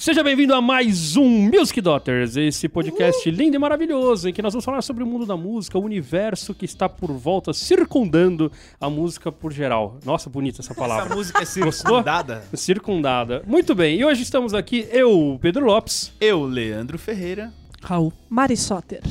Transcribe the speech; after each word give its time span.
Seja 0.00 0.24
bem-vindo 0.24 0.54
a 0.54 0.62
mais 0.62 1.14
um 1.14 1.28
Music 1.28 1.78
Daughters, 1.78 2.34
esse 2.34 2.70
podcast 2.70 3.30
lindo 3.30 3.56
e 3.56 3.58
maravilhoso 3.58 4.30
em 4.30 4.32
que 4.32 4.40
nós 4.40 4.54
vamos 4.54 4.64
falar 4.64 4.80
sobre 4.80 5.04
o 5.04 5.06
mundo 5.06 5.26
da 5.26 5.36
música, 5.36 5.78
o 5.78 5.82
universo 5.84 6.54
que 6.54 6.64
está 6.64 6.88
por 6.88 7.12
volta, 7.12 7.52
circundando 7.52 8.50
a 8.80 8.88
música 8.88 9.30
por 9.30 9.52
geral. 9.52 9.98
Nossa, 10.02 10.30
bonita 10.30 10.62
essa 10.62 10.74
palavra. 10.74 11.04
Essa 11.04 11.14
música 11.14 11.38
é 11.40 11.42
Gostou? 11.42 11.72
circundada. 11.72 12.44
Circundada. 12.54 13.42
Muito 13.46 13.74
bem, 13.74 13.98
e 14.00 14.04
hoje 14.04 14.22
estamos 14.22 14.54
aqui, 14.54 14.88
eu, 14.90 15.38
Pedro 15.38 15.66
Lopes, 15.66 16.10
Eu, 16.18 16.44
Leandro 16.44 16.98
Ferreira. 16.98 17.52
Raul. 17.82 18.10
Mari 18.30 18.56
Soter. 18.56 19.02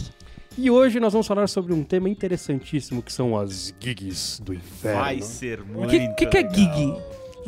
e 0.57 0.71
hoje 0.71 0.99
nós 0.99 1.13
vamos 1.13 1.27
falar 1.27 1.47
sobre 1.47 1.71
um 1.71 1.83
tema 1.83 2.09
interessantíssimo 2.09 3.03
que 3.03 3.13
são 3.13 3.37
as 3.37 3.75
gigs 3.79 4.41
do 4.41 4.55
inferno. 4.55 5.01
Vai 5.01 5.21
ser 5.21 5.61
O 5.61 5.65
muito. 5.67 5.89
que, 5.91 6.07
que, 6.15 6.25
que 6.25 6.37
é 6.37 6.49
gig? 6.51 6.95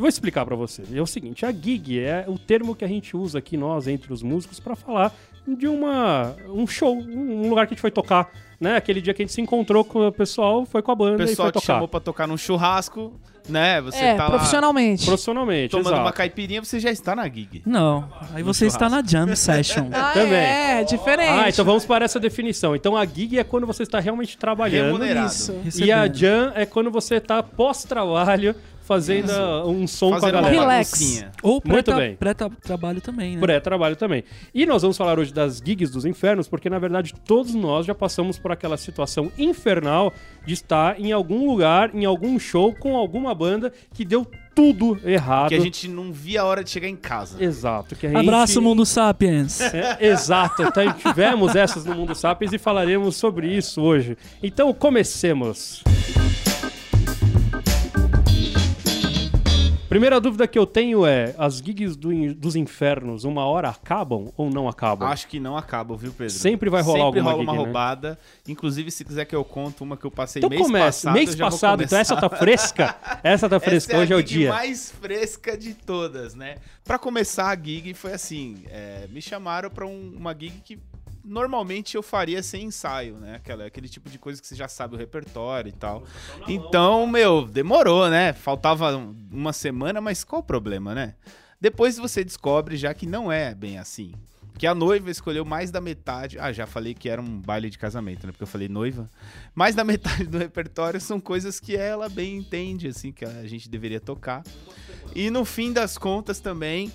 Vou 0.02 0.08
explicar 0.08 0.44
pra 0.44 0.56
você. 0.56 0.82
É 0.92 1.00
o 1.00 1.06
seguinte, 1.06 1.46
a 1.46 1.52
gig 1.52 2.00
é 2.00 2.24
o 2.26 2.36
termo 2.36 2.74
que 2.74 2.84
a 2.84 2.88
gente 2.88 3.16
usa 3.16 3.38
aqui 3.38 3.56
nós 3.56 3.86
entre 3.86 4.12
os 4.12 4.20
músicos 4.20 4.58
pra 4.58 4.74
falar 4.74 5.14
de 5.46 5.68
uma 5.68 6.34
um 6.48 6.66
show, 6.66 6.96
um 6.98 7.48
lugar 7.48 7.68
que 7.68 7.74
a 7.74 7.76
gente 7.76 7.80
foi 7.80 7.92
tocar, 7.92 8.28
né? 8.60 8.74
Aquele 8.74 9.00
dia 9.00 9.14
que 9.14 9.22
a 9.22 9.24
gente 9.24 9.32
se 9.32 9.40
encontrou 9.40 9.84
com 9.84 10.08
o 10.08 10.10
pessoal, 10.10 10.66
foi 10.66 10.82
com 10.82 10.90
a 10.90 10.94
O 10.94 10.96
banda 10.96 11.22
e 11.22 11.26
pessoal 11.28 11.46
foi 11.46 11.52
te 11.52 11.54
tocar. 11.54 11.74
chamou 11.74 11.86
pra 11.86 12.00
tocar 12.00 12.26
num 12.26 12.36
churrasco, 12.36 13.12
né? 13.48 13.80
Você 13.80 13.98
é, 13.98 14.14
tá 14.16 14.24
lá 14.24 14.30
profissionalmente. 14.30 15.04
Profissionalmente, 15.06 15.70
tomando 15.70 15.86
exato. 15.86 16.02
uma 16.02 16.12
caipirinha, 16.12 16.64
você 16.64 16.80
já 16.80 16.90
está 16.90 17.14
na 17.14 17.28
gig. 17.28 17.62
Não, 17.64 18.08
aí 18.34 18.42
você 18.42 18.66
está 18.66 18.88
na 18.88 19.04
jam 19.06 19.36
session. 19.36 19.88
Ah, 19.94 20.10
Também. 20.14 20.34
é, 20.34 20.82
diferente. 20.82 21.30
Ah, 21.30 21.48
então 21.48 21.64
vamos 21.64 21.84
para 21.84 22.04
essa 22.04 22.18
definição. 22.18 22.74
Então 22.74 22.96
a 22.96 23.06
gig 23.06 23.38
é 23.38 23.44
quando 23.44 23.68
você 23.68 23.84
está 23.84 24.00
realmente 24.00 24.36
trabalhando. 24.36 24.86
Remunerado. 24.86 25.28
Isso. 25.28 25.54
E 25.80 25.92
a 25.92 26.12
jam 26.12 26.50
é 26.56 26.66
quando 26.66 26.90
você 26.90 27.20
tá 27.20 27.40
pós-trabalho 27.40 28.52
fazendo 28.82 29.30
ah, 29.30 29.66
um 29.66 29.86
som 29.86 30.10
com 30.10 30.16
a 30.16 30.20
Fazendo 30.20 30.34
galera. 30.34 30.60
Relax. 30.60 31.24
Ou 31.42 31.60
pré-trabalho 31.60 33.00
também, 33.00 33.36
né? 33.36 33.40
Pré-trabalho 33.40 33.96
também. 33.96 34.24
E 34.52 34.66
nós 34.66 34.82
vamos 34.82 34.96
falar 34.96 35.18
hoje 35.18 35.32
das 35.32 35.62
gigs 35.64 35.90
dos 35.90 36.04
infernos, 36.04 36.48
porque 36.48 36.68
na 36.68 36.78
verdade 36.78 37.14
todos 37.24 37.54
nós 37.54 37.86
já 37.86 37.94
passamos 37.94 38.38
por 38.38 38.52
aquela 38.52 38.76
situação 38.76 39.30
infernal 39.38 40.12
de 40.44 40.54
estar 40.54 41.00
em 41.00 41.12
algum 41.12 41.46
lugar, 41.46 41.94
em 41.94 42.04
algum 42.04 42.38
show, 42.38 42.74
com 42.74 42.96
alguma 42.96 43.34
banda 43.34 43.72
que 43.94 44.04
deu 44.04 44.26
tudo 44.54 45.00
errado. 45.04 45.48
Que 45.48 45.54
a 45.54 45.60
gente 45.60 45.88
não 45.88 46.12
via 46.12 46.42
a 46.42 46.44
hora 46.44 46.62
de 46.62 46.70
chegar 46.70 46.88
em 46.88 46.96
casa. 46.96 47.42
Exato. 47.42 47.96
Que 47.96 48.06
a 48.06 48.10
gente... 48.10 48.18
Abraço, 48.18 48.60
Mundo 48.60 48.84
Sapiens. 48.84 49.60
É, 49.72 50.08
exato, 50.08 50.62
então, 50.62 50.92
tivemos 50.92 51.56
essas 51.56 51.84
no 51.84 51.94
Mundo 51.94 52.14
Sapiens 52.14 52.52
e 52.52 52.58
falaremos 52.58 53.16
sobre 53.16 53.48
isso 53.48 53.80
hoje. 53.80 54.18
Então 54.42 54.72
comecemos. 54.74 55.82
Primeira 59.92 60.20
dúvida 60.20 60.48
que 60.48 60.58
eu 60.58 60.66
tenho 60.66 61.04
é: 61.04 61.34
as 61.36 61.58
gigs 61.58 61.94
do 61.96 62.12
dos 62.34 62.56
infernos, 62.56 63.24
uma 63.24 63.44
hora 63.44 63.68
acabam 63.68 64.32
ou 64.36 64.48
não 64.50 64.68
acabam? 64.68 65.06
Acho 65.08 65.28
que 65.28 65.38
não 65.38 65.56
acaba, 65.56 65.96
viu, 65.96 66.12
Pedro? 66.12 66.32
Sempre 66.32 66.70
vai 66.70 66.80
rolar 66.82 67.04
Sempre 67.06 67.20
alguma 67.20 67.30
rola 67.32 67.42
uma 67.42 67.52
gig, 67.52 67.58
né? 67.58 67.64
roubada. 67.64 68.18
Inclusive, 68.48 68.90
se 68.90 69.04
quiser 69.04 69.24
que 69.26 69.34
eu 69.36 69.44
conte 69.44 69.82
uma 69.82 69.96
que 69.96 70.04
eu 70.04 70.10
passei 70.10 70.40
Então 70.40 70.48
mês 70.50 70.62
começa. 70.62 70.86
passado, 71.08 71.14
Mês 71.14 71.36
passado, 71.36 71.82
então 71.82 71.98
essa 71.98 72.16
tá 72.16 72.28
fresca. 72.30 72.96
Essa 73.22 73.48
tá 73.48 73.60
fresca, 73.60 73.92
Essa 73.92 74.00
é 74.00 74.02
hoje 74.02 74.12
é 74.12 74.16
a 74.16 74.18
o 74.18 74.20
gig 74.20 74.28
dia. 74.38 74.48
mais 74.50 74.90
fresca 74.90 75.56
de 75.58 75.74
todas, 75.74 76.34
né? 76.34 76.56
Pra 76.84 76.98
começar 76.98 77.48
a 77.50 77.54
gig 77.56 77.92
foi 77.94 78.12
assim, 78.12 78.64
é, 78.70 79.06
me 79.10 79.20
chamaram 79.20 79.68
pra 79.70 79.86
um- 79.86 80.14
uma 80.16 80.32
gig 80.32 80.54
que 80.64 80.78
normalmente 81.24 81.96
eu 81.96 82.02
faria 82.02 82.42
sem 82.42 82.64
ensaio, 82.66 83.16
né? 83.16 83.36
Aquela, 83.36 83.66
aquele 83.66 83.88
tipo 83.88 84.08
de 84.10 84.18
coisa 84.18 84.40
que 84.40 84.46
você 84.46 84.54
já 84.54 84.68
sabe 84.68 84.94
o 84.94 84.98
repertório 84.98 85.68
e 85.68 85.72
tal. 85.72 86.02
Então, 86.48 87.06
meu, 87.06 87.44
demorou, 87.46 88.08
né? 88.08 88.32
Faltava 88.32 88.96
um- 88.96 89.14
uma 89.30 89.52
semana, 89.52 90.00
mas 90.00 90.24
qual 90.24 90.40
o 90.40 90.44
problema, 90.44 90.94
né? 90.94 91.14
Depois 91.60 91.96
você 91.96 92.24
descobre 92.24 92.76
já 92.76 92.92
que 92.92 93.06
não 93.06 93.30
é 93.30 93.54
bem 93.54 93.78
assim. 93.78 94.12
Que 94.58 94.66
a 94.66 94.74
noiva 94.74 95.10
escolheu 95.10 95.44
mais 95.44 95.70
da 95.70 95.80
metade. 95.80 96.38
Ah, 96.38 96.52
já 96.52 96.66
falei 96.66 96.92
que 96.94 97.08
era 97.08 97.20
um 97.22 97.40
baile 97.40 97.70
de 97.70 97.78
casamento, 97.78 98.26
né? 98.26 98.32
Porque 98.32 98.42
eu 98.42 98.46
falei 98.48 98.68
noiva. 98.68 99.08
Mais 99.54 99.74
da 99.74 99.82
metade 99.84 100.24
do 100.26 100.38
repertório 100.38 101.00
são 101.00 101.18
coisas 101.20 101.58
que 101.58 101.74
ela 101.76 102.08
bem 102.08 102.36
entende, 102.36 102.88
assim, 102.88 103.12
que 103.12 103.24
a 103.24 103.46
gente 103.46 103.68
deveria 103.68 103.98
tocar. 104.00 104.42
E 105.14 105.30
no 105.30 105.44
fim 105.44 105.72
das 105.72 105.96
contas 105.96 106.38
também, 106.38 106.92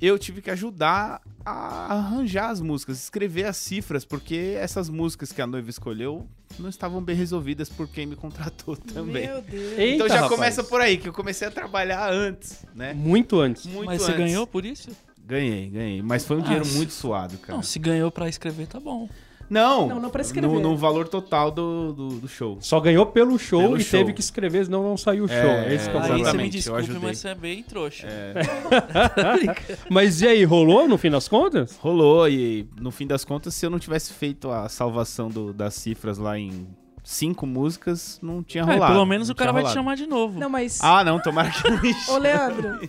eu 0.00 0.18
tive 0.18 0.42
que 0.42 0.50
ajudar 0.50 1.20
a 1.44 1.94
arranjar 1.94 2.50
as 2.50 2.60
músicas, 2.60 2.98
escrever 3.02 3.44
as 3.44 3.56
cifras, 3.56 4.04
porque 4.04 4.54
essas 4.58 4.88
músicas 4.88 5.32
que 5.32 5.40
a 5.40 5.46
noiva 5.46 5.70
escolheu 5.70 6.28
não 6.58 6.68
estavam 6.68 7.02
bem 7.02 7.14
resolvidas 7.16 7.68
por 7.68 7.86
quem 7.88 8.06
me 8.06 8.16
contratou 8.16 8.76
também. 8.94 9.26
Meu 9.28 9.40
Deus. 9.42 9.78
Eita, 9.78 9.94
então 9.94 10.08
já 10.08 10.14
rapaz. 10.22 10.32
começa 10.32 10.64
por 10.64 10.80
aí, 10.80 10.96
que 10.98 11.08
eu 11.08 11.12
comecei 11.12 11.46
a 11.46 11.50
trabalhar 11.50 12.12
antes, 12.12 12.64
né? 12.74 12.92
Muito 12.94 13.40
antes. 13.40 13.66
Muito 13.66 13.86
Mas 13.86 14.02
você 14.02 14.12
antes. 14.12 14.24
ganhou 14.24 14.46
por 14.46 14.64
isso? 14.64 14.90
Ganhei, 15.24 15.68
ganhei. 15.68 16.02
Mas 16.02 16.24
foi 16.24 16.36
um 16.36 16.40
Ah, 16.40 16.44
dinheiro 16.44 16.64
se- 16.64 16.76
muito 16.76 16.92
suado, 16.92 17.36
cara. 17.38 17.54
Não, 17.56 17.62
se 17.62 17.78
ganhou 17.78 18.10
pra 18.12 18.28
escrever, 18.28 18.66
tá 18.68 18.78
bom. 18.78 19.08
Não, 19.48 19.86
Não, 19.88 20.00
não 20.00 20.10
pra 20.10 20.22
escrever. 20.22 20.46
No, 20.48 20.60
no 20.60 20.76
valor 20.76 21.06
total 21.08 21.50
do, 21.50 21.92
do, 21.92 22.08
do 22.20 22.28
show. 22.28 22.58
Só 22.60 22.80
ganhou 22.80 23.06
pelo 23.06 23.38
show 23.38 23.60
Pelo 23.60 23.76
e 23.76 23.82
show. 23.84 24.00
teve 24.00 24.12
que 24.12 24.20
escrever, 24.20 24.64
senão 24.64 24.82
não 24.82 24.96
saiu 24.96 25.24
o 25.24 25.28
show. 25.28 25.36
É, 25.36 25.68
É, 25.70 25.74
esse 25.74 25.88
que 25.88 25.96
é 25.96 26.00
o 26.00 26.02
Aí 26.02 26.22
você 26.24 26.36
me 26.36 26.48
desculpe, 26.48 26.90
mas 27.02 27.18
você 27.18 27.28
é 27.28 27.34
bem 27.34 27.62
trouxa. 27.62 28.06
Mas 29.90 30.20
e 30.20 30.26
aí, 30.28 30.44
rolou 30.44 30.88
no 30.88 30.98
fim 30.98 31.10
das 31.10 31.28
contas? 31.28 31.76
Rolou 31.76 32.28
e 32.28 32.68
no 32.80 32.90
fim 32.90 33.06
das 33.06 33.24
contas, 33.24 33.54
se 33.54 33.64
eu 33.64 33.70
não 33.70 33.78
tivesse 33.78 34.12
feito 34.12 34.50
a 34.50 34.68
salvação 34.68 35.28
do- 35.28 35.52
das 35.52 35.74
cifras 35.74 36.18
lá 36.18 36.38
em 36.38 36.66
cinco 37.04 37.46
músicas, 37.46 38.18
não 38.22 38.42
tinha 38.42 38.64
É, 38.64 38.66
rolado. 38.66 38.92
pelo 38.92 39.06
menos 39.06 39.30
o 39.30 39.34
cara 39.34 39.52
vai 39.52 39.62
te 39.64 39.70
chamar 39.72 39.94
de 39.96 40.06
novo. 40.06 40.38
Não, 40.40 40.48
mas... 40.50 40.80
Ah, 40.82 41.04
não, 41.04 41.20
tomara 41.20 41.50
que 41.50 41.68
não 41.70 41.80
me 41.80 41.94
Ô. 42.10 42.18
Leandro, 42.18 42.80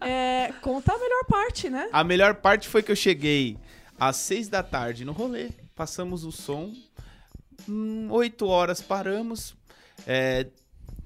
é, 0.00 0.52
conta 0.62 0.92
a 0.92 0.98
melhor 0.98 1.24
parte, 1.28 1.68
né? 1.68 1.88
A 1.92 2.04
melhor 2.04 2.34
parte 2.36 2.68
foi 2.68 2.82
que 2.82 2.92
eu 2.92 2.96
cheguei 2.96 3.56
às 3.98 4.16
seis 4.16 4.48
da 4.48 4.62
tarde 4.62 5.04
no 5.04 5.12
rolê, 5.12 5.48
passamos 5.74 6.24
o 6.24 6.32
som, 6.32 6.72
hum, 7.68 8.08
oito 8.10 8.46
horas 8.46 8.80
paramos, 8.80 9.54
é, 10.06 10.46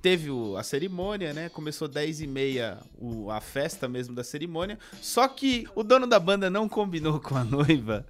teve 0.03 0.31
o- 0.31 0.56
a 0.56 0.62
cerimônia, 0.62 1.33
né? 1.33 1.49
Começou 1.49 1.89
dez 1.89 2.21
e 2.21 2.27
meia 2.27 2.78
o- 2.99 3.31
a 3.31 3.41
festa 3.41 3.89
mesmo 3.89 4.15
da 4.15 4.25
cerimônia, 4.25 4.78
só 5.01 5.27
que 5.28 5.67
o 5.75 5.83
dono 5.83 6.07
da 6.07 6.19
banda 6.21 6.49
não 6.51 6.69
combinou 6.69 7.19
com 7.21 7.37
a 7.37 7.45
noiva 7.45 8.07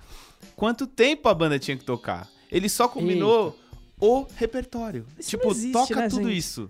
quanto 0.57 0.87
tempo 0.87 1.29
a 1.29 1.35
banda 1.35 1.59
tinha 1.59 1.77
que 1.77 1.85
tocar. 1.85 2.29
Ele 2.51 2.69
só 2.69 2.89
combinou 2.89 3.57
o 4.01 4.27
repertório. 4.37 5.05
Isso 5.19 5.31
tipo, 5.31 5.51
existe, 5.51 5.73
toca 5.73 5.97
né, 5.97 6.09
tudo 6.09 6.29
gente? 6.29 6.39
isso. 6.39 6.69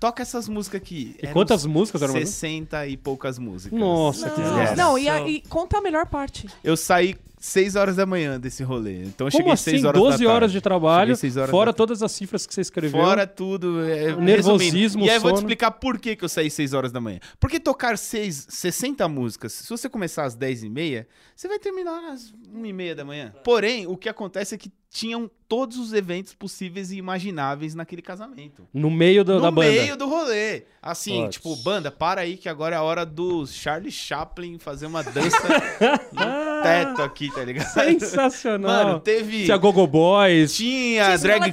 Toca 0.00 0.22
essas 0.22 0.48
músicas 0.48 0.82
aqui. 0.82 1.16
E 1.18 1.24
Eram 1.24 1.32
quantas 1.32 1.64
músicas 1.64 2.02
eram 2.02 2.12
mais? 2.14 2.28
60 2.28 2.86
e 2.88 2.96
poucas 2.96 3.38
músicas. 3.38 3.78
Nossa, 3.78 4.28
que 4.28 4.40
Não, 4.40 4.46
desgraça. 4.48 4.76
não 4.76 4.98
e, 4.98 5.08
a- 5.08 5.26
e 5.26 5.40
conta 5.42 5.78
a 5.78 5.80
melhor 5.80 6.04
parte. 6.06 6.46
Eu 6.62 6.76
saí 6.76 7.16
6 7.44 7.76
horas 7.76 7.96
da 7.96 8.06
manhã 8.06 8.40
desse 8.40 8.62
rolê. 8.62 9.02
Então 9.02 9.26
eu 9.26 9.30
Como 9.30 9.42
cheguei 9.42 9.52
assim? 9.52 9.70
6 9.72 9.84
horas 9.84 10.00
12 10.00 10.24
da 10.24 10.30
horas 10.32 10.50
de 10.50 10.60
trabalho, 10.62 11.12
horas 11.14 11.50
fora 11.50 11.72
da- 11.72 11.76
todas 11.76 12.02
as 12.02 12.10
cifras 12.10 12.46
que 12.46 12.54
você 12.54 12.62
escreveu. 12.62 12.98
Fora 13.02 13.26
tudo. 13.26 13.84
É, 13.84 14.16
nervosismo. 14.16 15.04
E 15.04 15.10
aí 15.10 15.16
eu 15.16 15.20
vou 15.20 15.30
te 15.32 15.36
explicar 15.36 15.70
por 15.72 15.98
que, 15.98 16.16
que 16.16 16.24
eu 16.24 16.28
saí 16.28 16.50
6 16.50 16.72
horas 16.72 16.90
da 16.90 17.02
manhã. 17.02 17.20
Porque 17.38 17.60
tocar 17.60 17.98
seis, 17.98 18.46
60 18.48 19.06
músicas, 19.08 19.52
se 19.52 19.68
você 19.68 19.90
começar 19.90 20.24
às 20.24 20.34
10 20.34 20.62
e 20.64 20.70
meia, 20.70 21.06
você 21.36 21.46
vai 21.46 21.58
terminar 21.58 22.12
às 22.12 22.32
1 22.50 22.64
e 22.64 22.72
meia 22.72 22.94
da 22.94 23.04
manhã. 23.04 23.34
Porém, 23.44 23.86
o 23.86 23.94
que 23.96 24.08
acontece 24.08 24.54
é 24.54 24.58
que 24.58 24.72
tinham 24.94 25.28
todos 25.48 25.76
os 25.76 25.92
eventos 25.92 26.32
possíveis 26.34 26.90
e 26.92 26.96
imagináveis 26.96 27.74
naquele 27.74 28.00
casamento. 28.00 28.66
No 28.72 28.90
meio 28.90 29.24
do- 29.24 29.34
no 29.34 29.40
da 29.42 29.50
banda. 29.50 29.68
meio 29.70 29.96
do 29.96 30.08
rolê. 30.08 30.62
Assim, 30.80 31.28
tipo, 31.28 31.54
banda, 31.56 31.90
para 31.90 32.20
aí 32.22 32.36
que 32.36 32.48
agora 32.48 32.76
é 32.76 32.78
a 32.78 32.82
hora 32.82 33.04
do 33.04 33.46
Charlie 33.46 33.90
Chaplin 33.90 34.58
fazer 34.58 34.86
uma 34.86 35.02
dança 35.02 35.36
no 36.12 36.62
teto 36.62 37.02
aqui, 37.02 37.30
tá 37.32 37.44
ligado? 37.44 37.66
Sensacional. 37.72 38.84
Mano, 38.86 39.00
teve. 39.00 39.44
Tinha 39.44 39.56
Gogo 39.56 39.86
Boys, 39.86 40.54
Tinha, 40.56 41.04
Tinha 41.04 41.18
drag 41.18 41.42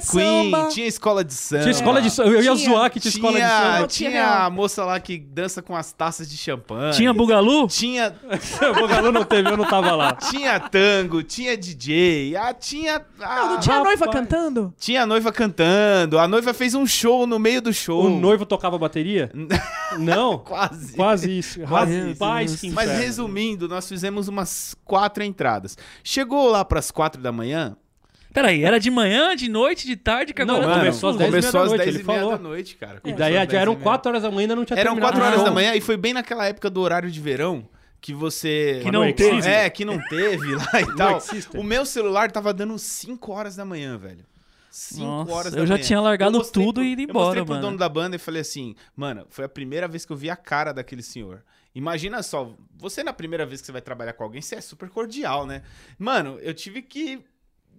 samba. 0.52 0.68
tinha 0.68 0.86
escola 0.86 1.24
de 1.24 1.34
samba. 1.34 1.62
tinha 1.62 1.72
escola 1.72 2.02
de 2.02 2.10
samba. 2.10 2.28
Eu 2.30 2.42
ia 2.42 2.54
Tinha- 2.54 2.68
zoar 2.70 2.90
que 2.90 3.00
tinha, 3.00 3.10
escola 3.10 3.32
de 3.32 3.38
tinha, 3.38 3.48
samba. 3.48 3.78
Não, 3.80 3.86
tinha 3.88 4.10
tinha 4.10 4.30
a 4.44 4.50
moça 4.50 4.84
lá 4.84 5.00
que 5.00 5.18
dança 5.18 5.60
com 5.62 5.74
as 5.76 5.92
taças 5.92 6.30
de 6.30 6.36
champanhe. 6.36 6.92
Tinha 6.94 7.12
Bugalu? 7.12 7.66
Tinha, 7.68 8.14
o 8.70 8.74
Bogalu 8.80 9.10
não 9.12 9.24
teve, 9.24 9.48
eu 9.50 9.56
não 9.56 9.66
tava 9.68 9.92
lá. 9.94 10.12
tinha 10.14 10.58
tango, 10.60 11.22
tinha 11.22 11.56
DJ, 11.56 12.36
ah, 12.36 12.54
tinha. 12.54 13.04
Ah, 13.32 13.36
Não, 13.36 13.50
não 13.54 13.60
tinha 13.60 13.76
a 13.76 13.84
noiva 13.84 14.04
rapaz. 14.04 14.20
cantando? 14.20 14.74
tinha 14.78 15.02
a 15.02 15.06
noiva 15.06 15.32
cantando. 15.32 16.18
A 16.18 16.28
noiva 16.28 16.52
fez 16.52 16.74
um 16.74 16.86
show 16.86 17.26
no 17.26 17.38
meio 17.38 17.62
do 17.62 17.72
show. 17.72 18.04
O 18.04 18.10
noivo 18.10 18.44
tocava 18.44 18.78
bateria? 18.78 19.30
Não. 19.98 20.38
Quase. 20.38 20.94
Quase 20.94 21.38
isso. 21.38 21.60
Quase 21.60 22.10
Rapaz, 22.10 22.62
isso. 22.62 22.74
Mas 22.74 22.90
resumindo, 22.90 23.68
nós 23.68 23.88
fizemos 23.88 24.28
umas 24.28 24.74
quatro 24.84 25.22
entradas. 25.22 25.76
Chegou 26.04 26.48
lá 26.50 26.64
pras 26.64 26.90
quatro 26.90 27.20
da 27.20 27.32
manhã. 27.32 27.76
Peraí, 28.32 28.64
era 28.64 28.80
de 28.80 28.90
manhã, 28.90 29.36
de 29.36 29.48
noite, 29.50 29.86
de 29.86 29.94
tarde, 29.94 30.32
que 30.32 30.42
Não, 30.42 30.54
agora 30.54 30.68
mano, 30.68 30.78
tá 30.80 30.86
começou 30.86 31.10
às 31.10 31.16
confuso. 31.16 31.30
10 31.32 31.44
começou 31.44 31.60
às 31.60 31.70
meia-noite, 31.70 31.84
10 31.84 31.94
ele 31.94 32.02
e 32.02 32.06
meia 32.06 32.20
falou. 32.20 32.36
da 32.36 32.42
noite, 32.42 32.76
cara. 32.76 32.94
E 32.96 33.00
Começou 33.00 33.18
daí 33.18 33.36
às 33.36 33.52
já 33.52 33.58
eram 33.60 33.72
10 33.72 33.76
e 33.82 33.84
meia. 33.84 33.84
4 33.84 34.08
horas 34.10 34.22
da 34.22 34.30
manhã 34.30 34.40
e 34.40 34.42
ainda 34.44 34.56
não 34.56 34.64
tinha 34.64 34.78
Eram 34.78 34.92
terminado 34.92 35.12
4 35.12 35.20
o 35.20 35.32
horas 35.32 35.44
da 35.44 35.50
manhã 35.50 35.74
e 35.74 35.80
foi 35.82 35.96
bem 35.98 36.14
naquela 36.14 36.46
época 36.46 36.70
do 36.70 36.80
horário 36.80 37.10
de 37.10 37.20
verão 37.20 37.68
que 38.02 38.12
você. 38.12 38.80
Que 38.82 38.90
não 38.90 39.10
teve. 39.12 39.48
É, 39.48 39.70
que 39.70 39.84
não 39.84 39.98
teve 40.08 40.54
lá 40.56 40.80
e 40.80 40.92
tal. 40.96 41.18
O 41.56 41.62
meu 41.62 41.86
celular 41.86 42.30
tava 42.30 42.52
dando 42.52 42.78
5 42.78 43.32
horas 43.32 43.56
da 43.56 43.64
manhã, 43.64 43.96
velho. 43.96 44.26
5 44.70 45.00
Nossa, 45.02 45.32
horas 45.32 45.52
da 45.52 45.58
eu 45.60 45.66
já 45.66 45.74
manhã. 45.74 45.84
tinha 45.86 46.00
largado 46.00 46.34
Eu 46.34 46.38
mostrei 46.40 46.64
tudo 46.66 46.74
pro- 46.76 46.84
e 46.84 46.92
ido 46.92 47.02
Eu 47.02 47.04
embora, 47.04 47.24
mostrei 47.26 47.44
pro 47.44 47.54
mano. 47.54 47.66
dono 47.66 47.78
da 47.78 47.88
banda 47.88 48.16
e 48.16 48.18
falei 48.18 48.40
assim, 48.40 48.74
mano, 48.96 49.26
foi 49.30 49.44
a 49.44 49.48
primeira 49.48 49.86
vez 49.86 50.04
que 50.04 50.12
eu 50.12 50.16
vi 50.16 50.28
a 50.30 50.36
cara 50.36 50.72
daquele 50.72 51.02
senhor. 51.02 51.44
Imagina 51.74 52.22
só, 52.22 52.54
você 52.76 53.02
na 53.04 53.12
primeira 53.12 53.46
vez 53.46 53.60
que 53.60 53.66
você 53.66 53.72
vai 53.72 53.80
trabalhar 53.82 54.12
com 54.14 54.24
alguém, 54.24 54.42
você 54.42 54.56
é 54.56 54.60
super 54.60 54.88
cordial, 54.90 55.46
né? 55.46 55.62
Mano, 55.98 56.38
eu 56.40 56.52
tive 56.54 56.82
que 56.82 57.22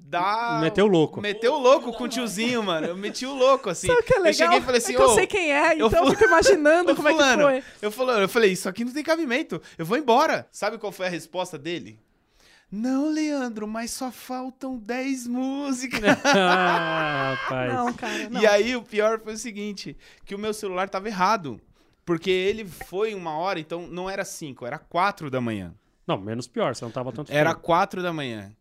dar. 0.06 0.60
Meteu 0.62 0.86
o 0.86 0.88
louco. 0.88 1.22
Meteu 1.22 1.54
o 1.54 1.60
louco 1.60 1.94
com 1.94 2.04
o 2.04 2.08
tiozinho, 2.08 2.62
mano. 2.62 2.88
Eu 2.88 2.96
meti 2.98 3.26
o 3.26 3.34
louco, 3.34 3.70
assim. 3.70 3.88
Sabe 3.88 4.02
o 4.02 4.04
que 4.04 4.14
é 4.14 4.20
legal? 4.20 4.30
Eu 4.30 4.34
cheguei 4.34 4.58
e 4.58 4.62
falei 4.62 4.78
assim, 4.78 4.94
é 4.94 4.96
que 4.96 5.02
eu 5.02 5.10
sei 5.10 5.28
quem 5.28 5.52
é, 5.54 5.74
eu 5.74 5.88
então 5.88 6.00
eu 6.02 6.06
fui- 6.08 6.16
fico 6.16 6.26
imaginando 6.26 6.94
como 6.96 7.08
é 7.08 7.12
que 7.12 7.18
fulano, 7.18 7.44
foi. 7.44 7.64
Eu 7.82 7.92
falei, 7.92 8.24
eu 8.24 8.30
falei, 8.30 8.52
isso 8.52 8.68
aqui 8.70 8.84
não 8.86 8.92
tem 8.94 9.04
cabimento. 9.04 9.62
Eu 9.78 9.86
vou 9.86 9.98
embora. 9.98 10.48
Sabe 10.52 10.78
qual 10.78 10.92
foi 10.92 11.08
a 11.08 11.10
resposta 11.10 11.58
dele? 11.58 12.00
Não, 12.72 13.12
Leandro, 13.12 13.68
mas 13.68 13.92
só 13.92 14.12
faltam 14.12 14.78
10 14.78 15.28
músicas. 15.28 16.02
ah, 16.26 17.36
rapaz. 17.40 17.74
Não, 17.74 17.94
cara, 17.94 18.30
não. 18.30 18.42
E 18.42 18.48
aí 18.48 18.76
o 18.76 18.82
pior 18.82 19.20
foi 19.20 19.34
o 19.34 19.38
seguinte, 19.38 19.96
que 20.26 20.34
o 20.34 20.40
meu 20.40 20.54
celular 20.54 20.90
tava 20.90 21.08
errado. 21.08 21.62
Porque 22.06 22.30
ele 22.30 22.66
foi 22.66 23.14
uma 23.14 23.38
hora, 23.38 23.60
então 23.60 23.88
não 23.88 24.10
era 24.10 24.26
5, 24.26 24.66
era 24.66 24.78
4 24.78 25.30
da 25.32 25.40
manhã. 25.40 25.74
Não, 26.06 26.18
menos 26.18 26.48
pior, 26.48 26.76
você 26.76 26.84
não 26.84 26.92
tava 26.92 27.14
tanto 27.14 27.32
Era 27.32 27.52
tempo. 27.52 27.62
4 27.62 28.04
da 28.04 28.12
manhã. 28.12 28.52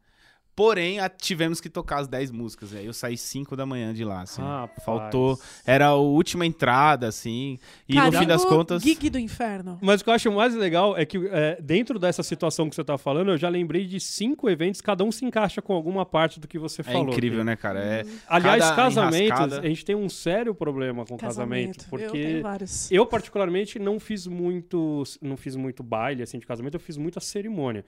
Porém, 0.54 1.00
a- 1.00 1.08
tivemos 1.08 1.60
que 1.62 1.70
tocar 1.70 2.00
as 2.00 2.08
10 2.08 2.30
músicas. 2.30 2.74
Aí 2.74 2.84
eu 2.84 2.92
saí 2.92 3.16
5 3.16 3.56
da 3.56 3.64
manhã 3.64 3.94
de 3.94 4.04
lá, 4.04 4.20
assim. 4.20 4.42
Rapaz. 4.42 4.84
Faltou. 4.84 5.38
Era 5.66 5.86
a 5.86 5.94
última 5.94 6.44
entrada, 6.44 7.08
assim. 7.08 7.58
E 7.88 7.94
Cara, 7.94 8.10
no 8.10 8.18
fim 8.18 8.26
das 8.26 8.44
o 8.44 8.48
contas. 8.48 8.82
Gig 8.82 9.08
do 9.08 9.18
inferno. 9.18 9.78
Mas 9.80 10.00
o 10.00 10.04
que 10.04 10.10
eu 10.10 10.14
acho 10.14 10.30
mais 10.30 10.54
legal 10.54 10.96
é 10.96 11.06
que 11.06 11.16
é, 11.32 11.58
dentro 11.60 11.98
dessa 11.98 12.22
situação 12.22 12.68
que 12.68 12.76
você 12.76 12.84
tá 12.84 12.98
falando, 12.98 13.30
eu 13.30 13.38
já 13.38 13.48
lembrei 13.48 13.86
de 13.86 13.98
cinco 13.98 14.50
eventos, 14.50 14.82
cada 14.82 15.02
um 15.04 15.10
se 15.10 15.24
encaixa 15.24 15.62
com 15.62 15.72
alguma 15.72 16.04
parte 16.04 16.38
do 16.38 16.46
que 16.46 16.58
você 16.58 16.82
É 16.82 16.84
falou. 16.84 17.08
incrível, 17.08 17.38
aqui. 17.40 17.46
né, 17.46 17.56
cara? 17.56 17.80
É, 17.80 18.04
Aliás, 18.28 18.62
cada 18.64 18.76
casamentos, 18.76 19.20
enrascada- 19.26 19.60
a 19.60 19.68
gente 19.68 19.84
tem 19.86 19.96
um 19.96 20.08
sério 20.08 20.54
problema 20.54 21.06
com 21.06 21.16
casamento, 21.16 21.84
Eu 21.84 21.88
porque 21.88 22.08
tenho 22.08 22.42
vários. 22.42 22.90
eu 22.92 23.06
particularmente 23.06 23.78
não 23.78 23.98
fiz 23.98 24.26
muito, 24.26 25.02
não 25.22 25.36
fiz 25.36 25.56
muito 25.56 25.82
baile 25.82 26.22
assim 26.22 26.38
de 26.38 26.46
casamento, 26.46 26.74
eu 26.74 26.80
fiz 26.80 26.98
muita 26.98 27.20
cerimônia. 27.20 27.84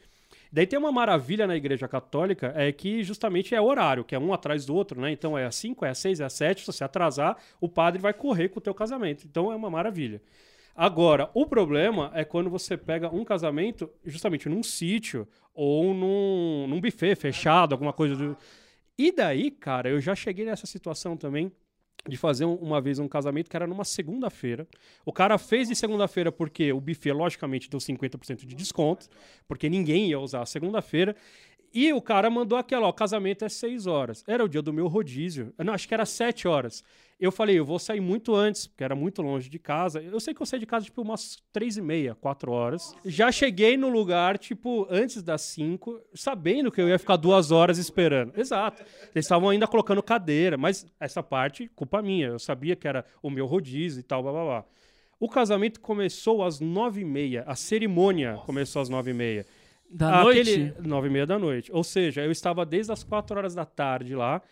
Daí 0.55 0.69
tem 0.69 0.79
uma 0.79 0.93
maravilha 0.93 1.49
na 1.49 1.57
igreja 1.57 1.89
católica, 1.89 2.53
é 2.55 2.71
que 2.71 3.03
justamente 3.03 3.57
é 3.57 3.61
horário, 3.61 4.05
que 4.05 4.15
é 4.15 4.19
um 4.21 4.33
atrás 4.33 4.65
do 4.65 4.73
outro, 4.73 5.01
né? 5.01 5.11
Então 5.11 5.37
é 5.37 5.45
às 5.45 5.57
5, 5.57 5.85
é 5.85 5.91
às 5.91 5.99
6, 5.99 6.21
é 6.21 6.25
às 6.25 6.33
7, 6.33 6.61
se 6.61 6.67
você 6.69 6.85
atrasar, 6.85 7.37
o 7.61 7.69
padre 7.69 8.01
vai 8.01 8.15
correr 8.15 8.51
com 8.51 8.61
o 8.61 8.63
teu 8.63 8.73
casamento. 8.73 9.27
Então 9.27 9.51
é 9.51 9.57
uma 9.57 9.69
maravilha. 9.69 10.23
Agora, 10.73 11.29
o 11.35 11.45
problema 11.45 12.13
é 12.15 12.25
quando 12.25 12.49
você 12.49 12.77
pega 12.77 13.13
um 13.13 13.25
casamento 13.25 13.91
justamente 14.05 14.49
num 14.49 14.63
sítio 14.63 15.27
ou 15.53 15.93
num, 15.93 16.69
num 16.69 16.81
buffet 16.81 17.17
fechado, 17.17 17.73
alguma 17.73 17.93
coisa 17.93 18.15
do. 18.15 18.37
E 18.97 19.11
daí, 19.11 19.51
cara, 19.51 19.89
eu 19.89 20.01
já 20.01 20.15
cheguei 20.15 20.45
nessa 20.45 20.69
situação 20.69 21.17
também 21.17 21.51
de 22.07 22.17
fazer 22.17 22.45
um- 22.45 22.57
uma 22.57 22.81
vez 22.81 22.99
um 22.99 23.09
casamento 23.09 23.49
que 23.49 23.57
era 23.57 23.67
numa 23.67 23.85
segunda-feira. 23.85 24.67
O 25.05 25.13
cara 25.13 25.39
fez 25.39 25.69
de 25.69 25.75
segunda-feira 25.75 26.31
porque 26.31 26.73
o 26.73 26.81
buffet, 26.81 27.13
logicamente, 27.13 27.69
deu 27.71 27.81
50% 27.81 28.47
de 28.47 28.55
desconto, 28.55 29.09
porque 29.49 29.69
ninguém 29.71 30.09
ia 30.09 30.19
usar 30.21 30.43
a 30.43 30.47
segunda-feira. 30.47 31.17
E 31.75 31.93
o 31.93 32.01
cara 32.01 32.31
mandou 32.31 32.57
aquela, 32.57 32.87
ó, 32.87 32.91
o 32.91 32.93
casamento 32.93 33.45
é 33.45 33.49
6 33.49 33.89
horas. 33.89 34.23
Era 34.29 34.45
o 34.45 34.49
dia 34.49 34.63
do 34.63 34.73
meu 34.73 34.87
rodízio. 34.87 35.53
Eu 35.59 35.65
Não, 35.65 35.75
acho 35.75 35.89
que 35.89 35.93
era 35.95 36.07
7 36.07 36.47
horas. 36.47 36.85
Eu 37.19 37.33
falei, 37.33 37.59
eu 37.59 37.65
vou 37.65 37.79
sair 37.79 38.01
muito 38.01 38.35
antes, 38.35 38.67
porque 38.67 38.85
era 38.85 38.95
muito 38.95 39.23
longe 39.23 39.49
de 39.49 39.59
casa. 39.59 40.01
Eu 40.01 40.21
sei 40.21 40.35
que 40.35 40.41
eu 40.43 40.47
saí 40.47 40.61
de 40.61 40.67
casa, 40.67 40.85
tipo, 40.85 41.03
umas 41.03 41.39
3 41.53 41.79
e 41.79 41.83
meia, 41.83 42.15
4 42.15 42.53
horas. 42.53 42.95
Já 43.05 43.33
cheguei 43.33 43.77
no 43.77 43.89
lugar, 43.89 44.39
tipo, 44.39 44.87
antes 44.91 45.23
das 45.23 45.43
5, 45.43 46.01
sabendo 46.15 46.71
que 46.71 46.81
eu 46.81 46.89
ia 46.89 46.99
ficar 46.99 47.17
duas 47.17 47.51
horas 47.51 47.79
esperando. 47.79 48.33
Exato. 48.39 48.83
Eles 49.15 49.25
estavam 49.25 49.49
ainda 49.49 49.67
colocando 49.67 50.03
cadeira, 50.03 50.57
mas 50.57 50.87
essa 51.01 51.23
parte, 51.23 51.69
culpa 51.75 52.01
minha. 52.03 52.29
Eu 52.29 52.39
sabia 52.39 52.77
que 52.77 52.87
era 52.87 53.05
o 53.23 53.31
meu 53.31 53.47
rodízio 53.47 54.01
e 54.01 54.03
tal, 54.05 54.23
blá, 54.23 54.31
blá, 54.33 54.45
blá. 54.45 54.65
O 55.19 55.29
casamento 55.29 55.81
começou 55.81 56.45
às 56.45 56.61
9 56.61 57.01
e 57.01 57.05
meia. 57.05 57.45
A 57.47 57.55
cerimônia 57.55 58.41
começou 58.45 58.83
às 58.83 58.89
9 58.89 59.11
e 59.11 59.15
meia. 59.15 59.47
Da 59.91 60.23
noite? 60.25 60.41
Aquele- 60.41 60.89
Nove 60.89 61.09
e 61.09 61.11
meia 61.11 61.27
da 61.27 61.39
noite. 61.39 61.71
Ou 61.73 61.85
seja, 61.85 62.23
eu 62.25 62.31
estava 62.33 62.65
desde 62.67 62.93
as 62.93 63.05
quatro 63.05 63.37
horas 63.37 63.55
da 63.55 63.65
tarde 63.65 64.15
lá. 64.15 64.43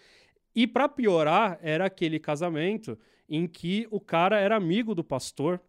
E 0.55 0.67
para 0.67 0.88
piorar, 0.88 1.58
era 1.62 1.87
aquele 1.87 2.19
casamento 2.19 2.99
em 3.29 3.46
que 3.46 3.87
o 3.90 3.99
cara 3.99 4.38
era 4.38 4.55
amigo 4.56 4.94
do 4.94 5.02
pastor 5.02 5.61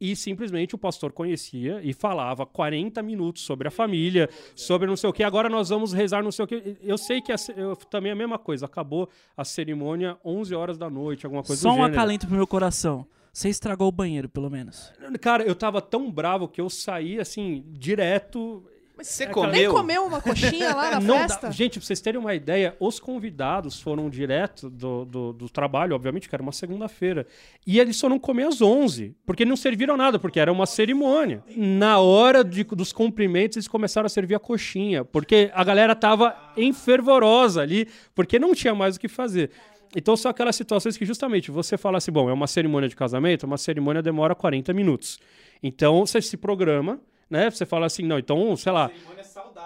e 0.00 0.14
simplesmente 0.14 0.74
o 0.74 0.78
pastor 0.78 1.12
conhecia 1.12 1.80
e 1.82 1.94
falava 1.94 2.44
40 2.44 3.02
minutos 3.02 3.42
sobre 3.42 3.66
a 3.68 3.70
família, 3.70 4.28
sobre 4.54 4.86
não 4.86 4.96
sei 4.96 5.08
o 5.08 5.12
que. 5.12 5.22
Agora 5.22 5.48
nós 5.48 5.70
vamos 5.70 5.92
rezar 5.94 6.22
não 6.22 6.30
sei 6.32 6.44
o 6.44 6.48
que. 6.48 6.76
Eu 6.82 6.98
sei 6.98 7.22
que 7.22 7.32
a 7.32 7.36
eu, 7.56 7.74
também 7.76 8.10
é 8.10 8.12
a 8.12 8.16
mesma 8.16 8.38
coisa. 8.38 8.66
Acabou 8.66 9.08
a 9.36 9.44
cerimônia 9.44 10.18
11 10.24 10.54
horas 10.54 10.76
da 10.76 10.90
noite, 10.90 11.24
alguma 11.24 11.42
coisa 11.42 11.62
Só 11.62 11.68
do 11.70 11.74
um 11.74 11.76
gênero. 11.78 11.94
acalento 11.94 12.26
pro 12.26 12.36
meu 12.36 12.46
coração. 12.46 13.06
Você 13.32 13.48
estragou 13.48 13.88
o 13.88 13.92
banheiro, 13.92 14.28
pelo 14.28 14.50
menos. 14.50 14.92
Cara, 15.20 15.42
eu 15.42 15.54
tava 15.54 15.80
tão 15.80 16.10
bravo 16.10 16.46
que 16.46 16.60
eu 16.60 16.68
saí 16.68 17.18
assim 17.18 17.64
direto 17.68 18.62
Você 18.96 19.24
É, 19.24 19.26
comeu? 19.26 19.50
Nem 19.52 19.68
comeu 19.70 20.06
uma 20.06 20.20
coxinha 20.20 20.74
lá 20.74 20.92
na 20.92 21.00
Não 21.02 21.18
festa? 21.18 21.46
dá- 21.48 21.50
Gente, 21.52 21.78
pra 21.78 21.86
vocês 21.86 22.00
terem 22.00 22.20
uma 22.20 22.34
ideia, 22.34 22.76
os 22.78 23.00
convidados 23.00 23.80
foram 23.80 24.08
direto 24.08 24.70
do, 24.70 25.04
do, 25.04 25.32
do 25.32 25.48
trabalho, 25.48 25.94
obviamente, 25.94 26.28
que 26.28 26.34
era 26.34 26.42
uma 26.42 26.52
segunda-feira. 26.52 27.26
E 27.66 27.80
eles 27.80 27.96
só 27.96 28.08
não 28.08 28.18
comer 28.18 28.44
às 28.46 28.62
11, 28.62 29.14
porque 29.26 29.44
não 29.44 29.56
serviram 29.56 29.96
nada, 29.96 30.18
porque 30.18 30.38
era 30.38 30.52
uma 30.52 30.64
cerimônia. 30.66 31.42
Na 31.56 31.98
hora 31.98 32.44
de- 32.44 32.62
dos 32.64 32.92
cumprimentos, 32.92 33.56
eles 33.56 33.68
começaram 33.68 34.06
a 34.06 34.08
servir 34.08 34.36
a 34.36 34.38
coxinha, 34.38 35.04
porque 35.04 35.50
a 35.52 35.64
galera 35.64 35.94
tava 35.96 36.34
enfervorosa 36.56 37.62
ali, 37.62 37.88
porque 38.14 38.38
não 38.38 38.54
tinha 38.54 38.74
mais 38.74 38.96
o 38.96 39.00
que 39.00 39.08
fazer. 39.08 39.50
Então, 39.96 40.16
são 40.16 40.30
aquelas 40.30 40.56
situações 40.56 40.96
que, 40.96 41.04
justamente, 41.06 41.50
você 41.50 41.76
fala 41.76 41.98
assim: 41.98 42.10
bom, 42.10 42.28
é 42.28 42.32
uma 42.32 42.46
cerimônia 42.46 42.88
de 42.88 42.96
casamento, 42.96 43.44
uma 43.44 43.56
cerimônia 43.58 44.02
demora 44.02 44.34
40 44.34 44.72
minutos. 44.72 45.18
Então, 45.62 46.04
você 46.04 46.20
se 46.20 46.36
programa, 46.36 47.00
né? 47.28 47.50
Você 47.50 47.64
fala 47.66 47.86
assim: 47.86 48.02
não, 48.02 48.18
então, 48.18 48.56
sei 48.56 48.72
lá, 48.72 48.90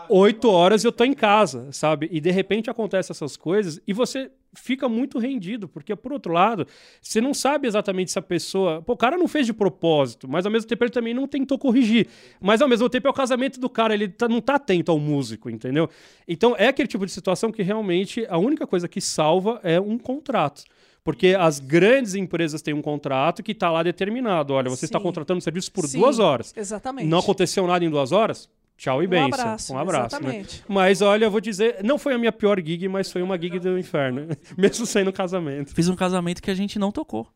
oito 0.09 0.49
horas 0.51 0.85
eu 0.85 0.93
tô 0.93 1.05
em 1.05 1.13
casa, 1.15 1.69
sabe? 1.73 2.09
E 2.13 2.21
de 2.21 2.31
repente 2.31 2.71
acontecem 2.71 3.13
essas 3.13 3.37
coisas 3.37 3.81
e 3.87 3.93
você 3.93 4.31
fica 4.55 4.89
muito 4.89 5.19
rendido, 5.19 5.69
porque 5.69 5.95
por 5.95 6.13
outro 6.13 6.33
lado, 6.33 6.67
você 7.03 7.21
não 7.21 7.35
sabe 7.35 7.69
exatamente 7.69 8.11
se 8.11 8.19
a 8.19 8.23
pessoa. 8.23 8.81
Pô, 8.83 8.95
o 8.95 8.97
cara 8.97 9.17
não 9.19 9.29
fez 9.29 9.47
de 9.47 9.53
propósito, 9.53 10.27
mas 10.29 10.47
ao 10.47 10.53
mesmo 10.53 10.69
tempo 10.69 10.83
ele 10.85 10.91
também 10.91 11.13
não 11.13 11.27
tentou 11.29 11.59
corrigir. 11.59 12.09
Mas 12.41 12.63
ao 12.63 12.69
mesmo 12.69 12.89
tempo 12.89 13.07
é 13.07 13.11
o 13.11 13.15
casamento 13.15 13.61
do 13.61 13.69
cara, 13.69 13.93
ele 13.95 14.09
tá- 14.09 14.29
não 14.29 14.41
tá 14.41 14.55
atento 14.55 14.91
ao 14.91 14.99
músico, 14.99 15.51
entendeu? 15.51 15.89
Então 16.27 16.55
é 16.59 16.69
aquele 16.69 16.89
tipo 16.89 17.05
de 17.05 17.13
situação 17.13 17.53
que 17.53 17.63
realmente 17.63 18.27
a 18.29 18.39
única 18.39 18.67
coisa 18.67 18.89
que 18.89 19.01
salva 19.01 19.61
é 19.63 19.79
um 19.81 19.99
contrato. 19.99 20.65
Porque 21.09 21.35
as 21.35 21.59
grandes 21.59 22.15
empresas 22.15 22.61
têm 22.61 22.75
um 22.75 22.83
contrato 22.83 23.43
que 23.43 23.53
está 23.53 23.71
lá 23.71 23.83
determinado. 23.83 24.53
Olha, 24.53 24.69
você 24.69 24.85
está 24.85 25.01
contratando 25.01 25.41
serviço 25.41 25.73
por 25.73 25.89
Sim, 25.89 26.01
duas 26.01 26.19
horas. 26.19 26.53
Exatamente. 26.55 27.09
Não 27.09 27.21
aconteceu 27.21 27.67
nada 27.67 27.83
em 27.83 27.89
duas 27.89 28.13
horas? 28.13 28.47
Tchau 28.77 29.03
e 29.03 29.07
Um 29.07 29.09
benção. 29.09 29.27
abraço, 29.41 29.73
um 29.73 29.79
abraço. 29.79 30.17
né? 30.17 30.19
exatamente. 30.19 30.65
Mas 30.69 31.01
olha, 31.01 31.25
eu 31.25 31.31
vou 31.31 31.41
dizer, 31.41 31.83
não 31.83 31.99
foi 31.99 32.13
a 32.13 32.19
minha 32.19 32.31
pior 32.31 32.61
gig, 32.61 32.87
mas 32.89 33.11
foi 33.11 33.23
uma 33.23 33.41
gig 33.41 33.59
do 33.59 33.79
inferno. 33.79 34.27
Mesmo 34.55 34.85
sendo 34.85 35.11
casamento. 35.11 35.75
Fiz 35.75 35.89
um 35.89 35.97
casamento 35.97 36.43
que 36.43 36.51
a 36.51 36.55
gente 36.55 36.79
não 36.79 36.93
tocou. 36.93 37.27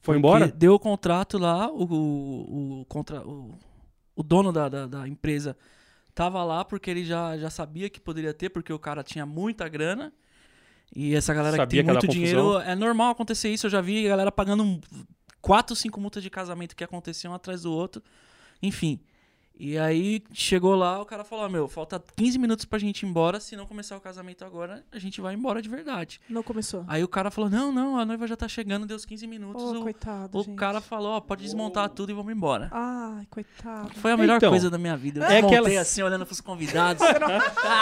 Foi 0.00 0.16
embora? 0.16 0.48
Deu 0.48 0.72
o 0.72 0.78
contrato 0.78 1.36
lá, 1.36 1.70
o, 1.70 1.84
o, 1.84 2.80
o, 2.80 2.84
contra, 2.86 3.20
o, 3.20 3.58
o 4.14 4.22
dono 4.22 4.50
da, 4.54 4.70
da, 4.70 4.86
da 4.86 5.06
empresa 5.06 5.54
tava 6.14 6.42
lá 6.42 6.64
porque 6.64 6.90
ele 6.90 7.04
já, 7.04 7.36
já 7.36 7.50
sabia 7.50 7.90
que 7.90 8.00
poderia 8.00 8.32
ter, 8.32 8.48
porque 8.48 8.72
o 8.72 8.78
cara 8.78 9.02
tinha 9.02 9.26
muita 9.26 9.68
grana. 9.68 10.14
E 10.94 11.14
essa 11.14 11.34
galera 11.34 11.56
Sabia 11.56 11.82
que 11.82 11.86
tem 11.88 11.98
que 11.98 12.06
muito 12.06 12.12
dinheiro, 12.12 12.58
é 12.60 12.74
normal 12.74 13.10
acontecer 13.10 13.50
isso. 13.50 13.66
Eu 13.66 13.70
já 13.70 13.80
vi 13.80 14.06
a 14.06 14.10
galera 14.10 14.32
pagando 14.32 14.80
quatro, 15.40 15.76
cinco 15.76 16.00
multas 16.00 16.22
de 16.22 16.30
casamento 16.30 16.74
que 16.74 16.84
aconteciam 16.84 17.32
um 17.32 17.36
atrás 17.36 17.62
do 17.62 17.72
outro. 17.72 18.02
Enfim. 18.62 19.00
E 19.58 19.78
aí 19.78 20.22
chegou 20.34 20.74
lá, 20.74 21.00
o 21.00 21.06
cara 21.06 21.24
falou: 21.24 21.44
"Ó, 21.46 21.48
Meu, 21.48 21.66
falta 21.68 22.02
15 22.16 22.38
minutos 22.38 22.64
pra 22.66 22.78
gente 22.78 23.02
ir 23.04 23.08
embora. 23.08 23.40
Se 23.40 23.56
não 23.56 23.64
começar 23.66 23.96
o 23.96 24.00
casamento 24.00 24.44
agora, 24.44 24.84
a 24.92 24.98
gente 24.98 25.20
vai 25.20 25.34
embora 25.34 25.62
de 25.62 25.68
verdade. 25.68 26.20
Não 26.28 26.42
começou. 26.42 26.84
Aí 26.86 27.02
o 27.02 27.08
cara 27.08 27.30
falou: 27.30 27.48
Não, 27.48 27.72
não, 27.72 27.96
a 27.98 28.04
noiva 28.04 28.26
já 28.26 28.36
tá 28.36 28.46
chegando, 28.48 28.84
deu 28.86 28.96
os 28.96 29.06
15 29.06 29.26
minutos. 29.26 29.62
Oh, 29.62 29.78
o 29.78 29.82
coitado, 29.82 30.38
o 30.38 30.42
gente. 30.42 30.56
cara 30.56 30.80
falou: 30.82 31.12
Ó, 31.12 31.20
pode 31.20 31.42
desmontar 31.42 31.88
tudo 31.88 32.10
e 32.10 32.14
vamos 32.14 32.32
embora. 32.32 32.68
Ai, 32.70 33.26
coitado. 33.30 33.90
Foi 33.96 34.12
a 34.12 34.16
melhor 34.16 34.36
Então, 34.36 34.50
coisa 34.50 34.68
da 34.68 34.76
minha 34.76 34.96
vida. 34.96 35.20
Eu 35.20 35.26
é 35.30 35.38
aquela- 35.38 35.80
assim, 35.80 36.02
olhando 36.02 36.26
pros 36.26 36.40
convidados. 36.42 37.02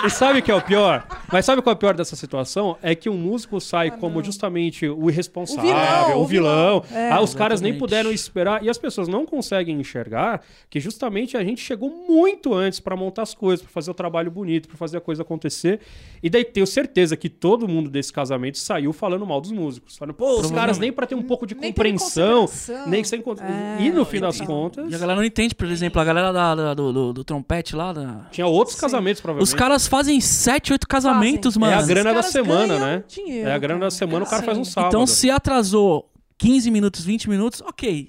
E 0.05 0.11
sabe 0.11 0.39
o 0.39 0.43
que 0.43 0.51
é 0.51 0.55
o 0.55 0.63
pior? 0.63 1.05
Mas 1.33 1.45
sabe 1.45 1.61
qual 1.61 1.73
é 1.73 1.77
o 1.77 1.79
pior 1.79 1.95
dessa 1.95 2.15
situação? 2.15 2.79
É 2.83 2.95
que 2.95 3.09
o 3.09 3.15
músico 3.15 3.61
sai 3.61 3.91
como 3.91 4.23
justamente 4.23 4.87
o 4.89 5.11
irresponsável, 5.11 5.65
O 5.71 5.75
vilão, 5.75 6.19
o 6.19 6.23
o 6.23 6.27
vilão. 6.27 6.85
É. 6.93 7.11
Ah, 7.11 7.21
os 7.21 7.35
caras 7.35 7.61
nem 7.61 7.71
Exatamente. 7.73 7.79
puderam 7.81 8.13
esperar. 8.13 8.63
E 8.63 8.71
as 8.71 8.79
pessoas 8.79 9.09
não 9.09 9.27
conseguem 9.27 9.81
enxergar 9.81 10.41
que 10.71 10.79
justamente 10.79 11.37
a 11.37 11.43
gente 11.43 11.64
chegou 11.65 11.91
muito 11.91 12.55
antes 12.55 12.79
pra 12.81 12.95
montar 12.97 13.23
as 13.23 13.35
coisas, 13.35 13.63
pra 13.65 13.73
fazer 13.73 13.91
o 13.91 13.95
trabalho 13.95 14.31
bonito, 14.31 14.69
pra 14.69 14.77
fazer 14.77 14.99
a 14.99 15.01
coisa 15.01 15.23
acontecer. 15.23 15.81
E 16.23 16.29
daí 16.31 16.45
tenho 16.45 16.67
certeza 16.67 17.17
que 17.17 17.29
todo 17.29 17.67
mundo 17.67 17.91
desse 17.91 18.13
casamento 18.13 18.59
saiu 18.59 18.93
falando 18.93 19.27
mal 19.27 19.41
dos 19.41 19.51
músicos. 19.53 19.97
Falando, 19.97 20.15
pô, 20.15 20.41
os 20.41 20.51
caras 20.51 20.79
nem 20.79 20.93
pra 20.93 21.07
ter 21.07 21.15
um 21.15 21.23
pouco 21.23 21.47
de 21.47 21.55
Nem 21.55 21.71
compreensão, 21.73 22.49
nem 22.87 23.03
sem. 23.03 23.23
É, 23.41 23.83
e 23.83 23.91
no 23.91 24.05
fim 24.05 24.21
das 24.21 24.41
contas, 24.41 24.91
E 24.91 24.95
a 24.95 24.99
galera 24.99 25.19
não 25.19 25.25
entende, 25.27 25.55
por 25.55 25.67
exemplo, 25.67 26.01
a 26.01 26.05
galera 26.05 26.33
da- 26.33 26.55
da- 26.55 26.75
do, 26.75 26.93
do- 26.93 27.13
do 27.13 27.25
trompete 27.25 27.75
lá. 27.75 27.93
da- 27.93 28.27
tinha 28.31 28.47
outros 28.47 28.75
Sim. 28.77 28.81
casamentos, 28.83 29.21
provavelmente. 29.23 29.49
Os 29.49 29.55
caras 29.55 29.87
fazem 29.87 30.21
7, 30.21 30.73
8 30.73 30.87
casamentos, 30.87 31.55
Fazem. 31.55 31.61
mano. 31.61 31.73
É 31.81 31.83
a 31.83 31.87
grana 31.87 32.13
da 32.15 32.23
semana, 32.23 32.79
né? 32.79 33.05
dinheiro, 33.09 33.49
é 33.49 33.53
a 33.53 33.59
grana 33.59 33.81
da 33.81 33.87
cara. 33.87 33.91
semana, 33.91 34.25
o 34.25 34.29
cara 34.29 34.43
faz 34.43 34.59
um 34.59 34.65
Sim. 34.65 34.71
sábado. 34.73 34.91
Então, 34.91 35.07
se 35.07 35.31
atrasou 35.31 36.11
15 36.37 36.71
minutos, 36.71 37.05
20 37.05 37.29
minutos, 37.31 37.63
ok. 37.63 38.09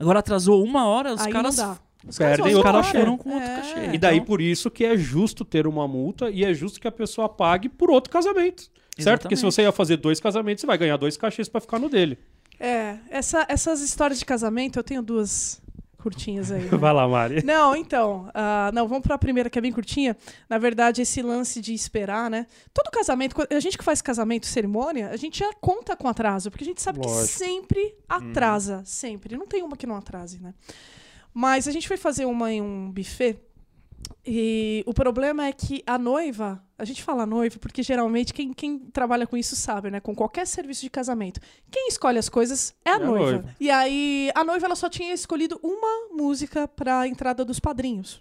Agora 0.00 0.20
atrasou 0.20 0.62
uma 0.64 0.86
hora, 0.86 1.14
os 1.14 1.20
Aí 1.20 1.32
caras 1.32 1.56
não 1.56 1.68
dá. 1.74 1.78
Os 2.08 2.16
Perdem 2.18 2.38
caras 2.44 2.56
Os 2.56 2.62
caras 2.62 2.86
cachê. 2.86 2.98
foram 2.98 3.18
com 3.18 3.30
outro 3.34 3.48
É. 3.48 3.56
cachê. 3.56 3.90
E 3.94 3.98
daí 3.98 4.16
então- 4.16 4.26
por 4.26 4.40
isso 4.40 4.70
que 4.70 4.84
é 4.84 4.96
justo 4.96 5.44
ter 5.44 5.66
uma 5.66 5.86
multa 5.86 6.30
e 6.30 6.44
é 6.44 6.54
justo 6.54 6.80
que 6.80 6.88
a 6.88 6.92
pessoa 6.92 7.28
pague 7.28 7.68
por 7.68 7.90
outro 7.90 8.10
casamento. 8.10 8.64
Certo? 8.98 9.22
Porque 9.22 9.36
se 9.36 9.42
você 9.44 9.62
ia 9.62 9.70
fazer 9.70 9.96
dois 9.98 10.18
casamentos, 10.18 10.60
você 10.62 10.66
vai 10.66 10.76
ganhar 10.78 10.96
dois 10.96 11.16
cachês 11.16 11.48
pra 11.48 11.60
ficar 11.60 11.78
no 11.78 11.88
dele. 11.88 12.18
É, 12.58 12.96
essa- 13.10 13.46
essas 13.48 13.80
histórias 13.80 14.18
de 14.18 14.24
casamento, 14.24 14.76
eu 14.78 14.82
tenho 14.82 15.00
duas 15.02 15.60
curtinhas 15.98 16.50
aí. 16.50 16.62
né? 16.62 16.68
Vai 16.78 16.92
lá, 16.92 17.06
Mari. 17.06 17.44
Não, 17.44 17.76
então, 17.76 18.28
ah, 18.34 18.70
não, 18.74 18.88
vamos 18.88 19.02
para 19.04 19.14
a 19.14 19.18
primeira 19.18 19.48
que 19.50 19.56
é 19.58 19.62
bem 19.62 19.70
curtinha. 19.70 20.16
Na 20.48 20.56
verdade, 20.58 21.02
esse 21.02 21.22
lance 21.22 21.60
de 21.60 21.72
esperar, 21.74 22.28
né? 22.30 22.46
Todo 22.74 22.90
casamento, 22.90 23.36
a 23.48 23.60
gente 23.60 23.76
que 23.78 23.84
faz 23.84 24.00
casamento, 24.02 24.46
cerimônia, 24.46 25.10
a 25.10 25.16
gente 25.16 25.38
já 25.40 25.50
conta 25.60 25.94
com 25.96 26.08
atraso, 26.08 26.50
porque 26.50 26.64
a 26.64 26.66
gente 26.66 26.80
sabe 26.82 26.98
que 27.00 27.06
Lógico. 27.06 27.26
sempre 27.38 27.94
atrasa, 28.08 28.82
sempre. 28.84 29.36
Não 29.36 29.46
tem 29.46 29.62
uma 29.62 29.76
que 29.76 29.86
não 29.86 29.94
atrase, 29.96 30.40
né? 30.40 30.54
Mas 31.40 31.68
a 31.68 31.70
gente 31.70 31.86
foi 31.86 31.96
fazer 31.96 32.24
uma 32.24 32.50
em 32.52 32.60
um 32.60 32.90
buffet 32.90 33.38
e 34.26 34.82
o 34.86 34.92
problema 34.92 35.46
é 35.46 35.52
que 35.52 35.82
a 35.86 35.96
noiva, 35.96 36.60
a 36.76 36.84
gente 36.84 37.02
fala 37.02 37.24
noiva 37.24 37.58
porque 37.60 37.80
geralmente 37.82 38.34
quem, 38.34 38.52
quem 38.52 38.78
trabalha 38.78 39.24
com 39.26 39.36
isso 39.36 39.54
sabe, 39.54 39.88
né? 39.90 40.00
Com 40.00 40.14
qualquer 40.16 40.46
serviço 40.48 40.82
de 40.82 40.90
casamento, 40.90 41.40
quem 41.70 41.86
escolhe 41.88 42.18
as 42.18 42.28
coisas 42.28 42.74
é 42.84 42.90
a, 42.90 42.92
É 42.94 42.96
a 42.96 42.98
noiva. 42.98 43.24
noiva. 43.32 43.54
E 43.60 43.70
aí 43.70 44.30
a 44.34 44.42
noiva 44.42 44.66
ela 44.66 44.74
só 44.74 44.88
tinha 44.88 45.14
escolhido 45.14 45.60
uma 45.62 46.08
música 46.12 46.66
para 46.66 47.00
a 47.00 47.08
entrada 47.08 47.44
dos 47.44 47.60
padrinhos. 47.60 48.20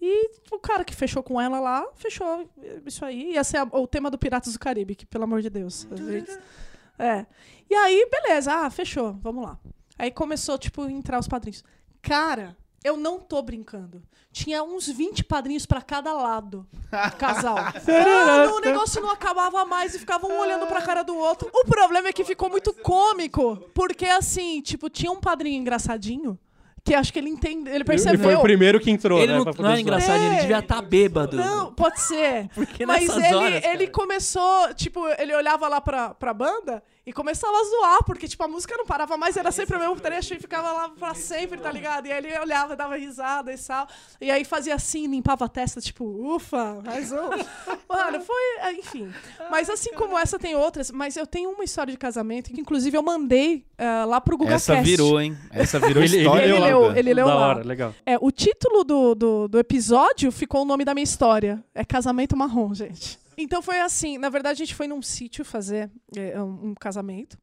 E 0.00 0.30
o 0.50 0.58
cara 0.58 0.84
que 0.84 0.94
fechou 0.94 1.22
com 1.22 1.38
ela 1.40 1.60
lá, 1.60 1.84
fechou 1.96 2.48
isso 2.86 3.04
aí. 3.04 3.32
Ia 3.32 3.44
ser 3.44 3.58
a- 3.58 3.68
o 3.72 3.86
tema 3.86 4.10
do 4.10 4.16
Piratas 4.18 4.52
do 4.54 4.58
Caribe, 4.58 4.94
que 4.94 5.04
pelo 5.04 5.24
amor 5.24 5.42
de 5.42 5.50
Deus. 5.50 5.86
gente- 5.92 6.30
É. 6.98 7.26
E 7.70 7.74
aí, 7.74 8.08
beleza, 8.10 8.52
ah, 8.52 8.70
fechou, 8.70 9.12
vamos 9.22 9.44
lá. 9.44 9.58
Aí 9.98 10.10
começou, 10.10 10.56
tipo, 10.58 10.82
a 10.82 10.90
entrar 10.90 11.18
os 11.20 11.28
padrinhos. 11.28 11.62
Cara, 12.02 12.56
eu 12.84 12.96
não 12.96 13.18
tô 13.18 13.40
brincando. 13.42 14.02
Tinha 14.32 14.62
uns 14.62 14.86
20 14.86 15.24
padrinhos 15.24 15.66
pra 15.66 15.80
cada 15.80 16.12
lado 16.12 16.66
do 16.72 17.16
casal. 17.16 17.56
Mano, 17.86 18.56
o 18.56 18.60
negócio 18.60 19.00
não 19.02 19.10
acabava 19.10 19.64
mais 19.64 19.94
e 19.94 19.98
ficavam 19.98 20.30
um 20.30 20.38
olhando 20.40 20.66
pra 20.66 20.82
cara 20.82 21.02
do 21.02 21.16
outro. 21.16 21.48
O 21.52 21.64
problema 21.64 22.08
é 22.08 22.12
que 22.12 22.24
ficou 22.24 22.48
muito 22.48 22.72
cômico, 22.74 23.56
porque 23.74 24.06
assim, 24.06 24.60
tipo, 24.60 24.88
tinha 24.88 25.10
um 25.10 25.20
padrinho 25.20 25.60
engraçadinho 25.60 26.38
que 26.84 26.94
acho 26.94 27.12
que 27.12 27.18
ele 27.18 27.28
entende, 27.28 27.68
ele 27.68 27.78
Ele 27.78 27.84
foi 27.84 27.96
percebeu. 27.96 28.38
o 28.38 28.42
primeiro 28.42 28.80
que 28.80 28.90
entrou, 28.90 29.18
Ele 29.18 29.32
né? 29.32 29.36
não, 29.38 29.44
pra 29.44 29.52
poder 29.52 29.68
não 29.68 29.74
é 29.74 29.80
engraçado, 29.80 30.22
ele 30.22 30.36
É. 30.36 30.40
devia 30.40 30.58
estar 30.60 30.80
bêbado. 30.80 31.36
Não, 31.36 31.74
pode 31.74 32.00
ser. 32.00 32.48
Porque 32.54 32.86
Mas 32.86 33.08
ele, 33.14 33.34
horas, 33.34 33.64
ele 33.64 33.88
começou, 33.88 34.72
tipo, 34.74 35.06
ele 35.18 35.34
olhava 35.34 35.68
lá 35.68 35.82
pra, 35.82 36.14
pra 36.14 36.32
banda 36.32 36.82
e 37.08 37.12
começava 37.12 37.56
a 37.56 37.64
zoar, 37.64 38.04
porque, 38.04 38.28
tipo, 38.28 38.44
a 38.44 38.48
música 38.48 38.76
não 38.76 38.84
parava 38.84 39.16
mais, 39.16 39.34
era 39.34 39.50
sempre 39.50 39.78
o 39.78 39.80
mesmo 39.80 39.98
trecho 39.98 40.34
e 40.34 40.38
ficava 40.38 40.70
lá 40.72 40.90
pra 40.90 41.14
sempre, 41.14 41.58
tá 41.58 41.72
ligado? 41.72 42.04
E 42.04 42.12
aí 42.12 42.18
ele 42.18 42.38
olhava, 42.38 42.76
dava 42.76 42.96
risada 42.96 43.50
e 43.50 43.56
tal. 43.56 43.88
E 44.20 44.30
aí 44.30 44.44
fazia 44.44 44.74
assim, 44.74 45.06
limpava 45.06 45.46
a 45.46 45.48
testa, 45.48 45.80
tipo, 45.80 46.04
ufa, 46.04 46.82
mais 46.84 47.10
um. 47.10 47.30
Mano, 47.88 48.20
foi, 48.20 48.42
é, 48.60 48.72
enfim. 48.74 49.10
Mas 49.50 49.70
assim 49.70 49.94
como 49.94 50.18
essa, 50.18 50.38
tem 50.38 50.54
outras. 50.54 50.90
Mas 50.90 51.16
eu 51.16 51.26
tenho 51.26 51.48
uma 51.48 51.64
história 51.64 51.90
de 51.90 51.96
casamento 51.96 52.50
que, 52.50 52.60
inclusive, 52.60 52.94
eu 52.94 53.02
mandei 53.02 53.64
ah, 53.78 54.04
lá 54.04 54.20
pro 54.20 54.36
Google 54.36 54.54
Essa 54.54 54.74
Cast. 54.74 54.90
virou, 54.90 55.18
hein? 55.18 55.34
Essa 55.50 55.80
virou 55.80 56.02
Ele- 56.02 56.12
ele 56.18 56.24
história. 56.24 56.44
Ele 56.44 56.52
leu 56.52 56.60
lá. 56.60 56.66
leu, 56.88 56.96
ele 56.98 57.14
leu 57.14 57.26
da 57.26 57.34
lá. 57.34 57.48
hora, 57.48 57.64
legal. 57.64 57.94
É, 58.04 58.18
o 58.20 58.30
título 58.30 58.84
do, 58.84 59.14
do, 59.14 59.48
do 59.48 59.58
episódio 59.58 60.30
ficou 60.30 60.60
o 60.60 60.66
nome 60.66 60.84
da 60.84 60.92
minha 60.92 61.04
história. 61.04 61.64
É 61.74 61.86
Casamento 61.86 62.36
Marrom, 62.36 62.74
gente. 62.74 63.18
Então 63.38 63.62
foi 63.62 63.78
assim, 63.80 64.18
na 64.18 64.28
verdade 64.28 64.60
a 64.62 64.66
gente 64.66 64.74
foi 64.74 64.88
num 64.88 65.00
sítio 65.00 65.44
fazer 65.44 65.88
é, 66.16 66.42
um, 66.42 66.70
um 66.70 66.74
casamento. 66.74 67.38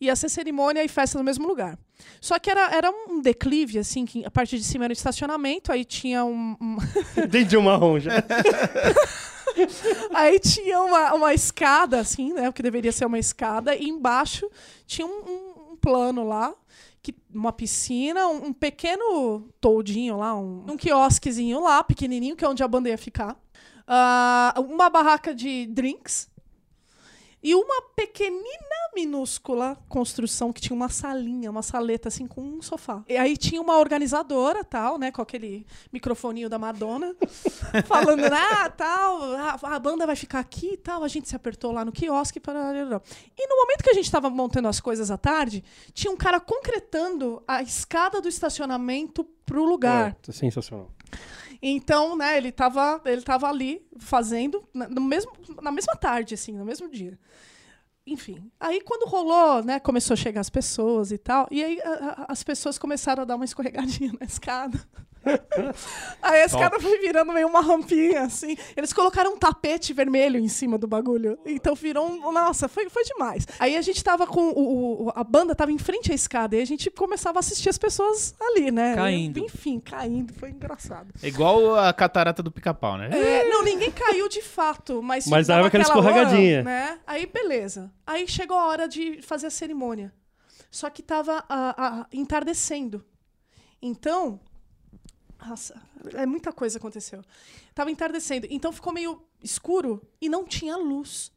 Ia 0.00 0.16
ser 0.16 0.28
cerimônia 0.28 0.82
e 0.82 0.88
festa 0.88 1.16
no 1.18 1.22
mesmo 1.24 1.46
lugar. 1.46 1.78
Só 2.20 2.38
que 2.38 2.50
era, 2.50 2.74
era 2.74 2.90
um 2.90 3.20
declive, 3.20 3.78
assim, 3.78 4.04
que 4.04 4.24
a 4.24 4.30
parte 4.30 4.58
de 4.58 4.64
cima 4.64 4.84
era 4.84 4.92
estacionamento, 4.92 5.70
aí 5.70 5.84
tinha 5.84 6.24
um. 6.24 6.56
um- 6.60 6.76
Entendi 7.22 7.56
o 7.56 7.62
marrom 7.62 8.00
já. 8.00 8.12
aí 10.12 10.38
tinha 10.40 10.80
uma, 10.80 11.14
uma 11.14 11.34
escada, 11.34 12.00
assim, 12.00 12.32
né? 12.32 12.48
O 12.48 12.52
que 12.52 12.62
deveria 12.62 12.92
ser 12.92 13.04
uma 13.06 13.18
escada, 13.18 13.74
e 13.76 13.88
embaixo 13.88 14.50
tinha 14.86 15.06
um, 15.06 15.10
um- 15.10 15.72
um 15.72 15.76
plano 15.76 16.26
lá, 16.26 16.52
que, 17.02 17.14
uma 17.32 17.52
piscina, 17.52 18.26
um, 18.28 18.46
um 18.46 18.52
pequeno 18.52 19.42
toldinho 19.60 20.16
lá, 20.18 20.34
um, 20.34 20.64
um 20.70 20.76
quiosquezinho 20.76 21.60
lá, 21.60 21.84
pequenininho, 21.84 22.34
que 22.36 22.44
é 22.44 22.48
onde 22.48 22.62
a 22.62 22.68
banda 22.68 22.88
ia 22.88 22.98
ficar. 22.98 23.36
Ah, 23.86 24.54
uma 24.58 24.88
barraca 24.88 25.34
de 25.34 25.66
drinks. 25.66 26.32
E 27.44 27.54
uma 27.54 27.82
pequenina, 27.94 28.40
minúscula 28.94 29.76
construção 29.86 30.50
que 30.50 30.62
tinha 30.62 30.74
uma 30.74 30.88
salinha, 30.88 31.50
uma 31.50 31.62
saleta 31.62 32.08
assim 32.08 32.26
com 32.26 32.40
um 32.40 32.62
sofá. 32.62 33.04
E 33.06 33.18
aí 33.18 33.36
tinha 33.36 33.60
uma 33.60 33.78
organizadora, 33.78 34.64
tal, 34.64 34.98
né, 34.98 35.12
com 35.12 35.20
aquele 35.20 35.66
microfoninho 35.92 36.48
da 36.48 36.58
Madonna, 36.58 37.14
falando, 37.84 38.24
ah, 38.32 38.70
tal, 38.70 39.34
a, 39.34 39.58
a 39.62 39.78
banda 39.78 40.06
vai 40.06 40.16
ficar 40.16 40.38
aqui 40.38 40.72
e 40.72 40.76
tal. 40.78 41.04
A 41.04 41.08
gente 41.08 41.28
se 41.28 41.36
apertou 41.36 41.70
lá 41.70 41.84
no 41.84 41.92
quiosque 41.92 42.40
para 42.40 42.72
E 43.36 43.46
no 43.46 43.56
momento 43.56 43.82
que 43.84 43.90
a 43.90 43.94
gente 43.94 44.06
estava 44.06 44.30
montando 44.30 44.68
as 44.68 44.80
coisas 44.80 45.10
à 45.10 45.18
tarde, 45.18 45.62
tinha 45.92 46.10
um 46.10 46.16
cara 46.16 46.40
concretando 46.40 47.42
a 47.46 47.62
escada 47.62 48.22
do 48.22 48.28
estacionamento 48.28 49.22
pro 49.44 49.66
lugar. 49.66 50.16
É, 50.26 50.32
sensacional. 50.32 50.90
Então, 51.66 52.14
né, 52.14 52.36
ele 52.36 52.52
tava, 52.52 53.00
ele 53.06 53.22
tava 53.22 53.48
ali 53.48 53.86
fazendo 53.98 54.68
no 54.74 55.00
mesmo, 55.00 55.32
na 55.62 55.72
mesma 55.72 55.96
tarde, 55.96 56.34
assim, 56.34 56.52
no 56.52 56.64
mesmo 56.64 56.90
dia. 56.90 57.18
Enfim, 58.06 58.50
aí 58.60 58.82
quando 58.82 59.08
rolou, 59.08 59.64
né, 59.64 59.80
começou 59.80 60.12
a 60.12 60.16
chegar 60.18 60.42
as 60.42 60.50
pessoas 60.50 61.10
e 61.10 61.16
tal, 61.16 61.48
e 61.50 61.64
aí 61.64 61.80
a- 61.80 61.88
a- 61.88 62.26
as 62.28 62.42
pessoas 62.44 62.76
começaram 62.78 63.22
a 63.22 63.24
dar 63.24 63.36
uma 63.36 63.46
escorregadinha 63.46 64.12
na 64.20 64.26
escada. 64.26 64.78
Aí 66.22 66.42
a 66.42 66.44
escada 66.46 66.78
foi 66.80 66.98
virando 66.98 67.32
meio 67.32 67.46
uma 67.48 67.60
rampinha, 67.60 68.22
assim. 68.22 68.56
Eles 68.76 68.92
colocaram 68.92 69.34
um 69.34 69.36
tapete 69.38 69.92
vermelho 69.92 70.38
em 70.38 70.48
cima 70.48 70.76
do 70.78 70.86
bagulho. 70.86 71.38
Então 71.44 71.74
virou 71.74 72.06
um. 72.08 72.32
Nossa, 72.32 72.68
foi, 72.68 72.88
foi 72.88 73.04
demais. 73.04 73.46
Aí 73.58 73.76
a 73.76 73.82
gente 73.82 74.02
tava 74.02 74.26
com. 74.26 74.50
O, 74.50 75.06
o- 75.06 75.12
a 75.14 75.24
banda 75.24 75.54
tava 75.54 75.72
em 75.72 75.78
frente 75.78 76.12
à 76.12 76.14
escada 76.14 76.56
e 76.56 76.60
a 76.62 76.64
gente 76.64 76.90
começava 76.90 77.38
a 77.38 77.40
assistir 77.40 77.68
as 77.68 77.78
pessoas 77.78 78.34
ali, 78.40 78.70
né? 78.70 78.94
Caindo. 78.94 79.38
Enfim, 79.38 79.80
caindo. 79.80 80.32
Foi 80.34 80.50
engraçado. 80.50 81.12
É 81.22 81.28
igual 81.28 81.74
a 81.76 81.92
catarata 81.92 82.42
do 82.42 82.50
pica-pau, 82.50 82.96
né? 82.98 83.08
É, 83.12 83.48
não, 83.48 83.62
ninguém 83.62 83.90
caiu 83.90 84.28
de 84.28 84.42
fato, 84.42 85.02
mas. 85.02 85.26
Mas 85.26 85.46
dava 85.46 85.66
aquela 85.66 85.82
escorregadinha. 85.82 86.62
Né? 86.62 86.98
Aí, 87.06 87.26
beleza. 87.26 87.90
Aí 88.06 88.26
chegou 88.28 88.56
a 88.56 88.66
hora 88.66 88.88
de 88.88 89.20
fazer 89.22 89.46
a 89.46 89.50
cerimônia. 89.50 90.12
Só 90.70 90.90
que 90.90 91.02
tava 91.02 91.44
ah, 91.48 91.74
ah, 91.78 92.06
entardecendo. 92.12 93.04
Então. 93.80 94.40
Nossa, 95.46 95.80
é 96.14 96.24
muita 96.24 96.52
coisa 96.52 96.78
aconteceu. 96.78 97.22
Tava 97.74 97.90
entardecendo. 97.90 98.46
Então 98.50 98.72
ficou 98.72 98.92
meio 98.92 99.22
escuro 99.42 100.02
e 100.20 100.28
não 100.28 100.44
tinha 100.44 100.76
luz. 100.76 101.32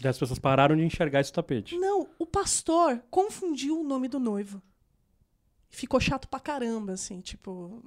Daí 0.00 0.10
as 0.10 0.18
pessoas 0.18 0.38
pararam 0.38 0.74
de 0.76 0.82
enxergar 0.82 1.20
esse 1.20 1.32
tapete. 1.32 1.76
Não, 1.76 2.08
o 2.18 2.26
pastor 2.26 3.02
confundiu 3.10 3.80
o 3.80 3.84
nome 3.84 4.08
do 4.08 4.18
noivo. 4.18 4.62
Ficou 5.70 6.00
chato 6.00 6.26
pra 6.28 6.40
caramba, 6.40 6.92
assim, 6.92 7.20
tipo. 7.20 7.82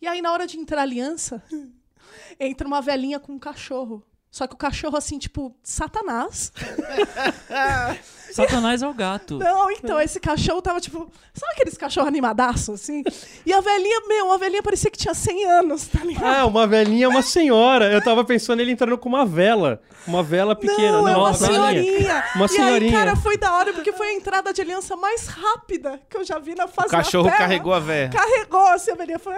E 0.00 0.06
aí, 0.06 0.20
na 0.20 0.32
hora 0.32 0.46
de 0.46 0.58
entrar 0.58 0.80
a 0.80 0.82
aliança, 0.82 1.42
entra 2.38 2.66
uma 2.66 2.80
velhinha 2.80 3.18
com 3.18 3.32
um 3.32 3.38
cachorro. 3.38 4.04
Só 4.30 4.46
que 4.46 4.54
o 4.54 4.56
cachorro, 4.56 4.96
assim, 4.96 5.18
tipo, 5.18 5.52
Satanás. 5.62 6.52
Satanás 8.30 8.80
é 8.80 8.86
o 8.86 8.94
gato. 8.94 9.38
Não, 9.38 9.68
então, 9.72 10.00
esse 10.00 10.20
cachorro 10.20 10.62
tava, 10.62 10.80
tipo, 10.80 11.10
sabe 11.34 11.52
aqueles 11.52 11.76
cachorros 11.76 12.06
animadaço, 12.08 12.72
assim? 12.72 13.02
E 13.44 13.52
a 13.52 13.60
velhinha, 13.60 14.02
meu, 14.06 14.30
a 14.30 14.38
velhinha 14.38 14.62
parecia 14.62 14.88
que 14.88 14.96
tinha 14.96 15.14
100 15.14 15.44
anos, 15.46 15.88
tá 15.88 16.04
ligado? 16.04 16.24
Ah, 16.24 16.46
uma 16.46 16.64
velhinha, 16.64 17.08
uma 17.08 17.22
senhora. 17.22 17.92
Eu 17.92 18.00
tava 18.02 18.24
pensando 18.24 18.60
ele 18.60 18.70
entrando 18.70 18.96
com 18.96 19.08
uma 19.08 19.26
vela. 19.26 19.82
Uma 20.06 20.22
vela 20.22 20.54
pequena. 20.54 21.02
Não, 21.02 21.08
é 21.08 21.16
uma 21.16 21.34
senhorinha. 21.34 22.24
Uma 22.36 22.46
E 22.46 22.48
senhorinha. 22.48 22.98
aí, 23.00 23.04
cara, 23.06 23.16
foi 23.16 23.36
da 23.36 23.52
hora, 23.52 23.72
porque 23.72 23.92
foi 23.92 24.10
a 24.10 24.14
entrada 24.14 24.52
de 24.52 24.60
aliança 24.62 24.94
mais 24.94 25.26
rápida 25.26 26.00
que 26.08 26.16
eu 26.16 26.24
já 26.24 26.38
vi 26.38 26.54
na 26.54 26.68
fase 26.68 26.86
O 26.88 26.90
cachorro 26.90 27.24
Terra. 27.24 27.38
carregou 27.38 27.74
a 27.74 27.80
véia. 27.80 28.10
Carregou 28.10 28.64
assim, 28.68 28.92
a 28.92 28.94
velhinha. 28.94 29.18
Foi, 29.18 29.34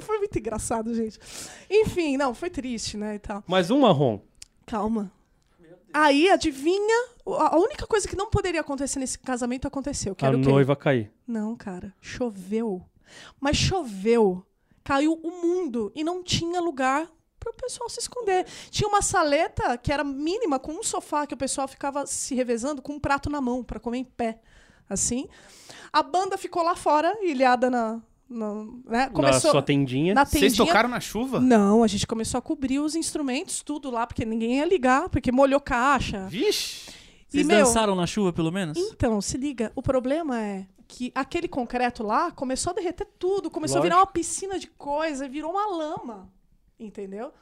foi 0.00 0.18
muito 0.18 0.38
engraçado, 0.38 0.94
gente. 0.94 1.18
Enfim, 1.70 2.16
não, 2.16 2.34
foi 2.34 2.48
triste, 2.48 2.96
né, 2.96 3.16
e 3.16 3.18
tal. 3.18 3.44
Mais 3.46 3.70
um 3.70 3.80
marrom. 3.80 4.18
Calma. 4.66 5.10
Aí, 5.94 6.30
adivinha, 6.30 7.08
a 7.26 7.58
única 7.58 7.86
coisa 7.86 8.08
que 8.08 8.16
não 8.16 8.30
poderia 8.30 8.62
acontecer 8.62 8.98
nesse 8.98 9.18
casamento 9.18 9.68
aconteceu, 9.68 10.14
que 10.14 10.24
A 10.24 10.28
era 10.28 10.36
o 10.38 10.40
quê? 10.40 10.48
noiva 10.48 10.74
cair. 10.74 11.12
Não, 11.26 11.54
cara, 11.54 11.94
choveu. 12.00 12.82
Mas 13.38 13.58
choveu, 13.58 14.42
caiu 14.82 15.20
o 15.22 15.30
mundo 15.30 15.92
e 15.94 16.02
não 16.02 16.22
tinha 16.22 16.60
lugar 16.60 17.06
para 17.38 17.50
o 17.50 17.54
pessoal 17.54 17.90
se 17.90 18.00
esconder. 18.00 18.46
Tinha 18.70 18.88
uma 18.88 19.02
saleta 19.02 19.76
que 19.76 19.92
era 19.92 20.02
mínima, 20.02 20.58
com 20.58 20.72
um 20.72 20.82
sofá 20.82 21.26
que 21.26 21.34
o 21.34 21.36
pessoal 21.36 21.68
ficava 21.68 22.06
se 22.06 22.34
revezando 22.34 22.80
com 22.80 22.94
um 22.94 23.00
prato 23.00 23.28
na 23.28 23.40
mão 23.40 23.62
para 23.62 23.80
comer 23.80 23.98
em 23.98 24.04
pé, 24.04 24.40
assim. 24.88 25.28
A 25.92 26.02
banda 26.02 26.38
ficou 26.38 26.62
lá 26.62 26.74
fora, 26.74 27.14
ilhada 27.20 27.68
na, 27.68 28.00
na 28.32 28.64
né? 28.86 29.10
Começou 29.10 29.48
Na 29.48 29.50
sua 29.52 29.62
tendinha. 29.62 30.14
na 30.14 30.24
Vocês 30.24 30.40
tendinha. 30.52 30.66
tocaram 30.66 30.88
na 30.88 31.00
chuva? 31.00 31.38
Não, 31.40 31.82
a 31.82 31.86
gente 31.86 32.06
começou 32.06 32.38
a 32.38 32.42
cobrir 32.42 32.78
os 32.80 32.94
instrumentos, 32.94 33.62
tudo 33.62 33.90
lá, 33.90 34.06
porque 34.06 34.24
ninguém 34.24 34.58
ia 34.58 34.64
ligar, 34.64 35.08
porque 35.08 35.30
molhou 35.30 35.60
caixa. 35.60 36.26
Vixe! 36.28 36.90
E, 36.90 37.38
Vocês 37.38 37.46
meu, 37.46 37.58
dançaram 37.58 37.94
na 37.94 38.06
chuva, 38.06 38.32
pelo 38.32 38.50
menos? 38.52 38.76
Então, 38.76 39.20
se 39.20 39.38
liga, 39.38 39.72
o 39.74 39.82
problema 39.82 40.40
é 40.42 40.66
que 40.86 41.10
aquele 41.14 41.48
concreto 41.48 42.02
lá 42.02 42.30
começou 42.30 42.72
a 42.72 42.74
derreter 42.74 43.06
tudo, 43.18 43.50
começou 43.50 43.78
a 43.78 43.82
virar 43.82 43.96
uma 43.96 44.06
piscina 44.06 44.58
de 44.58 44.66
coisa, 44.66 45.26
virou 45.26 45.50
uma 45.52 45.66
lama, 45.66 46.30
entendeu? 46.78 47.32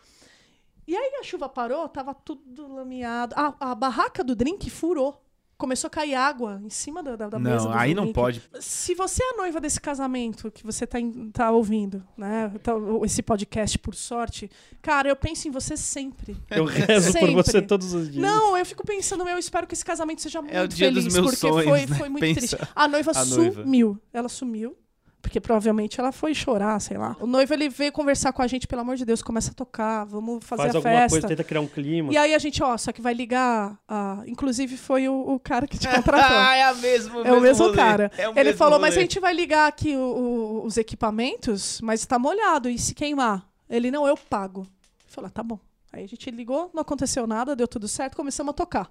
E 0.86 0.96
aí 0.96 1.16
a 1.20 1.24
chuva 1.24 1.48
parou, 1.48 1.88
tava 1.88 2.14
tudo 2.14 2.72
lameado. 2.72 3.34
A, 3.36 3.70
a 3.70 3.74
barraca 3.74 4.22
do 4.22 4.34
drink 4.36 4.70
furou. 4.70 5.20
Começou 5.60 5.88
a 5.88 5.90
cair 5.90 6.14
água 6.14 6.60
em 6.64 6.70
cima 6.70 7.02
da, 7.02 7.14
da, 7.16 7.28
da 7.28 7.38
mesa. 7.38 7.66
Não, 7.68 7.78
aí 7.78 7.94
não 7.94 8.12
pode. 8.12 8.42
Se 8.60 8.94
você 8.94 9.22
é 9.22 9.34
a 9.34 9.36
noiva 9.36 9.60
desse 9.60 9.78
casamento 9.80 10.50
que 10.50 10.64
você 10.64 10.86
tá, 10.86 10.98
em- 10.98 11.30
tá 11.30 11.50
ouvindo, 11.50 12.02
né? 12.16 12.50
tá- 12.62 12.72
esse 13.04 13.22
podcast, 13.22 13.78
por 13.78 13.94
sorte, 13.94 14.50
cara, 14.80 15.08
eu 15.10 15.14
penso 15.14 15.46
em 15.46 15.50
você 15.50 15.76
sempre. 15.76 16.36
Eu 16.50 16.64
rezo 16.64 17.12
por 17.12 17.18
Sempre. 17.20 17.34
você 17.34 17.60
todos 17.62 17.92
os 17.92 18.10
dias. 18.10 18.22
Não, 18.22 18.56
eu 18.56 18.64
fico 18.64 18.84
pensando, 18.84 19.28
eu 19.28 19.38
espero 19.38 19.66
que 19.66 19.74
esse 19.74 19.84
casamento 19.84 20.22
seja 20.22 20.40
muito 20.40 20.54
É 20.54 20.62
o 20.62 20.66
dia 20.68 20.88
feliz, 20.88 21.04
dos 21.04 21.12
meus 21.14 21.26
porque 21.26 21.36
sonhos, 21.36 21.64
foi, 21.68 21.86
né? 21.86 21.96
foi 21.98 22.08
muito 22.08 22.20
Pensa. 22.22 22.56
triste. 22.56 22.68
A 22.74 22.88
noiva 22.88 23.12
A 23.14 23.24
noiva. 23.26 23.62
sumiu. 23.62 23.98
Ela 24.12 24.28
sumiu. 24.30 24.76
Porque 25.22 25.38
provavelmente 25.40 26.00
ela 26.00 26.12
foi 26.12 26.34
chorar, 26.34 26.80
sei 26.80 26.96
lá. 26.96 27.14
O 27.20 27.26
noivo 27.26 27.52
ele 27.52 27.68
veio 27.68 27.92
conversar 27.92 28.32
com 28.32 28.40
a 28.40 28.46
gente, 28.46 28.66
pelo 28.66 28.80
amor 28.80 28.96
de 28.96 29.04
Deus, 29.04 29.22
começa 29.22 29.50
a 29.50 29.54
tocar, 29.54 30.04
vamos 30.04 30.42
fazer 30.44 30.62
Faz 30.62 30.74
a 30.74 30.78
alguma 30.78 30.94
festa. 30.94 31.10
coisa, 31.10 31.28
tenta 31.28 31.44
criar 31.44 31.60
um 31.60 31.66
clima. 31.66 32.12
E 32.12 32.16
aí 32.16 32.34
a 32.34 32.38
gente, 32.38 32.62
ó, 32.62 32.76
só 32.78 32.90
que 32.90 33.02
vai 33.02 33.12
ligar. 33.14 33.78
a- 33.86 34.22
Inclusive 34.26 34.76
foi 34.78 35.08
o, 35.08 35.14
o 35.34 35.38
cara 35.38 35.66
que 35.66 35.78
te 35.78 35.86
contratou. 35.94 36.36
Ah, 36.36 36.56
é 36.56 36.62
a 36.64 36.74
mesma, 36.74 37.20
É 37.22 37.32
o 37.32 37.40
mesmo 37.40 37.64
rolê. 37.66 37.76
cara. 37.76 38.10
É 38.16 38.28
o 38.28 38.32
Ele 38.32 38.44
mesmo 38.44 38.58
falou, 38.58 38.78
mas 38.78 38.92
a 38.92 38.96
rolê. 38.96 39.00
gente 39.02 39.20
vai 39.20 39.34
ligar 39.34 39.68
aqui 39.68 39.94
o- 39.94 40.00
o- 40.00 40.64
os 40.64 40.76
equipamentos, 40.78 41.80
mas 41.82 42.04
tá 42.06 42.18
molhado, 42.18 42.68
e 42.68 42.78
se 42.78 42.94
queimar? 42.94 43.46
Ele, 43.68 43.90
não, 43.90 44.06
eu 44.06 44.16
pago. 44.16 44.62
Eu 44.62 44.66
falei, 45.08 45.28
ah, 45.28 45.30
tá 45.30 45.42
bom. 45.42 45.58
Aí 45.92 46.04
a 46.04 46.08
gente 46.08 46.30
ligou, 46.30 46.70
não 46.72 46.80
aconteceu 46.82 47.26
nada, 47.26 47.54
deu 47.56 47.66
tudo 47.68 47.86
certo, 47.88 48.16
começamos 48.16 48.50
a 48.50 48.54
tocar. 48.54 48.90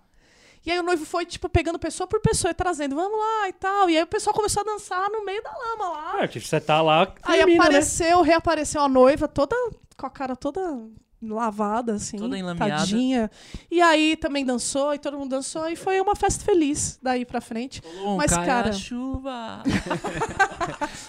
E 0.65 0.71
aí 0.71 0.79
o 0.79 0.83
noivo 0.83 1.05
foi, 1.05 1.25
tipo, 1.25 1.47
pegando 1.49 1.79
pessoa 1.79 2.05
por 2.07 2.19
pessoa 2.19 2.51
e 2.51 2.53
trazendo, 2.53 2.95
vamos 2.95 3.17
lá 3.17 3.47
e 3.49 3.53
tal. 3.53 3.89
E 3.89 3.97
aí 3.97 4.03
o 4.03 4.07
pessoal 4.07 4.33
começou 4.35 4.61
a 4.61 4.65
dançar 4.65 5.09
no 5.09 5.23
meio 5.25 5.41
da 5.41 5.51
lama 5.51 5.89
lá. 5.89 6.15
Ah, 6.21 6.27
tipo, 6.27 6.45
você 6.45 6.59
tá 6.59 6.81
lá, 6.81 7.13
aí 7.23 7.37
termina, 7.37 7.63
né? 7.63 7.65
apareceu, 7.69 8.21
reapareceu 8.21 8.81
a 8.81 8.89
noiva 8.89 9.27
toda 9.27 9.55
com 9.97 10.05
a 10.05 10.09
cara 10.09 10.35
toda 10.35 10.61
lavada, 11.21 11.93
assim. 11.95 12.17
Toda 12.17 12.37
enlameada. 12.37 12.77
Tadinha. 12.77 13.29
E 13.69 13.81
aí 13.81 14.15
também 14.15 14.45
dançou, 14.45 14.93
e 14.93 14.99
todo 14.99 15.17
mundo 15.17 15.29
dançou, 15.31 15.67
e 15.67 15.75
foi 15.75 15.99
uma 15.99 16.15
festa 16.15 16.43
feliz 16.45 16.97
daí 17.01 17.25
pra 17.25 17.41
frente. 17.41 17.81
Um 18.03 18.15
Mas, 18.15 18.31
cai 18.31 18.45
cara- 18.45 18.69
a 18.69 18.73
chuva. 18.73 19.63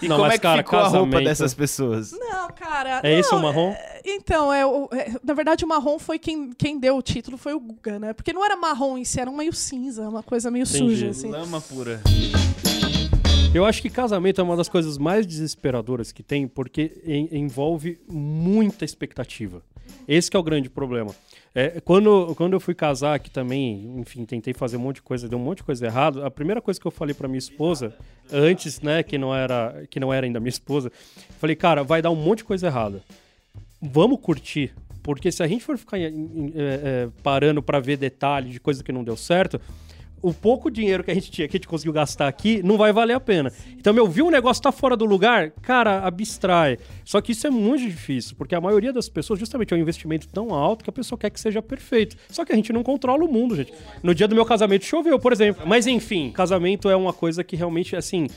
E 0.01 0.07
Não, 0.07 0.15
como 0.17 0.27
mas, 0.27 0.33
é 0.35 0.37
que 0.39 0.41
cara, 0.41 0.63
ficou 0.63 0.79
a 0.79 0.83
roupa 0.83 0.97
casamento- 0.97 1.23
dessas 1.25 1.53
pessoas? 1.53 2.11
Não, 2.11 2.47
cara. 2.49 3.01
É 3.03 3.21
não, 3.21 3.37
o 3.37 3.41
marrom? 3.43 3.75
Então, 4.03 4.51
é, 4.51 4.65
o- 4.65 4.89
é, 4.91 5.11
na 5.23 5.33
verdade, 5.33 5.63
o 5.63 5.67
marrom 5.67 5.99
foi 5.99 6.17
quem, 6.17 6.51
quem 6.53 6.79
deu 6.79 6.97
o 6.97 7.01
título, 7.01 7.37
foi 7.37 7.53
o 7.53 7.59
Guga, 7.59 7.99
né? 7.99 8.13
Porque 8.13 8.33
não 8.33 8.43
era 8.43 8.55
marrom 8.55 8.97
em 8.97 9.05
si, 9.05 9.19
era 9.19 9.29
um 9.29 9.35
meio 9.35 9.53
cinza, 9.53 10.07
uma 10.09 10.23
coisa 10.23 10.49
meio 10.49 10.63
Entendi. 10.63 10.77
suja, 10.77 11.09
assim. 11.09 11.29
Lama 11.29 11.61
pura. 11.61 12.01
Eu 13.53 13.65
acho 13.65 13.81
que 13.81 13.89
casamento 13.89 14.39
é 14.39 14.43
uma 14.43 14.55
das 14.55 14.69
coisas 14.69 14.97
mais 14.97 15.25
desesperadoras 15.27 16.11
que 16.11 16.23
tem, 16.23 16.47
porque 16.47 17.01
en- 17.05 17.27
envolve 17.31 17.99
muita 18.09 18.85
expectativa. 18.85 19.61
Esse 20.07 20.31
que 20.31 20.37
é 20.37 20.39
o 20.39 20.43
grande 20.43 20.69
problema. 20.69 21.13
É, 21.53 21.81
quando, 21.81 22.33
quando 22.35 22.53
eu 22.53 22.61
fui 22.61 22.73
casar 22.73 23.13
aqui 23.15 23.29
também, 23.29 23.93
enfim, 23.99 24.23
tentei 24.23 24.53
fazer 24.53 24.77
um 24.77 24.79
monte 24.79 24.95
de 24.95 25.01
coisa, 25.01 25.27
deu 25.27 25.37
um 25.37 25.41
monte 25.43 25.57
de 25.57 25.63
coisa 25.63 25.85
errado. 25.85 26.23
A 26.23 26.31
primeira 26.31 26.61
coisa 26.61 26.79
que 26.79 26.87
eu 26.87 26.91
falei 26.91 27.13
pra 27.13 27.27
minha 27.27 27.37
esposa, 27.39 27.93
antes, 28.31 28.79
né, 28.79 29.03
que 29.03 29.17
não 29.17 29.35
era, 29.35 29.83
que 29.89 29.99
não 29.99 30.13
era 30.13 30.25
ainda 30.25 30.39
minha 30.39 30.49
esposa, 30.49 30.89
falei, 31.37 31.55
cara, 31.57 31.83
vai 31.83 32.01
dar 32.01 32.09
um 32.09 32.15
monte 32.15 32.37
de 32.39 32.43
coisa 32.45 32.67
errada. 32.67 33.03
Vamos 33.81 34.19
curtir. 34.21 34.73
Porque 35.03 35.31
se 35.31 35.41
a 35.41 35.47
gente 35.47 35.63
for 35.63 35.77
ficar 35.77 35.99
é, 35.99 36.11
é, 36.13 37.09
parando 37.23 37.61
pra 37.61 37.79
ver 37.79 37.97
detalhe 37.97 38.51
de 38.51 38.59
coisa 38.59 38.83
que 38.83 38.91
não 38.91 39.03
deu 39.03 39.17
certo, 39.17 39.59
o 40.21 40.33
pouco 40.33 40.69
dinheiro 40.69 41.03
que 41.03 41.09
a 41.09 41.13
gente 41.13 41.31
tinha, 41.31 41.47
que 41.47 41.57
a 41.57 41.59
gente 41.59 41.67
conseguiu 41.67 41.91
gastar 41.91 42.27
aqui, 42.27 42.61
não 42.61 42.77
vai 42.77 42.93
valer 42.93 43.13
a 43.13 43.19
pena. 43.19 43.51
Então, 43.77 43.93
meu, 43.93 44.07
viu 44.07 44.27
um 44.27 44.29
negócio 44.29 44.61
tá 44.61 44.71
fora 44.71 44.95
do 44.95 45.05
lugar, 45.05 45.51
cara, 45.61 46.05
abstrai. 46.05 46.77
Só 47.03 47.19
que 47.19 47.31
isso 47.31 47.47
é 47.47 47.49
muito 47.49 47.83
difícil, 47.83 48.35
porque 48.37 48.53
a 48.53 48.61
maioria 48.61 48.93
das 48.93 49.09
pessoas, 49.09 49.39
justamente, 49.39 49.73
é 49.73 49.77
um 49.77 49.79
investimento 49.79 50.27
tão 50.27 50.53
alto 50.53 50.83
que 50.83 50.89
a 50.89 50.93
pessoa 50.93 51.17
quer 51.17 51.31
que 51.31 51.39
seja 51.39 51.61
perfeito. 51.61 52.15
Só 52.29 52.45
que 52.45 52.53
a 52.53 52.55
gente 52.55 52.71
não 52.71 52.83
controla 52.83 53.25
o 53.25 53.27
mundo, 53.27 53.55
gente. 53.55 53.73
No 54.03 54.13
dia 54.13 54.27
do 54.27 54.35
meu 54.35 54.45
casamento 54.45 54.85
choveu, 54.85 55.17
por 55.17 55.33
exemplo. 55.33 55.63
Mas 55.65 55.87
enfim, 55.87 56.31
casamento 56.31 56.89
é 56.89 56.95
uma 56.95 57.13
coisa 57.13 57.43
que 57.43 57.55
realmente, 57.55 57.95
assim. 57.95 58.27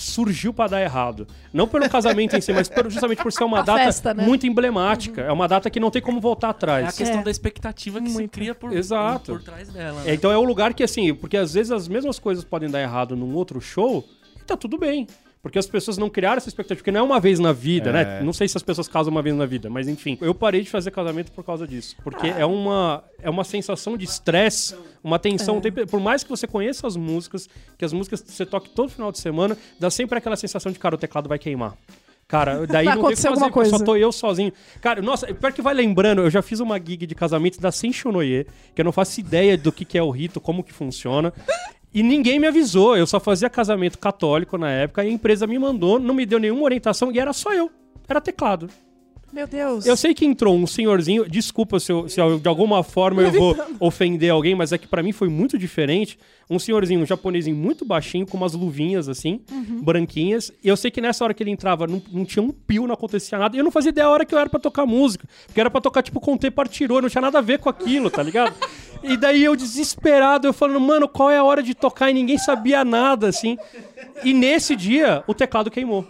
Surgiu 0.00 0.52
pra 0.54 0.66
dar 0.66 0.80
errado. 0.80 1.26
Não 1.52 1.68
pelo 1.68 1.86
casamento 1.88 2.34
em 2.34 2.40
si, 2.40 2.52
mas 2.54 2.70
justamente 2.88 3.22
por 3.22 3.30
ser 3.30 3.44
uma 3.44 3.58
A 3.58 3.62
data 3.62 3.84
festa, 3.84 4.14
né? 4.14 4.24
muito 4.24 4.46
emblemática. 4.46 5.20
É 5.20 5.30
uma 5.30 5.46
data 5.46 5.68
que 5.68 5.78
não 5.78 5.90
tem 5.90 6.00
como 6.00 6.18
voltar 6.20 6.46
É 6.46 6.48
a 6.48 6.50
atrás. 6.52 6.96
questão 6.96 7.20
É. 7.20 7.22
da 7.22 7.30
expectativa 7.30 8.00
que 8.00 8.08
se 8.08 8.14
Muito. 8.14 8.30
cria 8.30 8.54
por, 8.54 8.72
Exato. 8.72 9.32
por 9.32 9.42
trás 9.42 9.68
dela. 9.68 10.00
É, 10.00 10.04
né? 10.06 10.14
então 10.14 10.32
é 10.32 10.38
o 10.38 10.42
lugar 10.42 10.72
que, 10.72 10.82
assim, 10.82 11.14
porque 11.14 11.36
às 11.36 11.52
vezes 11.52 11.70
as 11.70 11.86
mesmas 11.86 12.18
coisas 12.18 12.42
podem 12.44 12.70
dar 12.70 12.80
errado 12.80 13.14
num 13.14 13.34
outro 13.34 13.60
show 13.60 14.02
e 14.40 14.44
tá 14.44 14.56
tudo 14.56 14.78
bem. 14.78 15.06
Porque 15.42 15.58
as 15.58 15.66
pessoas 15.66 15.96
não 15.96 16.10
criaram 16.10 16.36
essa 16.36 16.50
expectativa, 16.50 16.78
porque 16.80 16.90
não 16.92 17.00
é 17.00 17.02
uma 17.02 17.18
vez 17.18 17.38
na 17.38 17.50
vida, 17.50 17.90
né? 17.92 18.20
Não 18.22 18.32
sei 18.32 18.46
se 18.46 18.58
as 18.58 18.62
pessoas 18.62 18.86
casam 18.88 19.10
uma 19.10 19.22
vez 19.22 19.34
na 19.34 19.46
vida, 19.46 19.70
mas 19.70 19.88
enfim. 19.88 20.18
Eu 20.20 20.34
parei 20.34 20.60
de 20.60 20.68
fazer 20.68 20.90
casamento 20.90 21.32
por 21.32 21.42
causa 21.42 21.66
disso. 21.66 21.96
Porque 22.04 22.26
é, 22.26 22.44
uma, 22.44 23.02
é 23.22 23.30
uma 23.30 23.42
sensação 23.42 23.96
de 23.96 24.04
estresse, 24.04 24.76
uma 25.02 25.18
tensão. 25.18 25.58
tempo- 25.58 25.86
Por 25.86 25.98
mais 25.98 26.22
que 26.22 26.28
você 26.28 26.46
conheça 26.46 26.86
as 26.86 26.94
músicas, 26.94 27.48
que 27.78 27.84
as 27.86 27.92
músicas 27.92 28.22
você 28.26 28.44
toque 28.44 28.68
todo 28.68 28.90
final 28.90 29.10
de 29.10 29.18
semana, 29.18 29.56
dá 29.78 29.88
sempre 29.88 30.18
aquela 30.18 30.36
sensação 30.36 30.70
de, 30.70 30.78
cara, 30.78 30.94
o 30.94 30.98
teclado 30.98 31.26
vai 31.26 31.38
queimar. 31.38 31.74
Cara, 32.28 32.66
daí 32.68 32.84
Vai 32.84 32.94
não 32.96 33.02
tem 33.04 33.12
o 33.14 33.16
que 33.16 33.16
fazer, 33.16 33.28
alguma 33.28 33.46
só 33.48 33.52
coisa. 33.52 33.84
tô 33.84 33.96
eu 33.96 34.12
sozinho. 34.12 34.52
Cara, 34.82 35.00
nossa, 35.00 35.26
pior 35.32 35.52
que 35.54 35.62
vai 35.62 35.72
lembrando, 35.72 36.20
eu 36.20 36.28
já 36.30 36.42
fiz 36.42 36.60
uma 36.60 36.76
gig 36.78 37.06
de 37.06 37.14
casamento 37.14 37.58
da 37.58 37.72
Senchonoye, 37.72 38.46
que 38.74 38.82
eu 38.82 38.84
não 38.84 38.92
faço 38.92 39.18
ideia 39.18 39.56
do 39.56 39.72
que, 39.72 39.86
que 39.86 39.96
é 39.96 40.02
o 40.02 40.10
rito, 40.10 40.38
como 40.38 40.62
que 40.62 40.72
funciona. 40.72 41.32
E 41.92 42.02
ninguém 42.02 42.38
me 42.38 42.46
avisou, 42.46 42.96
eu 42.96 43.06
só 43.06 43.18
fazia 43.18 43.50
casamento 43.50 43.98
católico 43.98 44.56
na 44.56 44.70
época, 44.70 45.04
e 45.04 45.08
a 45.08 45.10
empresa 45.10 45.46
me 45.46 45.58
mandou, 45.58 45.98
não 45.98 46.14
me 46.14 46.24
deu 46.24 46.38
nenhuma 46.38 46.62
orientação, 46.62 47.10
e 47.10 47.18
era 47.18 47.32
só 47.32 47.52
eu. 47.52 47.70
Era 48.08 48.20
teclado. 48.20 48.68
Meu 49.32 49.46
Deus. 49.46 49.86
Eu 49.86 49.96
sei 49.96 50.12
que 50.12 50.24
entrou 50.26 50.56
um 50.56 50.66
senhorzinho, 50.66 51.28
desculpa 51.28 51.78
se, 51.78 51.92
eu- 51.92 52.08
se 52.08 52.20
eu- 52.20 52.38
de 52.40 52.48
alguma 52.48 52.82
forma 52.82 53.22
eu 53.22 53.30
vou 53.30 53.56
ofender 53.78 54.30
alguém, 54.30 54.54
mas 54.56 54.72
é 54.72 54.78
que 54.78 54.88
pra 54.88 55.02
mim 55.02 55.12
foi 55.12 55.28
muito 55.28 55.56
diferente. 55.56 56.18
Um 56.48 56.58
senhorzinho, 56.58 57.00
um 57.00 57.06
japonesinho 57.06 57.54
muito 57.54 57.84
baixinho, 57.84 58.26
com 58.26 58.36
umas 58.36 58.54
luvinhas 58.54 59.08
assim, 59.08 59.40
branquinhas. 59.82 60.50
E 60.64 60.68
eu 60.68 60.76
sei 60.76 60.90
que 60.90 61.00
nessa 61.00 61.22
hora 61.22 61.32
que 61.32 61.42
ele 61.42 61.50
entrava, 61.50 61.86
não, 61.86 62.02
não 62.12 62.24
tinha 62.24 62.42
um 62.42 62.50
pio, 62.50 62.86
não 62.88 62.94
acontecia 62.94 63.38
nada. 63.38 63.54
E 63.56 63.60
eu 63.60 63.64
não 63.64 63.70
fazia 63.70 63.90
ideia 63.90 64.06
a 64.06 64.10
hora 64.10 64.24
que 64.24 64.34
eu 64.34 64.38
era 64.38 64.50
pra 64.50 64.58
tocar 64.58 64.84
música. 64.84 65.28
Porque 65.46 65.60
era 65.60 65.70
pra 65.70 65.80
tocar, 65.80 66.02
tipo, 66.02 66.18
Conte 66.20 66.50
Partirou, 66.50 67.00
não 67.00 67.08
tinha 67.08 67.22
nada 67.22 67.38
a 67.38 67.42
ver 67.42 67.58
com 67.60 67.68
aquilo, 67.68 68.10
tá 68.10 68.22
ligado? 68.22 68.54
E 69.02 69.16
daí 69.16 69.42
eu 69.42 69.56
desesperado, 69.56 70.46
eu 70.46 70.52
falando, 70.52 70.78
mano, 70.78 71.08
qual 71.08 71.30
é 71.30 71.38
a 71.38 71.42
hora 71.42 71.62
de 71.62 71.72
tocar? 71.74 72.10
E 72.10 72.12
ninguém 72.12 72.36
sabia 72.36 72.84
nada, 72.84 73.28
assim. 73.28 73.56
E 74.22 74.34
nesse 74.34 74.76
dia, 74.76 75.24
o 75.26 75.32
teclado 75.32 75.70
queimou. 75.70 76.06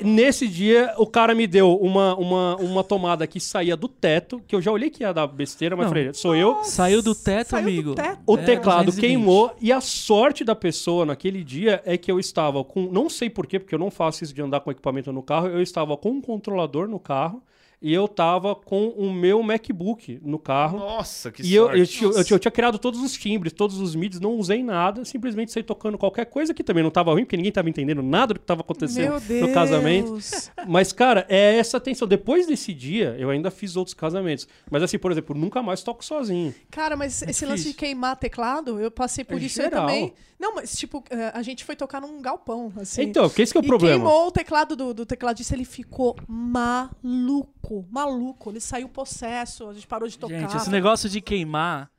Nesse 0.00 0.46
dia, 0.46 0.94
o 0.98 1.06
cara 1.06 1.34
me 1.34 1.46
deu 1.46 1.74
uma, 1.76 2.14
uma, 2.16 2.56
uma 2.56 2.84
tomada 2.84 3.26
que 3.26 3.40
saía 3.40 3.76
do 3.76 3.88
teto, 3.88 4.40
que 4.46 4.54
eu 4.54 4.60
já 4.62 4.70
olhei 4.70 4.90
que 4.90 5.02
ia 5.02 5.12
dar 5.12 5.26
besteira, 5.26 5.74
mas 5.76 5.86
Não. 5.86 5.90
falei, 5.92 6.12
sou 6.14 6.36
eu. 6.36 6.62
Saiu 6.64 7.02
do 7.02 7.14
teto, 7.14 7.48
Saiu 7.50 7.62
do 7.64 7.68
amigo. 7.68 7.94
teto. 7.94 8.18
O 8.26 8.36
É, 8.36 8.42
teclado 8.42 8.86
220. 8.86 9.00
queimou 9.00 9.50
e 9.60 9.72
a 9.72 9.80
sorte 9.80 10.44
da 10.44 10.54
pessoa 10.54 11.04
naquele 11.04 11.42
dia 11.42 11.82
é 11.84 11.96
que 11.98 12.10
eu 12.10 12.18
estava 12.20 12.62
com, 12.62 12.82
não 12.92 13.08
sei 13.08 13.28
porquê, 13.28 13.58
porque 13.58 13.74
eu 13.74 13.78
não 13.78 13.90
faço 13.90 14.22
isso 14.24 14.32
de 14.34 14.40
andar 14.42 14.60
com 14.60 14.70
equipamento 14.70 15.12
no 15.12 15.22
carro, 15.22 15.48
eu 15.48 15.60
estava 15.62 15.96
com 15.96 16.10
um 16.10 16.20
controlador 16.20 16.86
no 16.88 16.98
carro 16.98 17.42
e 17.80 17.92
eu 17.94 18.06
estava 18.06 18.54
com 18.56 18.88
o 18.88 19.12
meu 19.12 19.42
MacBook 19.42 20.18
no 20.22 20.38
carro. 20.38 20.78
Nossa, 20.78 21.30
que 21.30 21.42
E 21.42 21.54
eu, 21.54 21.64
sorte. 21.66 21.78
eu, 21.80 21.86
tinha- 21.86 22.10
eu 22.10 22.24
tinha- 22.24 22.34
eu 22.36 22.38
tinha 22.40 22.50
criado 22.52 22.78
todos 22.78 23.00
os 23.00 23.12
timbres, 23.12 23.52
todos 23.52 23.78
os 23.78 23.94
mids, 23.94 24.18
não 24.18 24.34
usei 24.36 24.62
nada, 24.62 25.04
simplesmente 25.04 25.52
saí 25.52 25.62
tocando 25.62 25.96
qualquer 25.96 26.26
coisa 26.26 26.52
que 26.52 26.64
também 26.64 26.82
não 26.82 26.90
tava 26.90 27.12
ruim, 27.12 27.24
porque 27.24 27.36
ninguém 27.36 27.52
tava 27.52 27.68
entendendo 27.70 28.02
nada 28.02 28.34
do 28.34 28.40
que 28.40 28.46
tava 28.46 28.62
acontecendo 28.62 29.10
Meu 29.10 29.20
Deus. 29.20 29.48
no 29.48 29.54
casamento. 29.54 30.18
Mas, 30.66 30.92
cara, 30.92 31.24
é 31.28 31.56
essa 31.56 31.78
tensão. 31.78 32.08
Depois 32.08 32.46
desse 32.46 32.74
dia, 32.74 33.14
eu 33.18 33.30
ainda 33.30 33.50
fiz 33.50 33.76
outros 33.76 33.94
casamentos. 33.94 34.48
Mas, 34.70 34.82
assim, 34.82 34.98
por 34.98 35.12
exemplo, 35.12 35.36
nunca 35.36 35.62
mais 35.62 35.82
toco 35.82 36.04
sozinho. 36.04 36.54
Cara, 36.70 36.96
mas 36.96 37.22
esse 37.22 37.44
lance 37.46 37.58
de 37.62 37.68
difícil. 37.68 37.74
queimar 37.78 38.16
teclado, 38.16 38.80
eu 38.80 38.90
passei 38.90 39.24
por 39.24 39.36
É 39.40 39.44
isso 39.44 39.56
geral. 39.62 39.86
também. 39.86 40.12
Não, 40.38 40.54
mas 40.54 40.76
tipo, 40.76 41.02
eh, 41.10 41.32
a 41.34 41.42
gente 41.42 41.64
foi 41.64 41.74
tocar 41.74 42.00
num 42.00 42.22
galpão, 42.22 42.72
assim. 42.76 43.02
Então, 43.02 43.28
que 43.28 43.42
esse 43.42 43.50
que 43.52 43.58
é 43.58 43.60
o 43.60 43.64
e 43.64 43.66
problema. 43.66 43.96
queimou 44.04 44.28
o 44.28 44.30
teclado 44.30 44.76
do, 44.76 44.94
do 44.94 45.04
tecladista, 45.04 45.52
ele 45.52 45.64
ficou 45.64 46.14
maluco, 46.28 47.67
maluco. 47.90 48.50
Ele 48.50 48.60
saiu 48.60 48.88
possesso, 48.88 49.68
a 49.68 49.74
gente 49.74 49.86
parou 49.86 50.08
de 50.08 50.18
tocar. 50.18 50.38
Gente, 50.38 50.56
esse 50.56 50.70
negócio 50.70 51.08
de 51.08 51.20
queimar. 51.20 51.90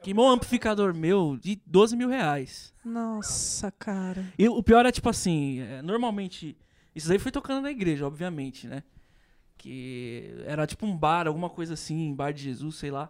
Queimou 0.00 0.28
um 0.28 0.30
amplificador 0.30 0.94
meu 0.94 1.36
de 1.40 1.60
12 1.66 1.96
mil 1.96 2.08
reais. 2.08 2.72
Nossa, 2.84 3.72
cara. 3.72 4.24
E 4.38 4.48
o 4.48 4.62
pior 4.62 4.86
é, 4.86 4.92
tipo 4.92 5.08
assim, 5.08 5.60
é, 5.60 5.82
normalmente. 5.82 6.56
Isso 6.94 7.08
daí 7.08 7.18
foi 7.18 7.32
tocando 7.32 7.62
na 7.62 7.70
igreja, 7.70 8.06
obviamente, 8.06 8.66
né? 8.68 8.82
Que 9.56 10.34
era 10.46 10.66
tipo 10.66 10.86
um 10.86 10.96
bar, 10.96 11.26
alguma 11.26 11.50
coisa 11.50 11.74
assim, 11.74 12.14
bar 12.14 12.32
de 12.32 12.42
Jesus, 12.44 12.76
sei 12.76 12.90
lá. 12.92 13.08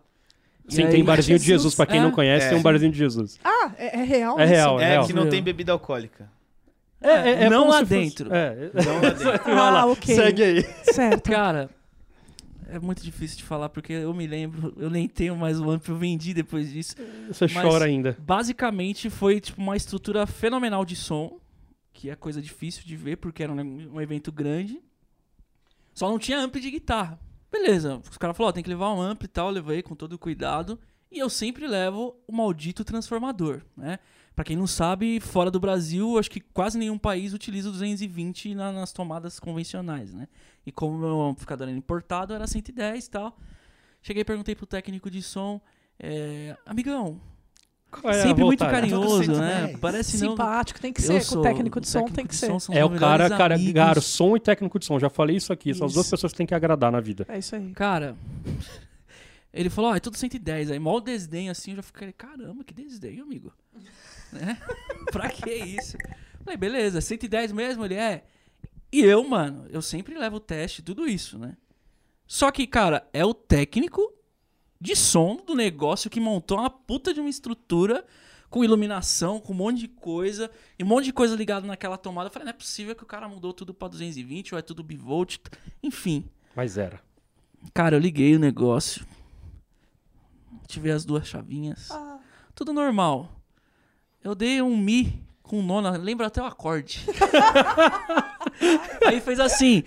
E 0.66 0.75
Sim, 0.75 0.85
aí- 0.85 0.90
tem 0.90 1.05
barzinho 1.05 1.38
de 1.38 1.44
Jesus. 1.44 1.75
Pra 1.75 1.87
quem 1.87 1.99
É. 1.99 2.03
não 2.03 2.11
conhece, 2.11 2.47
É. 2.47 2.49
tem 2.51 2.59
um 2.59 2.62
barzinho 2.62 2.90
de 2.92 2.99
Jesus. 2.99 3.38
Ah, 3.44 3.73
é, 3.77 4.01
é 4.01 4.03
real 4.05 4.38
É 4.40 4.44
real, 4.47 4.81
É, 4.81 4.88
real. 4.92 5.07
que 5.07 5.12
não 5.12 5.29
tem 5.29 5.42
bebida 5.42 5.73
alcoólica. 5.73 6.31
não 7.51 7.61
como 7.61 7.71
lá 7.73 7.79
fosse- 7.81 7.85
dentro. 7.94 8.35
É. 8.35 8.71
Não 8.75 8.94
lá 8.94 9.11
dentro. 9.11 9.40
Ah, 9.53 9.87
ok. 9.87 10.14
Segue 10.14 10.42
aí. 10.42 10.62
Certo. 10.92 11.31
Cara, 11.31 11.71
é 12.68 12.78
muito 12.78 13.02
difícil 13.02 13.38
de 13.38 13.44
falar 13.44 13.68
porque 13.68 13.92
eu 13.92 14.12
me 14.14 14.26
lembro, 14.26 14.72
eu 14.76 14.88
nem 14.90 15.09
tenho 15.09 15.37
mais 15.37 15.61
o 15.61 15.70
amp, 15.70 15.88
eu 15.88 15.96
vendi 15.96 16.33
depois 16.35 16.72
disso. 16.72 16.94
Você 17.26 17.46
Mas- 17.46 17.64
chora 17.64 17.87
ainda. 17.87 18.16
Basicamente 18.20 19.11
foi 19.11 19.40
tipo 19.40 19.61
uma 19.61 19.76
estrutura 19.76 20.26
fenomenal 20.26 20.85
de 20.85 20.94
som, 20.94 21.40
que 21.92 22.11
é 22.11 22.14
coisa 22.16 22.40
difícil 22.40 22.85
de 22.85 22.96
ver 22.96 23.16
porque 23.16 23.42
era 23.42 23.52
um, 23.52 23.94
um 23.94 24.00
evento 24.00 24.31
grande. 24.31 24.81
Só 25.94 26.09
não 26.09 26.18
tinha 26.18 26.38
amp 26.38 26.57
de 26.57 26.70
guitarra. 26.70 27.18
Beleza, 27.50 28.00
os 28.09 28.18
caras 28.18 28.37
falaram, 28.37 28.50
ó, 28.50 28.52
tem 28.52 28.62
que 28.62 28.68
levar 28.70 28.92
um 28.92 29.00
amp 29.00 29.22
e 29.24 29.28
tal, 29.28 29.48
eu 29.48 29.54
levei 29.54 29.83
com 29.83 29.94
todo 29.94 30.18
cuidado. 30.18 30.78
E 31.11 31.18
eu 31.18 31.31
sempre 31.31 31.66
levo 31.66 32.14
o 32.26 32.33
maldito 32.33 32.85
transformador, 32.85 33.62
né? 33.76 33.98
Pra 34.38 34.44
quem 34.44 34.55
não 34.57 34.68
sabe, 34.68 35.18
fora 35.18 35.51
do 35.51 35.59
Brasil, 35.59 36.16
acho 36.16 36.31
que 36.31 36.38
quase 36.38 36.79
nenhum 36.79 36.96
país 36.96 37.33
utiliza 37.35 37.70
o 37.70 37.72
220 37.72 38.55
na- 38.55 38.70
nas 38.70 38.92
tomadas 38.92 39.40
convencionais, 39.40 40.14
né? 40.14 40.29
E 40.64 40.70
como 40.70 40.94
o 40.96 41.01
meu 41.01 41.20
amplificador 41.22 41.66
era 41.66 41.77
importado, 41.77 42.33
era 42.33 42.46
110 42.46 43.07
e 43.07 43.11
tal. 43.11 43.37
Cheguei 44.01 44.20
e 44.20 44.24
perguntei 44.24 44.55
pro 44.55 44.64
técnico 44.64 45.11
de 45.11 45.22
som, 45.24 45.61
é, 45.98 46.57
amigão, 46.64 47.20
Qual 47.90 48.12
é 48.14 48.22
sempre 48.22 48.44
muito 48.44 48.61
vontade? 48.61 48.81
carinhoso, 48.83 49.33
né? 49.33 49.57
110. 49.62 49.81
Parece 49.81 50.18
não. 50.22 50.31
Simpático, 50.31 50.81
tem 50.81 50.92
que 50.92 51.03
ser. 51.03 51.14
Com 51.14 51.20
sou- 51.24 51.40
o 51.40 51.42
técnico 51.42 51.81
de 51.81 51.88
som 51.88 51.98
técnico 51.98 52.14
tem 52.16 52.27
que 52.29 52.37
ser. 52.37 52.61
som 52.61 52.72
É 52.72 52.85
o 52.85 52.90
cara, 52.96 53.29
cara, 53.29 53.57
amigos. 53.57 53.72
garçom 53.72 54.37
e 54.37 54.40
técnico 54.40 54.79
de 54.79 54.85
som. 54.85 55.01
Já 55.01 55.11
falei 55.11 55.35
isso 55.35 55.53
aqui. 55.53 55.74
São 55.74 55.88
as 55.88 55.94
duas 55.94 56.07
Isso. 56.07 56.12
pessoas 56.14 56.31
que 56.33 56.38
tem 56.38 56.46
que 56.46 56.55
agradar 56.55 56.92
na 56.92 57.01
vida. 57.01 57.27
É 57.29 57.40
isso 57.40 57.57
aí. 57.57 57.72
Cara, 57.72 58.14
ele 59.53 59.68
falou, 59.68 59.90
ó, 59.90 59.96
é 59.96 60.01
tudo 60.01 60.16
110. 60.16 60.70
Aí, 60.70 60.79
mal 60.79 61.01
desdém 61.01 61.51
assim, 61.51 61.72
eu 61.72 61.77
já 61.79 61.83
fiquei, 61.83 62.12
caramba, 62.12 62.62
que 62.62 62.72
desdém, 62.72 63.18
amigo. 63.18 63.53
Né? 64.32 64.60
pra 65.12 65.28
que 65.28 65.50
isso? 65.50 65.96
Falei, 66.44 66.56
beleza, 66.56 67.00
110 67.00 67.52
mesmo? 67.52 67.84
Ele 67.84 67.94
é. 67.94 68.24
E 68.90 69.00
eu, 69.00 69.22
mano, 69.26 69.66
eu 69.70 69.82
sempre 69.82 70.16
levo 70.16 70.36
o 70.36 70.40
teste, 70.40 70.82
tudo 70.82 71.06
isso, 71.06 71.38
né? 71.38 71.56
Só 72.26 72.50
que, 72.50 72.66
cara, 72.66 73.06
é 73.12 73.24
o 73.24 73.34
técnico 73.34 74.12
de 74.80 74.94
som 74.94 75.36
do 75.36 75.54
negócio 75.54 76.10
que 76.10 76.20
montou 76.20 76.58
uma 76.58 76.70
puta 76.70 77.12
de 77.12 77.20
uma 77.20 77.28
estrutura 77.28 78.04
com 78.48 78.64
iluminação, 78.64 79.40
com 79.40 79.52
um 79.52 79.56
monte 79.56 79.80
de 79.80 79.88
coisa, 79.88 80.50
e 80.78 80.84
um 80.84 80.86
monte 80.86 81.06
de 81.06 81.12
coisa 81.12 81.36
ligada 81.36 81.66
naquela 81.66 81.98
tomada. 81.98 82.28
Eu 82.28 82.32
falei, 82.32 82.44
não 82.44 82.50
é 82.50 82.54
possível 82.54 82.94
que 82.94 83.02
o 83.02 83.06
cara 83.06 83.28
mudou 83.28 83.52
tudo 83.52 83.74
pra 83.74 83.88
220 83.88 84.54
ou 84.54 84.58
é 84.58 84.62
tudo 84.62 84.82
bivolt. 84.82 85.38
Enfim. 85.82 86.24
Mas 86.56 86.78
era. 86.78 87.00
Cara, 87.74 87.96
eu 87.96 88.00
liguei 88.00 88.34
o 88.36 88.38
negócio. 88.38 89.06
Tive 90.66 90.90
as 90.90 91.04
duas 91.04 91.26
chavinhas. 91.26 91.90
Ah, 91.90 92.18
Tudo 92.54 92.72
normal. 92.72 93.38
Eu 94.22 94.35
dei 94.35 94.61
um 94.61 94.76
Mi 94.76 95.22
com 95.42 95.62
nona. 95.62 95.90
Lembra 95.92 96.26
até 96.26 96.42
o 96.42 96.44
acorde. 96.44 97.07
Aí 99.07 99.20
fez 99.20 99.40
assim. 99.40 99.85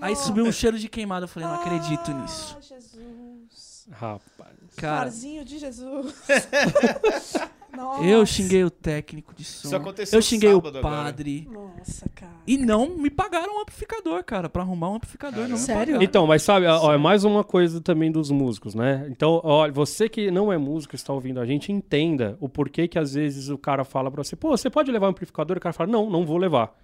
Aí 0.00 0.14
subiu 0.16 0.44
um 0.44 0.52
cheiro 0.52 0.78
de 0.78 0.88
queimado. 0.88 1.24
Eu 1.24 1.28
falei, 1.28 1.48
não 1.48 1.56
acredito 1.56 2.12
nisso. 2.12 2.56
Ah, 2.58 2.62
Jesus. 2.62 3.88
Rapaz. 3.90 4.50
Cara, 4.76 4.98
Farzinho 5.00 5.44
de 5.44 5.58
Jesus. 5.58 6.14
Nossa. 7.76 8.04
eu 8.04 8.24
xinguei 8.26 8.64
o 8.64 8.70
técnico 8.70 9.34
de 9.34 9.44
som. 9.44 9.68
Isso 9.68 9.76
aconteceu 9.76 10.18
Eu 10.18 10.22
xinguei 10.22 10.50
o 10.50 10.56
sábado 10.56 10.78
agora. 10.78 10.94
padre. 11.04 11.48
Nossa, 11.50 12.08
cara. 12.14 12.32
E 12.46 12.56
não 12.56 12.90
me 12.96 13.10
pagaram 13.10 13.58
um 13.58 13.62
amplificador, 13.62 14.24
cara. 14.24 14.48
Pra 14.48 14.62
arrumar 14.62 14.90
um 14.90 14.94
amplificador. 14.96 15.48
Sério? 15.56 16.02
Então, 16.02 16.26
mas 16.26 16.42
sabe, 16.42 16.66
ó, 16.66 16.92
é 16.92 16.98
mais 16.98 17.24
uma 17.24 17.44
coisa 17.44 17.80
também 17.80 18.10
dos 18.10 18.30
músicos, 18.30 18.74
né? 18.74 19.06
Então, 19.10 19.40
olha, 19.44 19.72
você 19.72 20.08
que 20.08 20.30
não 20.30 20.52
é 20.52 20.58
músico, 20.58 20.94
está 20.94 21.12
ouvindo 21.12 21.40
a 21.40 21.46
gente, 21.46 21.70
entenda 21.72 22.36
o 22.40 22.48
porquê 22.48 22.88
que 22.88 22.98
às 22.98 23.14
vezes 23.14 23.48
o 23.48 23.58
cara 23.58 23.84
fala 23.84 24.10
pra 24.10 24.22
você, 24.24 24.34
pô, 24.36 24.50
você 24.50 24.68
pode 24.68 24.90
levar 24.90 25.06
um 25.06 25.10
amplificador? 25.10 25.56
E 25.56 25.58
o 25.58 25.60
cara 25.60 25.72
fala, 25.72 25.90
não, 25.90 26.08
não 26.10 26.24
vou 26.26 26.36
levar. 26.36 26.76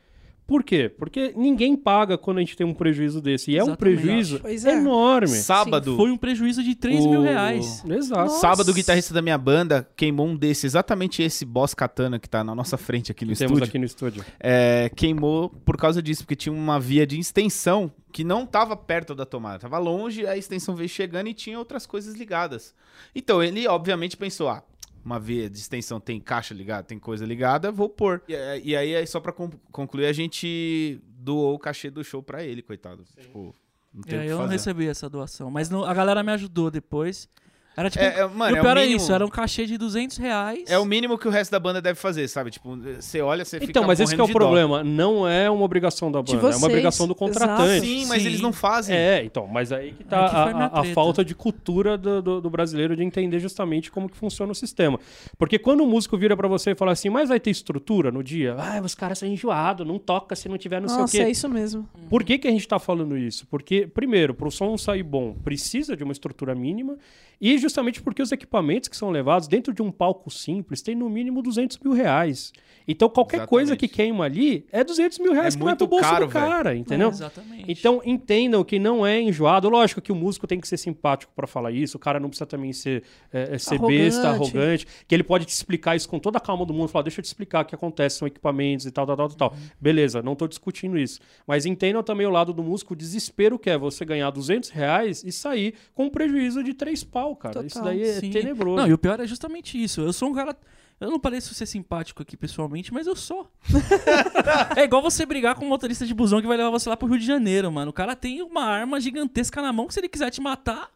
Por 0.47 0.63
quê? 0.63 0.89
Porque 0.89 1.33
ninguém 1.37 1.75
paga 1.75 2.17
quando 2.17 2.39
a 2.39 2.41
gente 2.41 2.57
tem 2.57 2.65
um 2.65 2.73
prejuízo 2.73 3.21
desse. 3.21 3.51
E 3.51 3.59
é 3.59 3.65
um 3.65 3.75
prejuízo 3.75 4.41
é. 4.45 4.71
enorme. 4.71 5.27
Sábado. 5.29 5.97
Foi 5.97 6.11
um 6.11 6.17
prejuízo 6.17 6.63
de 6.63 6.75
3 6.77 7.05
O- 7.05 7.11
mil 7.11 7.23
reais. 7.23 7.83
Exato. 7.85 8.21
Nossa. 8.23 8.41
Sábado, 8.41 8.71
o 8.71 8.75
guitarrista 8.75 9.13
da 9.13 9.21
minha 9.21 9.37
banda 9.37 9.89
queimou 9.97 10.29
um 10.29 10.37
desse, 10.37 10.65
exatamente 10.65 11.21
esse 11.21 11.45
Boss 11.45 11.75
Katana 11.75 12.19
que 12.21 12.29
tá 12.29 12.45
na 12.45 12.55
nossa 12.55 12.77
frente 12.77 13.11
aqui 13.11 13.25
no 13.25 13.35
Temos 13.35 13.51
estúdio. 13.53 13.65
aqui 13.65 13.79
no 13.79 13.85
estúdio. 13.85 14.25
É, 14.39 14.89
queimou 14.95 15.49
por 15.65 15.77
causa 15.77 16.01
disso, 16.01 16.23
porque 16.23 16.37
tinha 16.37 16.53
uma 16.53 16.79
via 16.79 17.05
de 17.05 17.19
extensão 17.19 17.91
que 18.13 18.23
não 18.23 18.47
tava 18.47 18.77
perto 18.77 19.15
da 19.15 19.27
tomada, 19.27 19.59
tava 19.59 19.79
longe, 19.79 20.27
a 20.27 20.37
extensão 20.39 20.75
veio 20.75 20.89
chegando 20.89 21.27
e 21.29 21.35
tinha 21.35 21.59
outras 21.59 21.85
coisas 21.87 22.15
ligadas. 22.15 22.73
Então 23.15 23.43
ele, 23.43 23.67
obviamente, 23.67 24.17
pensou: 24.17 24.49
ah, 24.49 24.63
uma 25.07 25.21
via 25.21 25.49
de 25.49 25.57
extensão 25.57 26.01
tem 26.01 26.19
caixa 26.21 26.53
ligada, 26.53 26.83
tem 26.83 26.99
coisa 26.99 27.25
ligada, 27.25 27.71
vou 27.71 27.89
pôr. 27.89 28.21
E, 28.29 28.35
é, 28.35 28.61
e 28.61 28.75
aí, 28.77 28.97
aí, 28.97 29.07
só 29.07 29.21
pra 29.21 29.31
con- 29.33 29.53
concluir, 29.71 30.07
a 30.07 30.13
gente 30.13 31.01
doou 31.21 31.55
o 31.55 31.59
cachê 31.61 31.89
do 31.91 32.03
show 32.03 32.21
pra 32.21 32.43
ele, 32.43 32.61
coitado. 32.61 33.05
Tipo, 33.17 33.55
não 33.95 34.03
tem 34.03 34.19
É, 34.19 34.23
o 34.23 34.25
que 34.27 34.33
eu 34.33 34.39
não 34.39 34.47
recebi 34.49 34.89
essa 34.89 35.09
doação. 35.09 35.49
Mas 35.49 35.71
não- 35.71 35.85
a 35.85 35.95
galera 35.95 36.25
me 36.25 36.33
ajudou 36.33 36.73
depois. 36.73 37.29
Era 37.77 37.91
tipo. 37.91 38.03
É, 38.05 38.21
é, 38.21 38.27
mano, 38.27 38.57
e 38.57 38.59
é 38.59 38.61
o 38.61 38.63
pior 38.63 38.77
o 38.77 38.81
é 38.81 38.83
mínimo- 38.85 38.97
isso, 39.03 39.13
era 39.13 39.25
um 39.25 39.29
cachê 39.29 39.67
de 39.67 39.77
200 39.77 40.17
reais. 40.17 40.65
É 40.67 40.79
o 40.79 40.85
mínimo 40.87 41.19
que 41.19 41.29
o 41.29 41.31
resto 41.31 41.51
da 41.51 41.61
banda 41.61 41.83
deve 41.83 41.99
fazer, 41.99 42.27
sabe? 42.29 42.51
Tipo, 42.51 42.77
você 42.77 43.21
olha, 43.21 43.45
você 43.45 43.59
fica 43.61 43.71
Então, 43.71 43.85
mas 43.85 44.01
esse 44.01 44.15
que 44.15 44.21
é 44.21 44.25
o 44.25 44.27
de 44.27 44.33
dó. 44.33 44.39
problema. 44.39 44.83
Não 44.83 45.29
é 45.29 45.51
uma 45.51 45.63
obrigação 45.65 46.11
da 46.11 46.23
banda, 46.23 46.49
é 46.51 46.57
uma 46.57 46.67
obrigação 46.67 47.07
do 47.07 47.15
contratante. 47.15 47.85
Sim, 47.87 48.07
mas 48.07 48.23
Sim. 48.23 48.29
eles 48.29 48.41
não 48.41 48.53
fazem. 48.53 48.97
É, 48.97 49.23
então, 49.25 49.47
mas 49.47 49.73
aí 49.73 49.93
que 49.93 50.05
tá 50.05 50.23
Aí 50.23 50.27
que 50.47 50.53
foi 50.53 50.63
a, 50.63 50.67
a- 50.91 50.95
falta 50.95 51.25
de 51.25 51.35
cultura 51.35 51.99
do, 51.99 52.23
do- 52.23 52.41
do 52.41 52.49
brasileiro 52.51 52.97
de 52.97 53.03
entender 53.05 53.39
justamente 53.41 53.91
como 53.91 54.09
que 54.09 54.17
funciona 54.17 54.51
o 54.51 54.55
sistema. 54.55 54.99
Porque 55.39 55.59
quando 55.59 55.83
o 55.83 55.87
músico 55.87 56.17
vira 56.17 56.35
pra 56.37 56.49
você 56.49 56.71
e 56.71 56.75
fala 56.75 56.93
assim, 56.93 57.11
mas 57.11 57.29
vai 57.29 57.39
ter 57.39 57.51
estrutura 57.51 58.11
no 58.11 58.23
dia? 58.23 58.55
Ah, 58.59 58.81
os 58.83 58.95
caras 58.95 59.19
são 59.19 59.29
enjoados, 59.29 59.87
não 59.87 59.99
toca 59.99 60.35
se 60.35 60.49
não 60.49 60.57
tiver 60.57 60.81
não 60.81 60.89
Nossa, 60.89 61.09
sei 61.09 61.21
o 61.21 61.23
é 61.23 61.27
quê. 61.27 61.33
isso 61.33 61.49
mesmo. 61.49 61.87
Por 62.09 62.25
que, 62.25 62.39
que 62.39 62.49
a 62.49 62.51
gente 62.51 62.67
tá 62.67 62.79
falando 62.79 63.19
isso? 63.19 63.47
Porque, 63.51 63.87
primeiro, 63.87 64.33
pro 64.35 64.51
som 64.51 64.79
sair 64.79 65.03
bom, 65.03 65.35
precisa 65.45 65.95
de 65.95 66.03
uma 66.03 66.13
estrutura 66.13 66.55
mínima 66.55 66.97
e 67.41 67.59
justamente 67.67 68.01
porque 68.01 68.23
os 68.23 68.33
equipamentos 68.33 68.89
que 68.89 68.97
são 68.97 69.11
levados 69.11 69.49
dentro 69.49 69.75
de 69.75 69.83
um 69.83 69.91
palco 69.91 70.31
simples 70.31 70.81
tem 70.81 70.95
no 70.95 71.11
mínimo 71.11 71.43
200 71.43 71.79
mil 71.79 71.93
reais. 71.93 72.53
Então, 72.89 73.09
qualquer 73.09 73.39
Exatamente. 73.39 73.51
coisa 73.51 73.77
que 73.77 73.89
queima 73.89 74.25
ali 74.25 74.65
é 74.71 74.85
200 74.85 75.19
mil 75.19 75.33
reais 75.33 75.55
É 75.55 75.59
que 75.59 75.65
vai 75.65 75.75
pro 75.75 75.87
muito 75.87 75.91
bolso 75.91 76.09
caro, 76.09 76.27
do 76.27 76.33
cara, 76.33 76.75
entendeu? 76.77 77.09
Exatamente. 77.09 77.65
Então 77.69 78.01
entendam 78.05 78.63
que 78.63 78.79
não 78.79 79.05
é 79.05 79.21
enjoado. 79.21 79.69
Lógico 79.69 80.01
que 80.01 80.13
o 80.13 80.15
músico 80.15 80.47
tem 80.47 80.61
que 80.61 80.69
ser 80.69 80.77
simpático 80.77 81.33
pra 81.35 81.47
falar 81.47 81.73
isso. 81.73 81.97
O 81.97 82.01
cara 82.01 82.21
não 82.21 82.29
precisa 82.29 82.47
também 82.47 82.73
ser, 82.73 83.03
é, 83.33 83.55
é, 83.55 83.59
ser 83.59 83.75
Arrogante. 83.75 83.99
besta, 83.99 84.29
arrogante. 84.29 84.87
Que 85.09 85.15
ele 85.15 85.25
pode 85.25 85.45
te 85.45 85.51
explicar 85.51 85.97
isso 85.97 86.09
com 86.09 86.21
toda 86.21 86.39
a 86.39 86.41
calma 86.41 86.65
do 86.65 86.73
mundo. 86.73 86.89
Falar, 86.89 87.03
deixa 87.03 87.21
eu 87.21 87.23
te 87.23 87.27
explicar 87.27 87.65
o 87.65 87.65
que 87.65 87.75
acontece, 87.75 88.19
são 88.19 88.29
equipamentos 88.29 88.87
e 88.87 88.91
tal, 88.93 89.05
tal, 89.05 89.17
tal, 89.17 89.29
tal. 89.31 89.51
Uhum. 89.51 89.69
Beleza, 89.81 90.23
não 90.23 90.37
tô 90.37 90.47
discutindo 90.47 90.97
isso. 90.97 91.21
Mas 91.47 91.67
entendam 91.67 92.03
também 92.03 92.27
o 92.27 92.31
lado 92.31 92.53
do 92.53 92.63
músico, 92.63 92.95
o 92.95 92.97
desespero 92.97 93.59
que 93.59 93.69
é 93.69 93.77
você 93.77 94.05
ganhar 94.05 94.31
200 94.31 94.71
reais 94.71 95.25
e 95.25 95.33
sair 95.33 95.75
com 95.93 96.05
um 96.05 96.11
prejuízo 96.11 96.63
de 96.63 96.73
três 96.73 97.03
pau, 97.03 97.35
cara. 97.35 97.55
Total. 97.63 97.67
Isso 97.67 97.83
daí 97.83 98.03
é 98.03 98.21
Sim. 98.21 98.31
tenebroso. 98.31 98.77
Não, 98.77 98.89
e 98.89 98.93
o 98.93 98.99
pior 98.99 99.21
é 99.21 99.27
justamente 99.27 99.83
isso. 99.83 100.01
Eu 100.01 100.13
sou 100.13 100.31
um 100.31 100.35
cara. 100.35 100.57
Eu 100.99 101.11
não 101.11 101.21
pareço 101.21 101.55
ser 101.55 101.67
simpático 101.67 102.23
aqui 102.23 102.37
pessoalmente, 102.37 102.93
mas 102.93 103.07
eu 103.07 103.15
sou. 103.15 103.51
é 104.75 104.85
igual 104.85 105.03
você 105.03 105.27
brigar 105.27 105.55
com 105.55 105.67
um 105.67 105.69
motorista 105.69 106.07
de 106.07 106.15
busão 106.15 106.41
que 106.41 106.47
vai 106.47 106.57
levar 106.57 106.71
você 106.71 106.89
lá 106.89 106.97
pro 106.97 107.07
Rio 107.07 107.19
de 107.19 107.27
Janeiro, 107.27 107.71
mano. 107.71 107.91
O 107.91 107.95
cara 107.95 108.17
tem 108.17 108.41
uma 108.41 108.65
arma 108.65 108.99
gigantesca 108.99 109.61
na 109.61 109.73
mão 109.73 109.87
que 109.87 109.93
se 109.93 110.01
ele 110.01 110.09
quiser 110.09 110.31
te 110.31 110.41
matar, 110.41 110.91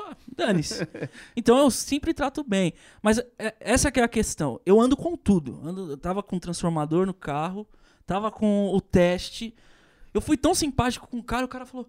ah, 0.00 0.16
dane-se. 0.34 0.86
Então 1.36 1.58
eu 1.58 1.70
sempre 1.70 2.14
trato 2.14 2.42
bem. 2.42 2.72
Mas 3.02 3.18
é- 3.38 3.54
essa 3.60 3.90
que 3.92 4.00
é 4.00 4.02
a 4.02 4.08
questão. 4.08 4.60
Eu 4.64 4.80
ando 4.80 4.96
com 4.96 5.16
tudo. 5.16 5.60
Ando, 5.62 5.90
eu 5.90 5.96
tava 5.96 6.22
com 6.22 6.36
o 6.36 6.40
transformador 6.40 7.06
no 7.06 7.14
carro, 7.14 7.66
tava 8.06 8.30
com 8.30 8.70
o 8.72 8.80
teste. 8.80 9.54
Eu 10.12 10.20
fui 10.20 10.36
tão 10.36 10.54
simpático 10.54 11.06
com 11.06 11.18
o 11.18 11.22
cara, 11.22 11.44
o 11.44 11.48
cara 11.48 11.66
falou. 11.66 11.86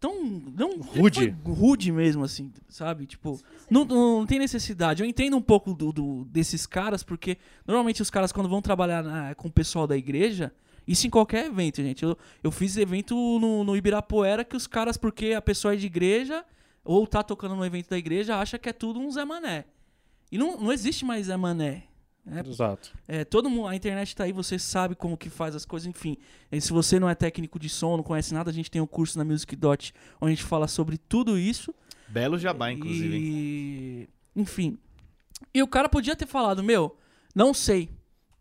Tão. 0.00 0.22
Não, 0.24 0.70
ele 0.72 1.00
Rude. 1.00 1.36
rude 1.44 1.90
mesmo, 1.92 2.22
assim, 2.24 2.52
sabe? 2.68 3.04
Tipo, 3.06 3.40
não, 3.68 3.84
não 3.84 4.24
tem 4.26 4.38
necessidade. 4.38 5.02
Eu 5.02 5.08
entendo 5.08 5.36
um 5.36 5.42
pouco 5.42 5.74
do, 5.74 5.92
do- 5.92 6.24
desses 6.26 6.66
caras, 6.66 7.02
porque 7.02 7.36
normalmente 7.66 8.00
os 8.00 8.10
caras, 8.10 8.30
quando 8.30 8.48
vão 8.48 8.62
trabalhar 8.62 9.02
na- 9.02 9.34
com 9.34 9.48
o 9.48 9.52
pessoal 9.52 9.86
da 9.88 9.96
igreja, 9.96 10.52
isso 10.86 11.06
em 11.06 11.10
qualquer 11.10 11.46
evento, 11.46 11.82
gente. 11.82 12.04
Eu, 12.04 12.16
eu 12.44 12.50
fiz 12.52 12.76
evento 12.76 13.14
no, 13.40 13.64
no 13.64 13.76
Ibirapuera 13.76 14.44
que 14.44 14.56
os 14.56 14.66
caras, 14.68 14.96
porque 14.96 15.32
a 15.32 15.42
pessoa 15.42 15.74
é 15.74 15.76
de 15.76 15.86
igreja, 15.86 16.44
ou 16.84 17.06
tá 17.06 17.22
tocando 17.22 17.56
no 17.56 17.64
evento 17.66 17.90
da 17.90 17.98
igreja, 17.98 18.36
acha 18.36 18.56
que 18.58 18.68
é 18.68 18.72
tudo 18.72 19.00
um 19.00 19.10
Zé 19.10 19.24
Mané. 19.24 19.64
E 20.30 20.38
não, 20.38 20.60
não 20.60 20.72
existe 20.72 21.04
mais 21.04 21.26
Zé 21.26 21.36
Mané. 21.36 21.84
Né? 22.28 22.42
Exato. 22.46 22.92
É, 23.06 23.24
todo 23.24 23.48
mundo, 23.50 23.66
a 23.68 23.74
internet 23.74 24.14
tá 24.14 24.24
aí, 24.24 24.32
você 24.32 24.58
sabe 24.58 24.94
como 24.94 25.16
que 25.16 25.28
faz 25.30 25.54
as 25.54 25.64
coisas, 25.64 25.86
enfim. 25.86 26.16
E 26.52 26.60
se 26.60 26.72
você 26.72 26.98
não 27.00 27.08
é 27.08 27.14
técnico 27.14 27.58
de 27.58 27.68
som, 27.68 27.96
não 27.96 28.04
conhece 28.04 28.32
nada, 28.34 28.50
a 28.50 28.52
gente 28.54 28.70
tem 28.70 28.80
um 28.80 28.86
curso 28.86 29.18
na 29.18 29.24
Music 29.24 29.54
Dot 29.56 29.92
onde 30.20 30.32
a 30.32 30.34
gente 30.34 30.44
fala 30.44 30.68
sobre 30.68 30.96
tudo 30.98 31.38
isso. 31.38 31.74
Belo 32.08 32.38
jabá, 32.38 32.70
inclusive. 32.72 33.16
hein? 33.16 33.22
E... 33.24 34.08
Enfim. 34.36 34.78
E 35.52 35.62
o 35.62 35.68
cara 35.68 35.88
podia 35.88 36.14
ter 36.16 36.26
falado, 36.26 36.62
meu, 36.62 36.96
não 37.34 37.52
sei. 37.54 37.88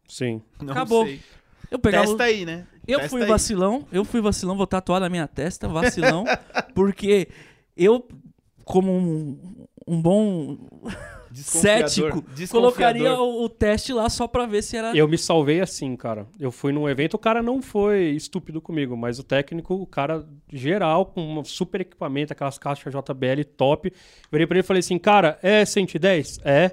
Sim. 0.07 0.41
Não 0.61 0.71
Acabou. 0.71 1.05
sei. 1.05 1.21
Eu 1.69 1.77
pegava. 1.79 2.05
Testa 2.07 2.23
aí, 2.23 2.45
né? 2.45 2.65
Eu 2.87 2.99
Testa 2.99 3.09
fui 3.09 3.23
aí. 3.23 3.27
vacilão, 3.27 3.85
eu 3.91 4.05
fui 4.05 4.21
vacilão, 4.21 4.55
vou 4.55 4.65
tatuar 4.65 5.01
na 5.01 5.09
minha 5.09 5.27
testa, 5.27 5.67
vacilão, 5.67 6.23
porque 6.73 7.27
eu, 7.75 8.07
como 8.63 8.91
um, 8.97 9.67
um 9.87 10.01
bom 10.01 10.57
cético, 11.33 12.23
colocaria 12.49 13.13
o, 13.13 13.43
o 13.43 13.49
teste 13.49 13.93
lá 13.93 14.09
só 14.09 14.27
pra 14.27 14.45
ver 14.45 14.61
se 14.61 14.75
era. 14.77 14.95
Eu 14.95 15.07
me 15.07 15.17
salvei 15.17 15.61
assim, 15.61 15.95
cara. 15.95 16.27
Eu 16.39 16.51
fui 16.51 16.71
num 16.71 16.89
evento, 16.89 17.13
o 17.13 17.19
cara 17.19 17.41
não 17.41 17.61
foi 17.61 18.09
estúpido 18.09 18.61
comigo, 18.61 18.97
mas 18.97 19.19
o 19.19 19.23
técnico, 19.23 19.75
o 19.75 19.85
cara 19.85 20.25
geral, 20.51 21.05
com 21.05 21.39
um 21.39 21.43
super 21.43 21.81
equipamento, 21.81 22.33
aquelas 22.33 22.57
caixas 22.57 22.93
JBL 22.93 23.43
top. 23.55 23.91
Virei 24.31 24.47
pra 24.47 24.57
ele 24.57 24.63
e 24.63 24.67
falei 24.67 24.79
assim, 24.79 24.97
cara, 24.97 25.39
é 25.41 25.63
110? 25.63 26.39
É. 26.43 26.71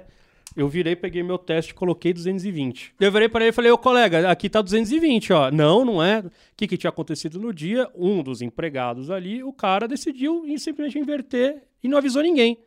Eu 0.55 0.69
virei, 0.69 0.95
peguei 0.95 1.21
meu 1.21 1.37
teste 1.37 1.71
e 1.71 1.75
coloquei 1.75 2.13
220. 2.13 2.93
Eu 2.97 3.11
virei 3.11 3.27
pra 3.27 3.41
ele 3.41 3.49
e 3.49 3.53
falei, 3.53 3.71
ô 3.71 3.77
colega, 3.77 4.29
aqui 4.31 4.49
tá 4.49 4.61
220, 4.61 5.33
ó. 5.33 5.51
Não, 5.51 5.83
não 5.83 6.01
é. 6.01 6.19
O 6.19 6.31
que, 6.55 6.65
que 6.65 6.77
tinha 6.77 6.89
acontecido 6.89 7.37
no 7.37 7.53
dia? 7.53 7.89
Um 7.93 8.23
dos 8.23 8.41
empregados 8.41 9.11
ali, 9.11 9.43
o 9.43 9.51
cara 9.51 9.85
decidiu 9.85 10.45
simplesmente 10.57 10.97
inverter 10.97 11.63
e 11.83 11.89
não 11.89 11.97
avisou 11.97 12.23
ninguém. 12.23 12.57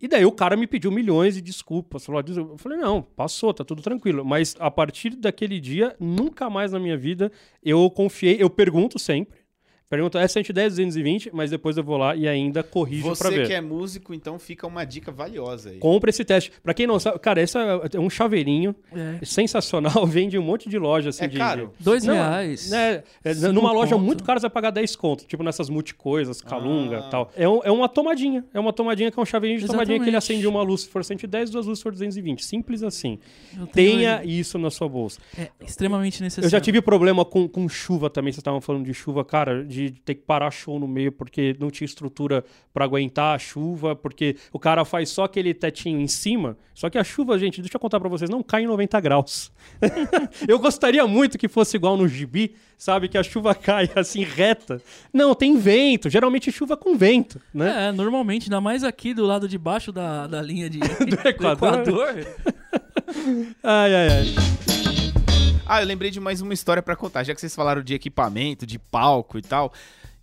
E 0.00 0.06
daí 0.06 0.24
o 0.26 0.32
cara 0.32 0.56
me 0.56 0.66
pediu 0.66 0.90
milhões 0.90 1.34
de 1.34 1.40
desculpas. 1.40 2.04
Falou, 2.04 2.22
eu 2.26 2.58
falei, 2.58 2.78
não, 2.78 3.02
passou, 3.02 3.54
tá 3.54 3.64
tudo 3.64 3.82
tranquilo. 3.82 4.24
Mas 4.24 4.54
a 4.58 4.70
partir 4.70 5.10
daquele 5.10 5.58
dia, 5.58 5.96
nunca 5.98 6.50
mais 6.50 6.72
na 6.72 6.78
minha 6.78 6.96
vida 6.96 7.32
eu 7.62 7.88
confiei. 7.90 8.36
Eu 8.38 8.50
pergunto 8.50 8.98
sempre. 8.98 9.45
Pergunto, 9.88 10.18
é 10.18 10.26
110, 10.26 10.72
220, 10.74 11.30
mas 11.32 11.50
depois 11.52 11.76
eu 11.76 11.84
vou 11.84 11.96
lá 11.96 12.16
e 12.16 12.26
ainda 12.26 12.62
corrijo 12.62 13.08
Você 13.08 13.30
ver. 13.30 13.46
que 13.46 13.52
é 13.52 13.60
músico, 13.60 14.12
então 14.12 14.36
fica 14.36 14.66
uma 14.66 14.84
dica 14.84 15.12
valiosa 15.12 15.70
aí. 15.70 15.78
Compra 15.78 16.10
esse 16.10 16.24
teste. 16.24 16.50
Pra 16.60 16.74
quem 16.74 16.88
não 16.88 16.98
sabe, 16.98 17.18
cara, 17.20 17.40
esse 17.40 17.56
é 17.56 18.00
um 18.00 18.10
chaveirinho 18.10 18.74
É. 18.92 19.24
sensacional. 19.24 20.04
Vende 20.06 20.36
um 20.38 20.42
monte 20.42 20.68
de 20.68 20.76
loja 20.76 21.10
assim 21.10 21.24
É 21.24 21.28
de. 21.28 21.38
caro? 21.38 21.72
de- 21.78 21.84
Dois 21.84 22.02
Não, 22.02 22.14
reais. 22.14 22.68
né, 22.68 23.04
é, 23.24 23.34
numa 23.52 23.70
loja 23.70 23.94
conto. 23.94 24.04
muito 24.04 24.24
cara 24.24 24.40
você 24.40 24.44
vai 24.46 24.50
pagar 24.50 24.70
10 24.70 24.96
conto, 24.96 25.24
tipo 25.24 25.44
nessas 25.44 25.68
multicoisas, 25.70 26.40
calunga 26.40 26.98
Ah. 27.04 27.06
e 27.06 27.10
tal. 27.10 27.32
É, 27.36 27.48
um- 27.48 27.60
é 27.62 27.70
uma 27.70 27.88
tomadinha. 27.88 28.44
É 28.52 28.58
uma 28.58 28.72
tomadinha 28.72 29.10
que 29.12 29.18
é 29.18 29.22
um 29.22 29.26
chaveirinho 29.26 29.60
de 29.60 29.66
tomadinha 29.68 29.98
que 29.98 30.04
ele 30.08 30.16
Exatamente. 30.16 30.32
acende 30.34 30.46
uma 30.48 30.62
luz 30.62 30.80
se 30.82 30.88
for 30.88 31.04
110, 31.04 31.48
duas 31.50 31.64
luzes 31.64 31.78
se 31.78 31.82
for 31.84 31.92
220. 31.92 32.44
Simples 32.44 32.82
assim. 32.82 33.18
Tenha 33.72 34.20
ele. 34.22 34.32
isso 34.32 34.58
na 34.58 34.70
sua 34.70 34.88
bolsa. 34.88 35.20
É 35.38 35.48
extremamente 35.64 36.20
necessário. 36.22 36.46
Eu 36.46 36.50
já 36.50 36.60
tive 36.60 36.80
problema 36.82 37.24
com, 37.24 37.46
com 37.48 37.68
chuva 37.68 38.10
também. 38.10 38.32
Vocês 38.32 38.40
estavam 38.40 38.60
falando 38.60 38.84
de 38.84 38.92
chuva, 38.92 39.24
cara, 39.24 39.64
de 39.64 39.75
ter 40.04 40.14
que 40.14 40.22
parar 40.22 40.50
show 40.50 40.78
no 40.78 40.86
meio 40.88 41.12
porque 41.12 41.56
não 41.58 41.70
tinha 41.70 41.86
estrutura 41.86 42.44
pra 42.72 42.84
aguentar 42.84 43.34
a 43.34 43.38
chuva, 43.38 43.94
porque 43.94 44.36
o 44.52 44.58
cara 44.58 44.84
faz 44.84 45.08
só 45.08 45.24
aquele 45.24 45.54
tetinho 45.54 46.00
em 46.00 46.08
cima. 46.08 46.56
Só 46.74 46.90
que 46.90 46.98
a 46.98 47.04
chuva, 47.04 47.38
gente, 47.38 47.60
deixa 47.60 47.76
eu 47.76 47.80
contar 47.80 47.98
pra 47.98 48.08
vocês, 48.08 48.28
não 48.28 48.42
cai 48.42 48.62
em 48.62 48.66
90 48.66 49.00
graus. 49.00 49.50
eu 50.46 50.58
gostaria 50.58 51.06
muito 51.06 51.38
que 51.38 51.48
fosse 51.48 51.76
igual 51.76 51.96
no 51.96 52.06
gibi, 52.06 52.54
sabe? 52.76 53.08
Que 53.08 53.16
a 53.16 53.22
chuva 53.22 53.54
cai 53.56 53.90
assim 53.96 54.22
reta. 54.22 54.80
Não, 55.12 55.34
tem 55.34 55.56
vento. 55.56 56.10
Geralmente 56.10 56.52
chuva 56.52 56.76
com 56.76 56.96
vento, 56.96 57.40
né? 57.52 57.88
É, 57.88 57.92
normalmente, 57.92 58.44
ainda 58.44 58.60
mais 58.60 58.84
aqui 58.84 59.14
do 59.14 59.24
lado 59.24 59.48
de 59.48 59.58
baixo 59.58 59.92
da, 59.92 60.26
da 60.26 60.42
linha 60.42 60.68
de, 60.68 60.78
do 61.04 61.28
Equador. 61.28 62.26
Ai, 63.62 63.94
ai, 63.94 64.08
ai. 64.08 64.65
Ah, 65.68 65.82
eu 65.82 65.86
lembrei 65.86 66.12
de 66.12 66.20
mais 66.20 66.40
uma 66.40 66.54
história 66.54 66.80
pra 66.80 66.94
contar. 66.94 67.24
Já 67.24 67.34
que 67.34 67.40
vocês 67.40 67.54
falaram 67.54 67.82
de 67.82 67.92
equipamento, 67.92 68.64
de 68.64 68.78
palco 68.78 69.36
e 69.36 69.42
tal. 69.42 69.72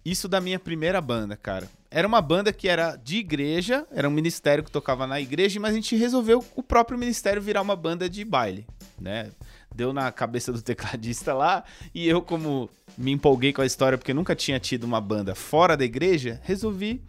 Isso 0.06 0.29
da 0.29 0.39
minha 0.39 0.58
primeira 0.58 1.01
banda, 1.01 1.36
cara. 1.36 1.67
Era 1.91 2.08
uma 2.08 2.21
banda 2.21 2.53
que 2.53 2.69
era 2.69 2.95
de 2.95 3.17
igreja, 3.17 3.86
era 3.91 4.08
um 4.08 4.12
ministério 4.12 4.63
que 4.63 4.71
tocava 4.71 5.06
na 5.06 5.19
igreja, 5.19 5.60
mas 5.60 5.71
a 5.71 5.75
gente 5.75 5.97
resolveu 5.97 6.43
o 6.56 6.63
próprio 6.63 6.97
ministério 6.97 7.41
virar 7.41 7.62
uma 7.62 7.75
banda 7.75 8.10
de 8.10 8.23
baile, 8.23 8.65
né? 8.99 9.32
Deu 9.75 9.91
na 9.91 10.12
cabeça 10.12 10.51
do 10.51 10.62
tecladista 10.62 11.34
lá, 11.34 11.63
e 11.93 12.08
eu, 12.08 12.21
como 12.21 12.69
me 12.97 13.12
empolguei 13.12 13.53
com 13.53 13.62
a 13.62 13.65
história 13.65 13.97
porque 13.97 14.13
nunca 14.13 14.36
tinha 14.36 14.60
tido 14.60 14.86
uma 14.86 14.99
banda 14.99 15.36
fora 15.36 15.77
da 15.77 15.86
igreja, 15.86 16.41
resolvi 16.43 17.03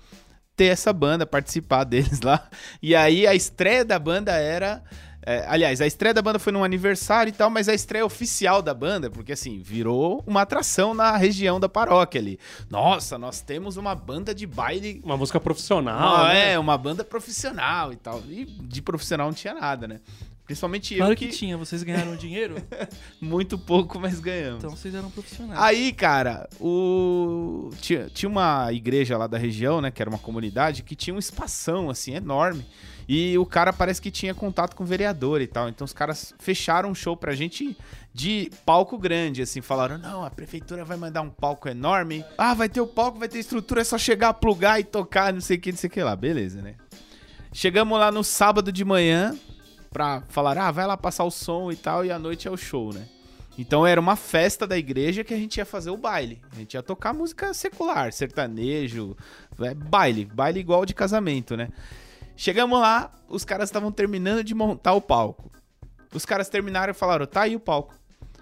ter 0.57 0.67
essa 0.67 0.93
banda, 0.93 1.25
participar 1.25 1.83
deles 1.85 2.21
lá. 2.21 2.49
E 2.83 2.95
aí 2.95 3.27
a 3.27 3.35
estreia 3.35 3.85
da 3.85 3.99
banda 3.99 4.33
era. 4.33 4.83
É, 5.27 5.45
aliás, 5.49 5.81
a 5.81 5.87
estreia 5.87 6.13
da 6.13 6.21
banda 6.21 6.39
foi 6.39 6.53
num 6.53 6.63
aniversário 6.63 7.31
e 7.31 7.33
tal, 7.33 7.49
mas 7.49 7.69
a 7.69 7.75
estreia 7.75 8.05
oficial 8.05 8.61
da 8.61 8.75
banda, 8.75 9.11
porque 9.11 9.33
assim, 9.33 9.59
virou 9.61 10.23
uma 10.27 10.43
atração 10.43 10.93
na 10.93 11.17
região 11.17 11.59
da 11.59 11.69
paróquia 11.69 12.21
ali. 12.21 12.39
Nossa, 12.71 13.17
nós 13.17 13.41
temos 13.41 13.77
uma 13.77 13.95
banda 13.95 14.35
de 14.35 14.47
baile. 14.47 15.01
Uma 15.03 15.17
música 15.17 15.41
profissional. 15.41 16.17
Ah, 16.17 16.29
né? 16.29 16.53
É, 16.53 16.59
uma 16.59 16.77
banda 16.77 17.03
profissional 17.03 17.93
e 17.93 17.97
tal. 17.97 18.23
E 18.29 18.45
de 18.45 18.83
profissional 18.83 19.29
não 19.29 19.35
tinha 19.35 19.55
nada, 19.55 19.89
né? 19.89 20.01
Principalmente 20.45 20.97
Claro 20.97 21.13
eu 21.13 21.17
que 21.17 21.29
que, 21.29 21.37
tinha. 21.37 21.57
Vocês 21.57 21.83
ganharam 21.83 22.17
dinheiro? 22.17 22.57
muito 23.19 23.57
pouco, 23.57 23.99
mas 23.99 24.21
ganhamos. 24.21 24.59
Então 24.59 24.77
vocês 24.77 24.95
eram 24.95 25.11
profissionais. 25.11 25.59
Aí, 25.59 25.93
cara, 25.93 26.49
o... 26.61 27.71
tinha, 27.81 28.11
tinha 28.11 28.29
uma 28.29 28.71
igreja 28.71 29.17
lá 29.17 29.27
da 29.27 29.39
região, 29.39 29.81
né? 29.81 29.91
Que 29.91 30.03
era 30.03 30.11
uma 30.11 30.19
comunidade, 30.19 30.83
que 30.83 30.95
tinha 30.95 31.15
um 31.15 31.19
espação, 31.19 31.89
assim, 31.89 32.15
enorme. 32.15 32.67
E 33.09 33.37
o 33.39 33.47
cara 33.47 33.73
parece 33.73 34.01
que 34.01 34.11
tinha 34.11 34.35
contato 34.35 34.75
com 34.77 34.85
o 34.85 34.87
vereador 34.87 35.41
e 35.41 35.47
tal. 35.47 35.69
Então 35.69 35.85
os 35.85 35.95
caras 35.95 36.35
fecharam 36.39 36.91
um 36.91 36.95
show 36.95 37.17
pra 37.17 37.35
gente 37.35 37.77
de 38.13 38.51
palco 38.67 38.99
grande, 38.99 39.41
assim. 39.41 39.63
Falaram, 39.63 39.97
não, 39.97 40.25
a 40.25 40.31
prefeitura 40.31 40.85
vai 40.85 40.99
mandar 40.99 41.23
um 41.23 41.31
palco 41.31 41.71
enorme. 41.71 42.23
Ah, 42.37 42.53
vai 42.53 42.69
ter 42.69 42.83
o 42.83 42.87
palco, 42.87 43.19
vai 43.19 43.29
ter 43.29 43.39
estrutura, 43.39 43.81
é 43.81 43.85
só 43.85 43.97
chegar, 43.97 44.35
plugar 44.35 44.79
e 44.79 44.85
tocar, 44.85 45.33
não 45.33 45.41
sei 45.41 45.57
o 45.57 45.61
que, 45.61 45.73
não 45.73 45.79
sei 45.79 45.89
o 45.89 45.91
que 45.91 46.03
lá. 46.03 46.15
Beleza, 46.15 46.61
né? 46.61 46.75
Chegamos 47.53 47.99
lá 47.99 48.11
no 48.11 48.25
sábado 48.25 48.73
de 48.73 48.85
manhã 48.85 49.35
pra 49.95 50.25
falar, 50.29 50.59
ah, 50.59 50.73
vai 50.73 50.85
lá 50.89 50.97
passar 50.97 51.23
o 51.23 51.31
som 51.31 51.71
e 51.71 51.77
tal, 51.77 52.05
e 52.05 52.11
à 52.11 52.19
noite 52.19 52.49
é 52.49 52.51
o 52.51 52.57
show, 52.57 52.93
né? 52.93 53.07
Então 53.57 53.87
era 53.87 54.01
uma 54.01 54.17
festa 54.17 54.67
da 54.67 54.77
igreja 54.77 55.23
que 55.23 55.33
a 55.33 55.37
gente 55.37 55.59
ia 55.59 55.65
fazer 55.65 55.91
o 55.91 55.97
baile. 55.97 56.43
A 56.53 56.57
gente 56.57 56.75
ia 56.75 56.83
tocar 56.83 57.15
música 57.15 57.55
secular, 57.55 58.13
sertanejo, 58.13 59.17
é, 59.61 59.73
baile, 59.73 60.25
baile 60.25 60.59
igual 60.59 60.85
de 60.85 60.93
casamento, 60.95 61.57
né? 61.57 61.69
Chegamos 62.37 62.81
lá, 62.81 63.13
os 63.29 63.45
caras 63.45 63.69
estavam 63.69 63.93
terminando 63.93 64.43
de 64.43 64.53
montar 64.53 64.95
o 64.95 65.01
palco. 65.01 65.49
Os 66.13 66.27
caras 66.27 66.49
terminaram 66.49 66.91
e 66.91 66.95
falaram, 66.95 67.25
tá 67.25 67.43
aí 67.43 67.55
o 67.55 67.61
palco. 67.61 67.95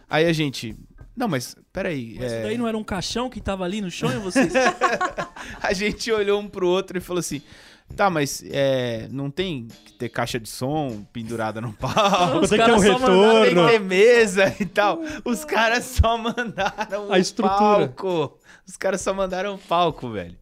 Aí 0.09 0.25
a 0.25 0.33
gente, 0.33 0.75
não, 1.15 1.29
mas 1.29 1.55
peraí. 1.71 2.17
Mas 2.19 2.33
é... 2.33 2.35
isso 2.35 2.43
daí 2.45 2.57
não 2.57 2.67
era 2.67 2.79
um 2.79 2.85
caixão 2.85 3.29
que 3.29 3.43
tava 3.43 3.65
ali 3.65 3.83
no 3.83 3.91
chão 3.91 4.11
e 4.11 4.17
vocês. 4.17 4.55
A 5.61 5.73
gente 5.75 6.11
olhou 6.11 6.41
um 6.41 6.49
pro 6.49 6.67
outro 6.67 6.97
e 6.97 7.01
falou 7.01 7.21
assim: 7.21 7.43
tá, 7.93 8.11
mas 8.11 8.43
é, 8.51 9.07
não 9.11 9.31
tem 9.31 9.69
que 9.85 9.93
ter 9.93 10.09
caixa 10.09 10.39
de 10.41 10.49
som 10.49 11.05
pendurada 11.13 11.61
no 11.61 11.73
palco. 11.73 12.39
Os 12.41 12.51
Tem 12.51 12.59
que 12.59 12.65
ter 12.65 12.73
um 12.73 12.81
caras 12.81 12.93
só 12.93 12.99
mandaram- 12.99 13.33
Tem 13.43 13.49
retorno. 13.51 13.67
que 13.67 13.73
ter 13.73 13.79
mesa 13.81 14.57
e 14.61 14.67
tal. 14.67 14.99
Os 15.25 15.45
caras 15.45 15.85
só 15.85 16.19
mandaram 16.19 17.13
A 17.13 17.15
o 17.15 17.17
estrutura. 17.17 17.59
palco. 17.89 18.39
Os 18.67 18.77
caras 18.77 19.01
só 19.01 19.13
mandaram 19.15 19.55
o 19.55 19.59
palco, 19.59 20.11
velho. 20.11 20.37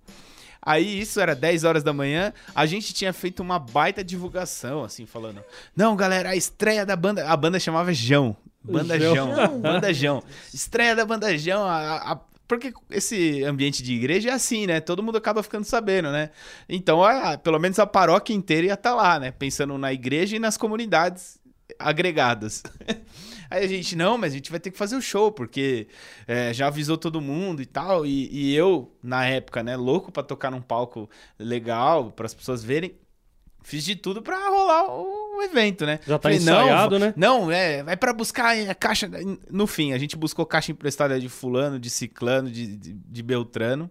Aí 0.62 1.00
isso 1.00 1.18
era 1.20 1.34
10 1.34 1.64
horas 1.64 1.82
da 1.82 1.92
manhã, 1.92 2.34
a 2.54 2.66
gente 2.66 2.92
tinha 2.92 3.12
feito 3.14 3.40
uma 3.40 3.58
baita 3.58 4.04
divulgação, 4.04 4.84
assim, 4.84 5.06
falando: 5.06 5.42
Não, 5.74 5.96
galera, 5.96 6.30
a 6.30 6.36
estreia 6.36 6.84
da 6.84 6.94
banda. 6.94 7.26
A 7.26 7.34
banda 7.36 7.58
chamava 7.58 7.92
Jão. 7.94 8.36
Banda 8.62 9.00
Jão. 9.00 9.14
Jão. 9.14 9.58
Banda 9.60 9.92
Jão. 9.94 10.22
Estreia 10.52 10.94
da 10.94 11.06
Banda 11.06 11.36
Jão. 11.38 11.64
a- 11.66 12.12
a- 12.12 12.20
porque 12.50 12.72
esse 12.90 13.44
ambiente 13.44 13.80
de 13.80 13.94
igreja 13.94 14.30
é 14.30 14.32
assim, 14.32 14.66
né? 14.66 14.80
Todo 14.80 15.04
mundo 15.04 15.16
acaba 15.16 15.40
ficando 15.40 15.62
sabendo, 15.64 16.10
né? 16.10 16.30
Então, 16.68 17.04
a- 17.04 17.38
pelo 17.38 17.60
menos 17.60 17.78
a 17.78 17.86
paróquia 17.86 18.34
inteira 18.34 18.66
ia 18.66 18.74
estar 18.74 18.92
lá, 18.92 19.20
né? 19.20 19.30
Pensando 19.30 19.78
na 19.78 19.92
igreja 19.92 20.34
e 20.34 20.40
nas 20.40 20.56
comunidades 20.56 21.38
agregadas. 21.78 22.64
Aí 23.48 23.64
a 23.64 23.68
gente, 23.68 23.94
não, 23.94 24.18
mas 24.18 24.32
a 24.32 24.36
gente 24.36 24.50
vai 24.50 24.58
ter 24.58 24.72
que 24.72 24.78
fazer 24.78 24.96
o 24.96 25.00
show, 25.00 25.30
porque 25.30 25.86
é, 26.26 26.52
já 26.52 26.66
avisou 26.66 26.98
todo 26.98 27.20
mundo 27.20 27.62
e 27.62 27.66
tal. 27.66 28.04
E, 28.04 28.28
e 28.32 28.52
eu, 28.56 28.92
na 29.00 29.24
época, 29.26 29.62
né, 29.62 29.76
louco 29.76 30.10
pra 30.10 30.22
tocar 30.24 30.50
num 30.50 30.60
palco 30.60 31.08
legal, 31.38 32.10
para 32.10 32.26
as 32.26 32.34
pessoas 32.34 32.64
verem, 32.64 32.96
fiz 33.62 33.84
de 33.84 33.94
tudo 33.96 34.22
pra 34.22 34.48
rolar 34.48 34.86
o 34.90 35.19
evento, 35.42 35.86
né? 35.86 36.00
Já 36.06 36.18
tá 36.18 36.22
Falei, 36.22 36.38
ensaiado, 36.38 36.98
não, 36.98 37.06
né? 37.06 37.14
Não, 37.16 37.50
é, 37.50 37.84
é 37.86 37.96
pra 37.96 38.12
buscar 38.12 38.56
a 38.56 38.74
caixa. 38.74 39.10
No 39.50 39.66
fim, 39.66 39.92
a 39.92 39.98
gente 39.98 40.16
buscou 40.16 40.44
caixa 40.46 40.72
emprestada 40.72 41.18
de 41.18 41.28
Fulano, 41.28 41.78
de 41.78 41.90
Ciclano, 41.90 42.50
de, 42.50 42.76
de, 42.76 42.92
de 42.92 43.22
Beltrano. 43.22 43.90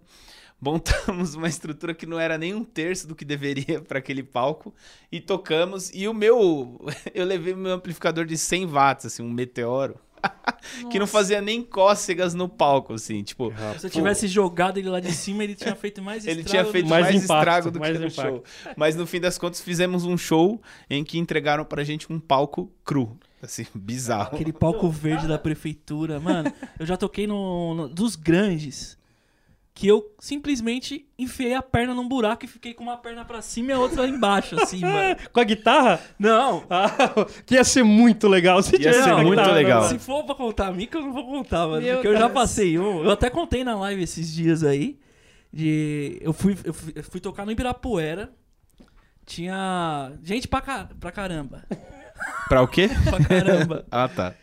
Montamos 0.62 1.36
uma 1.36 1.48
estrutura 1.48 1.94
que 1.94 2.06
não 2.06 2.20
era 2.20 2.38
nem 2.38 2.54
um 2.54 2.64
terço 2.64 3.08
do 3.08 3.16
que 3.16 3.24
deveria 3.24 3.82
para 3.88 4.00
aquele 4.00 4.24
palco 4.24 4.74
e 5.12 5.20
tocamos. 5.20 5.90
E 5.94 6.08
o 6.08 6.14
meu. 6.14 6.80
Eu 7.14 7.26
levei 7.26 7.56
meu 7.56 7.74
amplificador 7.74 8.26
de 8.26 8.38
100 8.38 8.66
watts, 8.66 9.06
assim, 9.06 9.24
um 9.24 9.32
meteoro. 9.32 10.00
que 10.92 11.00
não 11.00 11.08
fazia 11.08 11.42
nem 11.42 11.62
cócegas 11.64 12.34
no 12.34 12.48
palco, 12.48 12.94
assim, 12.94 13.24
tipo. 13.24 13.52
Se 13.74 13.82
você 13.82 13.90
tivesse 13.90 14.28
jogado 14.28 14.78
ele 14.78 14.90
lá 14.90 15.00
de 15.00 15.12
cima, 15.12 15.44
ele 15.44 15.56
tinha 15.56 15.76
feito 15.76 16.02
mais 16.02 16.26
Ele 16.26 16.42
estrago 16.42 16.50
tinha 16.50 16.64
do 16.64 16.72
feito 16.72 16.90
Mais 16.90 17.06
mais, 17.06 17.16
impacto, 17.24 17.40
estrago 17.40 17.72
do 17.72 17.80
mais 17.80 17.98
que 17.98 18.04
no 18.04 18.10
show. 18.12 18.44
Mas 18.76 18.96
no 18.96 19.08
fim 19.08 19.20
das 19.20 19.38
contas 19.38 19.62
fizemos 19.62 20.06
um 20.06 20.18
show 20.18 20.62
em 20.90 21.04
que 21.04 21.18
entregaram 21.18 21.64
pra 21.66 21.84
gente 21.84 22.12
um 22.12 22.20
palco 22.20 22.72
cru. 22.84 23.18
Assim, 23.42 23.66
bizarro. 23.74 24.36
Aquele 24.36 24.52
palco 24.54 24.90
verde 24.90 25.28
da 25.28 25.40
prefeitura. 25.40 26.20
Mano, 26.20 26.52
eu 26.78 26.86
já 26.86 26.98
toquei 26.98 27.26
no, 27.26 27.74
no- 27.74 27.90
dos 27.90 28.16
grandes. 28.16 28.99
Que 29.80 29.88
eu 29.88 30.14
simplesmente 30.20 31.08
enfiei 31.18 31.54
a 31.54 31.62
perna 31.62 31.94
num 31.94 32.06
buraco 32.06 32.44
e 32.44 32.50
fiquei 32.50 32.74
com 32.74 32.84
uma 32.84 32.98
perna 32.98 33.24
pra 33.24 33.42
cima 33.42 33.70
e 33.70 33.74
a 33.74 33.80
outra 33.80 34.02
lá 34.02 34.10
embaixo, 34.10 34.62
assim, 34.62 34.82
mano. 34.84 35.16
Com 35.32 35.40
a 35.40 35.44
guitarra? 35.46 36.02
Não. 36.20 36.66
Ah, 36.70 36.92
que 37.46 37.56
ia 37.56 37.64
ser 37.64 37.84
muito 37.84 38.28
legal. 38.28 38.62
Se 38.62 38.74
Ia 38.74 38.78
tivesse 38.80 39.04
ser 39.04 39.12
a 39.12 39.16
muito 39.20 39.30
guitarra, 39.30 39.52
legal. 39.54 39.82
né? 39.84 39.88
Se 39.88 39.98
for 40.00 40.26
pra 40.26 40.36
contar 40.36 40.68
a 40.68 40.72
mica, 40.74 40.98
eu 40.98 41.04
não 41.04 41.14
vou 41.14 41.26
contar, 41.26 41.66
mano. 41.66 41.82
Meu 41.82 41.94
porque 41.96 42.10
eu 42.10 42.14
já 42.14 42.28
Deus. 42.28 42.34
passei 42.34 42.78
um. 42.78 43.06
Eu 43.06 43.12
até 43.12 43.30
contei 43.30 43.64
na 43.64 43.74
live 43.80 44.04
esses 44.04 44.34
dias 44.34 44.66
aí. 44.66 45.00
De. 45.52 46.18
Eu 46.20 46.34
fui, 46.34 46.58
eu 46.66 46.74
fui, 46.74 46.92
eu 46.98 47.04
fui 47.06 47.22
tocar 47.22 47.46
no 47.46 47.52
Ibirapuera. 47.54 48.30
tinha 49.26 50.12
gente 50.24 50.46
pra, 50.48 50.60
ca- 50.60 50.90
pra 51.00 51.12
caramba. 51.12 51.64
Pra 52.50 52.62
o 52.62 52.68
quê? 52.68 52.90
Pra 53.10 53.24
caramba. 53.24 53.86
ah, 53.92 54.10
tá. 54.10 54.34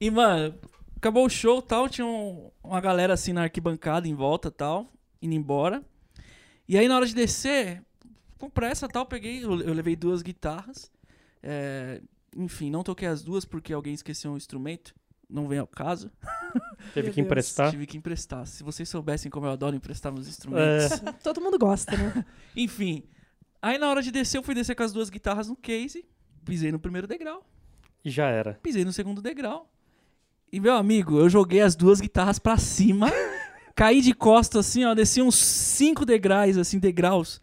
E, 0.00 0.10
mano, 0.10 0.54
acabou 1.04 1.26
o 1.26 1.30
show 1.30 1.58
e 1.58 1.62
tal, 1.62 1.88
tinha 1.88 2.06
um- 2.06 2.50
uma 2.62 2.80
galera 2.80 3.12
assim 3.12 3.32
na 3.34 3.42
arquibancada 3.42 4.08
em 4.08 4.14
volta 4.14 4.48
e 4.48 4.50
tal, 4.50 4.90
indo 5.20 5.34
embora. 5.34 5.84
E 6.66 6.78
aí 6.78 6.88
na 6.88 6.96
hora 6.96 7.04
de 7.06 7.14
descer, 7.14 7.82
com 8.38 8.48
pressa 8.48 8.86
e 8.86 8.88
tal, 8.88 9.04
peguei, 9.04 9.44
eu, 9.44 9.60
eu 9.60 9.74
levei 9.74 9.94
duas 9.94 10.22
guitarras. 10.22 10.90
É, 11.42 12.00
enfim, 12.34 12.70
não 12.70 12.82
toquei 12.82 13.06
as 13.06 13.22
duas 13.22 13.44
porque 13.44 13.72
alguém 13.72 13.92
esqueceu 13.92 14.32
um 14.32 14.36
instrumento. 14.36 14.94
Não 15.28 15.46
vem 15.46 15.58
ao 15.58 15.66
caso. 15.66 16.10
Teve 16.94 17.10
que 17.10 17.20
emprestar. 17.20 17.70
Tive 17.70 17.86
que 17.86 17.96
emprestar. 17.98 18.46
Se 18.46 18.62
vocês 18.62 18.88
soubessem 18.88 19.30
como 19.30 19.46
eu 19.46 19.50
adoro 19.50 19.76
emprestar 19.76 20.10
meus 20.12 20.26
instrumentos. 20.28 20.92
É, 21.02 21.12
Todo 21.22 21.40
mundo 21.40 21.58
gosta, 21.58 21.96
né? 21.96 22.24
Enfim. 22.56 23.02
Aí 23.60 23.76
na 23.78 23.88
hora 23.90 24.00
de 24.02 24.10
descer, 24.10 24.38
eu 24.38 24.42
fui 24.42 24.54
descer 24.54 24.74
com 24.74 24.82
as 24.82 24.92
duas 24.92 25.10
guitarras 25.10 25.48
no 25.48 25.56
case. 25.56 26.06
Pisei 26.44 26.72
no 26.72 26.78
primeiro 26.78 27.06
degrau. 27.06 27.44
e 28.04 28.10
já 28.10 28.28
era. 28.28 28.54
Pisei 28.62 28.84
no 28.84 28.92
segundo 28.92 29.20
degrau. 29.22 29.70
E, 30.54 30.60
meu 30.60 30.74
amigo, 30.74 31.18
eu 31.18 31.28
joguei 31.28 31.60
as 31.60 31.74
duas 31.74 32.00
guitarras 32.00 32.38
pra 32.38 32.56
cima. 32.56 33.10
caí 33.74 34.00
de 34.00 34.14
costas, 34.14 34.66
assim, 34.68 34.84
ó. 34.84 34.94
Desci 34.94 35.20
uns 35.20 35.34
cinco 35.36 36.04
degraus, 36.04 36.56
assim, 36.56 36.78
degraus. 36.78 37.40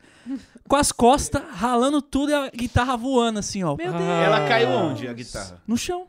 Com 0.68 0.78
as 0.78 0.94
costas, 0.94 1.42
ralando 1.52 2.02
tudo 2.02 2.32
e 2.32 2.34
a 2.34 2.50
guitarra 2.50 2.96
voando, 2.96 3.40
assim, 3.40 3.64
ó. 3.64 3.76
Meu 3.76 3.90
Ah. 3.94 3.98
Deus. 3.98 4.10
Ela 4.10 4.48
caiu 4.48 4.70
onde, 4.70 5.08
a 5.10 5.14
guitarra? 5.14 5.62
No 5.68 5.78
chão. 5.78 6.08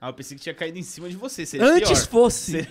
Ah, 0.00 0.10
eu 0.10 0.14
pensei 0.14 0.36
que 0.36 0.42
tinha 0.44 0.54
caído 0.54 0.78
em 0.78 0.82
cima 0.82 1.08
de 1.08 1.16
você. 1.16 1.44
Seria 1.44 1.66
Antes 1.66 2.06
pior. 2.06 2.20
fosse. 2.20 2.68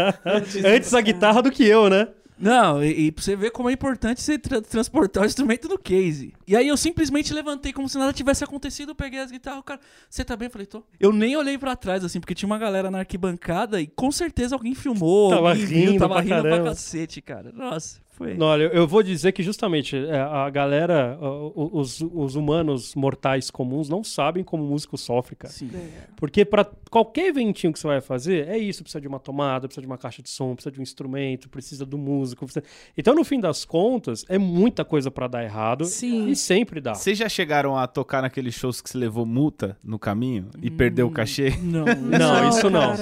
Antes 0.64 0.94
a 0.94 1.00
guitarra 1.02 1.42
do 1.42 1.50
que 1.50 1.64
eu, 1.64 1.90
né? 1.90 2.08
Não, 2.38 2.82
e, 2.84 3.06
e 3.06 3.12
pra 3.12 3.22
você 3.24 3.34
ver 3.36 3.50
como 3.50 3.68
é 3.68 3.72
importante 3.72 4.20
você 4.22 4.38
tra- 4.38 4.60
transportar 4.62 5.22
o 5.22 5.26
instrumento 5.26 5.68
no 5.68 5.78
case. 5.78 6.32
E 6.46 6.54
aí 6.56 6.68
eu 6.68 6.76
simplesmente 6.76 7.32
levantei 7.34 7.72
como 7.72 7.88
se 7.88 7.98
nada 7.98 8.12
tivesse 8.12 8.44
acontecido, 8.44 8.94
peguei 8.94 9.20
as 9.20 9.30
guitarras, 9.30 9.60
o 9.60 9.62
cara, 9.62 9.80
você 10.08 10.24
tá 10.24 10.36
bem? 10.36 10.46
Eu 10.46 10.52
falei, 10.52 10.66
tô. 10.66 10.82
Eu 11.00 11.12
nem 11.12 11.36
olhei 11.36 11.58
pra 11.58 11.74
trás, 11.76 12.04
assim, 12.04 12.20
porque 12.20 12.34
tinha 12.34 12.46
uma 12.46 12.58
galera 12.58 12.90
na 12.90 12.98
arquibancada 13.00 13.80
e 13.80 13.86
com 13.86 14.10
certeza 14.12 14.54
alguém 14.54 14.74
filmou, 14.74 15.30
Tava 15.30 15.50
alguém 15.50 15.66
viu, 15.66 15.90
rindo 15.90 15.98
tava 15.98 16.14
pra 16.14 16.22
rindo 16.22 16.34
pra 16.40 16.50
caramba. 16.50 16.68
cacete, 16.70 17.20
cara. 17.20 17.50
Nossa, 17.52 18.00
foi. 18.18 18.34
Não, 18.34 18.46
olha, 18.46 18.64
eu- 18.64 18.86
vou 18.86 19.02
dizer 19.02 19.32
que 19.32 19.42
justamente 19.42 19.96
é, 19.96 20.18
a 20.20 20.50
galera, 20.50 21.16
os, 21.54 22.00
os 22.12 22.34
humanos 22.34 22.94
mortais 22.94 23.50
comuns 23.50 23.88
não 23.88 24.02
sabem 24.04 24.42
como 24.44 24.64
o 24.64 24.66
músico 24.66 24.98
sofre, 24.98 25.36
cara. 25.36 25.52
Sim. 25.54 25.70
Porque 26.16 26.44
pra 26.44 26.64
qualquer 26.90 27.26
eventinho 27.28 27.72
que 27.72 27.78
você 27.78 27.86
vai 27.86 28.00
fazer, 28.00 28.48
é 28.48 28.58
isso, 28.58 28.82
precisa 28.82 29.00
de 29.00 29.06
uma 29.08 29.18
tomada, 29.20 29.68
precisa 29.68 29.80
de 29.82 29.86
uma 29.86 29.96
caixa 29.98 30.20
de 30.22 30.28
som, 30.28 30.54
precisa 30.54 30.72
de 30.72 30.80
um 30.80 30.82
instrumento, 30.82 31.48
precisa 31.48 31.86
do 31.86 31.96
músico. 31.96 32.44
precisa- 32.44 32.64
Então, 32.96 33.14
no 33.14 33.24
fim 33.24 33.38
das 33.40 33.64
contas, 33.64 34.24
é 34.28 34.36
muita 34.38 34.84
coisa 34.84 35.10
pra 35.10 35.28
dar 35.28 35.44
errado 35.44 35.84
Sim. 35.84 36.28
e 36.28 36.34
sempre 36.36 36.80
dá. 36.80 36.94
Vocês 36.94 37.16
já 37.16 37.28
chegaram 37.28 37.76
a 37.76 37.86
tocar 37.86 38.22
naqueles 38.22 38.54
shows 38.54 38.80
que 38.80 38.90
se 38.90 38.96
levou 38.98 39.24
multa 39.24 39.76
no 39.84 39.98
caminho 39.98 40.48
e 40.60 40.70
perdeu 40.70 41.06
o 41.06 41.10
cachê? 41.10 41.50
Não. 41.62 41.84
Não, 41.84 42.48
isso 42.48 42.68
não. 42.70 42.94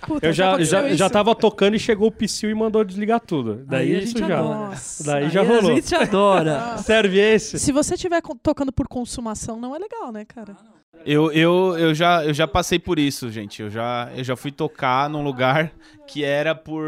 Puta, 0.00 0.26
Eu 0.26 0.32
já, 0.32 0.62
já, 0.62 0.94
já 0.94 1.10
tava 1.10 1.34
tocando 1.34 1.74
e 1.74 1.78
chegou 1.78 2.08
o 2.08 2.12
Psyu 2.12 2.50
e 2.50 2.54
mandou 2.54 2.84
desligar 2.84 3.20
tudo. 3.20 3.64
Daí 3.66 3.92
Aí 3.92 3.96
a 3.96 3.98
isso 3.98 4.18
gente 4.18 4.28
já. 4.28 4.42
Nossa. 4.42 5.04
Daí 5.04 5.30
já 5.30 5.40
Aí 5.40 5.46
rolou. 5.46 5.72
A 5.72 5.74
gente 5.74 5.94
adora. 5.94 6.78
Serve 6.84 7.18
esse? 7.18 7.58
Se 7.58 7.72
você 7.72 7.94
estiver 7.94 8.22
tocando 8.42 8.72
por 8.72 8.86
consumação, 8.86 9.58
não 9.58 9.74
é 9.74 9.78
legal, 9.78 10.12
né, 10.12 10.24
cara? 10.24 10.56
Eu, 11.04 11.30
eu, 11.30 11.76
eu, 11.78 11.94
já, 11.94 12.24
eu 12.24 12.34
já 12.34 12.48
passei 12.48 12.78
por 12.78 12.98
isso, 12.98 13.30
gente. 13.30 13.62
Eu 13.62 13.70
já, 13.70 14.10
eu 14.14 14.24
já 14.24 14.34
fui 14.34 14.50
tocar 14.50 15.08
num 15.08 15.22
lugar 15.22 15.72
que 16.06 16.24
era 16.24 16.54
por, 16.54 16.84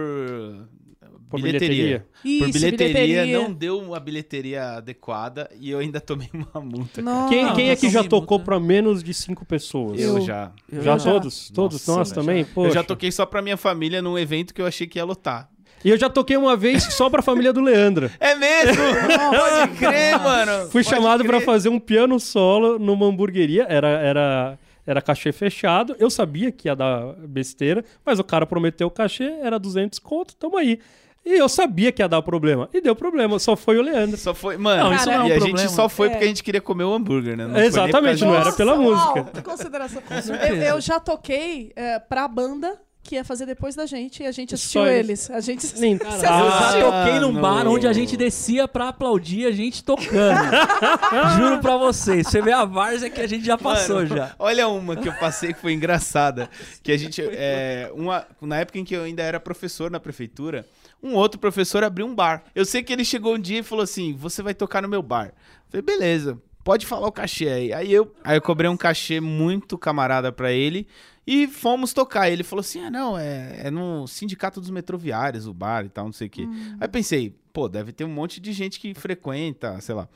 Por 1.29 1.41
bilheteria. 1.43 2.07
Isso, 2.25 2.45
por 2.45 2.53
bilheteria, 2.53 3.27
não 3.27 3.53
deu 3.53 3.95
a 3.95 4.01
bilheteria 4.01 4.77
adequada 4.79 5.51
e 5.61 5.71
eu 5.71 5.79
ainda 5.79 6.01
tomei 6.01 6.29
uma 6.33 6.61
multa. 6.65 7.03
Nossa. 7.03 7.29
Quem, 7.29 7.45
Não, 7.45 7.55
quem 7.55 7.67
já 7.69 7.73
aqui 7.75 7.91
já 7.91 8.05
tocou 8.05 8.41
pra 8.41 8.59
menos 8.59 9.03
de 9.03 9.13
cinco 9.13 9.45
pessoas? 9.45 10.01
Eu, 10.01 10.17
Eu- 10.17 10.21
já. 10.23 10.51
Eu 10.71 10.83
Já 10.83 10.97
já. 10.99 11.11
todos? 11.13 11.51
Todos 11.51 11.87
Nossa, 11.87 11.99
nós 11.99 12.09
já. 12.09 12.15
também? 12.15 12.41
Eu 12.41 12.47
Poxa. 12.55 12.75
já 12.75 12.83
toquei 12.85 13.13
só 13.13 13.27
pra 13.27 13.43
minha 13.43 13.57
família 13.57 14.01
num 14.01 14.19
evento 14.19 14.55
que 14.55 14.61
eu 14.63 14.67
achei 14.67 14.87
que 14.87 14.99
ia 14.99 15.05
lotar. 15.05 15.49
E 15.85 15.91
eu 15.91 15.97
já 15.97 16.11
toquei 16.11 16.37
uma 16.37 16.57
vez 16.57 16.83
só 16.95 17.09
pra 17.09 17.23
família 17.23 17.53
do 17.53 17.61
Leandro. 17.61 18.11
É 18.19 18.35
mesmo? 18.35 18.83
Pode 19.31 19.77
crer, 19.79 20.19
mano. 20.19 20.69
Fui 20.71 20.83
Pode 20.83 20.97
chamado 20.97 21.25
pra 21.25 21.37
crer. 21.37 21.47
fazer 21.47 21.69
um 21.69 21.79
piano 21.79 22.19
solo 22.19 22.79
numa 22.79 23.07
hamburgueria. 23.07 23.65
Era, 23.69 23.89
era, 23.89 24.59
era 24.85 25.01
cachê 25.01 25.31
fechado. 25.31 25.95
Eu 25.99 26.11
sabia 26.11 26.51
que 26.51 26.67
ia 26.69 26.75
dar 26.75 27.13
besteira, 27.29 27.85
mas 28.05 28.19
o 28.19 28.25
cara 28.25 28.45
prometeu 28.45 28.89
o 28.89 28.91
cachê, 28.91 29.31
era 29.41 29.57
200 29.59 29.99
conto, 30.01 30.35
tamo 30.35 30.57
aí. 30.57 30.81
E 31.29 31.39
eu 31.39 31.49
sabia 31.49 31.93
que 31.93 32.01
ia 32.03 32.09
dar 32.09 32.23
problema. 32.23 32.71
E 32.73 32.81
deu 32.81 32.97
problema, 32.97 33.39
só 33.39 33.55
foi 33.55 33.77
o 33.77 33.83
Leandro. 33.83 34.17
Só 34.17 34.33
foi, 34.33 34.57
mano, 34.57 34.85
Não, 34.85 34.95
isso 34.95 35.05
não 35.07 35.13
é 35.13 35.19
um 35.19 35.27
e 35.29 35.33
a 35.33 35.37
problema. 35.37 35.59
gente 35.59 35.73
só 35.73 35.87
foi 35.89 36.07
É. 36.07 36.11
porque 36.11 36.25
a 36.25 36.29
gente 36.29 36.43
queria 36.43 36.61
comer 36.61 36.85
o 36.85 36.95
hambúrguer, 36.95 37.37
né? 37.37 37.45
Não 37.45 37.53
foi 37.53 37.61
nem 37.61 37.71
por 37.71 37.79
Exatamente, 37.81 38.25
não 38.25 38.35
era 38.35 38.53
pela 38.53 38.77
música. 38.77 39.21
Uau, 39.21 39.25
que 39.27 39.43
consideração. 39.43 40.03
Eu, 40.49 40.57
eu 40.57 40.81
já 40.81 40.99
toquei 40.99 41.71
é, 41.77 41.99
pra 41.99 42.27
banda 42.27 42.81
que 43.03 43.15
ia 43.15 43.25
fazer 43.25 43.47
depois 43.47 43.75
da 43.75 43.87
gente 43.87 44.23
e 44.23 44.27
a 44.27 44.33
gente 44.33 44.51
Só 44.51 44.55
assistiu 44.57 44.87
eles. 44.87 45.29
eles. 45.29 45.31
A 45.31 45.41
gente 45.41 45.65
Eu 45.81 45.99
Ah, 46.05 46.59
assistiu? 46.59 46.81
já 46.81 46.91
toquei 47.05 47.21
num 47.21 47.33
no- 47.33 47.41
bar 47.41 47.67
onde 47.67 47.87
a 47.87 47.93
gente 47.93 48.17
descia 48.17 48.69
pra 48.69 48.89
aplaudir 48.89 49.47
a 49.47 49.51
gente 49.51 49.83
tocando. 49.83 50.09
Juro 51.39 51.59
pra 51.61 51.77
vocês. 51.77 52.27
Você 52.27 52.43
vê 52.43 52.53
a 52.53 52.65
várzea 52.65 53.09
que 53.09 53.21
a 53.21 53.27
gente 53.27 53.45
já 53.47 53.57
passou 53.57 53.97
Mano, 53.97 54.09
já. 54.17 54.35
Olha 54.39 54.69
uma 54.69 54.95
que 54.97 55.09
eu 55.09 55.13
passei 55.15 55.53
que 55.53 55.61
foi 55.61 55.73
engraçada. 55.73 56.51
Que 56.83 56.93
a 56.93 56.97
gente. 56.99 57.23
É, 57.23 57.91
uma, 57.95 58.27
na 58.43 58.57
época 58.59 58.79
em 58.79 58.85
que 58.85 58.95
eu 58.95 59.05
ainda 59.05 59.23
era 59.23 59.41
professor 59.41 59.91
na 59.91 59.99
prefeitura, 60.01 60.67
um 61.03 61.15
outro 61.15 61.41
professor 61.41 61.83
abriu 61.85 62.07
um 62.07 62.15
bar. 62.15 62.43
Eu 62.55 62.65
sei 62.65 62.83
que 62.83 62.93
ele 62.93 63.05
chegou 63.05 63.35
um 63.35 63.39
dia 63.39 63.61
e 63.61 63.63
falou 63.63 63.85
assim: 63.85 64.15
Você 64.17 64.43
vai 64.43 64.53
tocar 64.55 64.83
no 64.83 64.89
meu 64.89 65.03
bar. 65.03 65.29
Eu 65.29 65.71
falei, 65.71 65.83
beleza, 65.83 66.39
pode 66.65 66.85
falar 66.87 67.07
o 67.07 67.13
cachê 67.13 67.49
aí. 67.49 67.73
Aí 67.73 67.93
eu, 67.93 68.13
aí 68.25 68.37
eu 68.37 68.43
cobrei 68.43 68.69
um 68.71 68.77
cachê 68.77 69.21
muito 69.21 69.77
camarada 69.79 70.31
pra 70.33 70.53
ele. 70.53 70.87
E 71.31 71.47
fomos 71.47 71.93
tocar. 71.93 72.31
Ele 72.31 72.43
falou 72.43 72.61
assim: 72.61 72.81
ah, 72.83 72.91
não, 72.91 73.19
é, 73.19 73.61
é 73.65 73.71
no 73.71 74.07
Sindicato 74.07 74.61
dos 74.61 74.71
Metroviários, 74.71 75.47
o 75.47 75.53
bar 75.53 75.85
e 75.85 75.89
tal, 75.91 76.07
não 76.07 76.13
sei 76.13 76.27
o 76.27 76.31
quê. 76.31 76.49
Aí 76.81 76.87
eu 76.87 76.89
pensei, 76.89 77.35
pô, 77.53 77.69
deve 77.69 77.93
ter 77.93 78.05
um 78.05 78.09
monte 78.09 78.41
de 78.41 78.53
gente 78.53 78.81
que 78.81 78.95
frequenta, 78.95 79.79
sei 79.83 79.95
lá. 79.95 80.09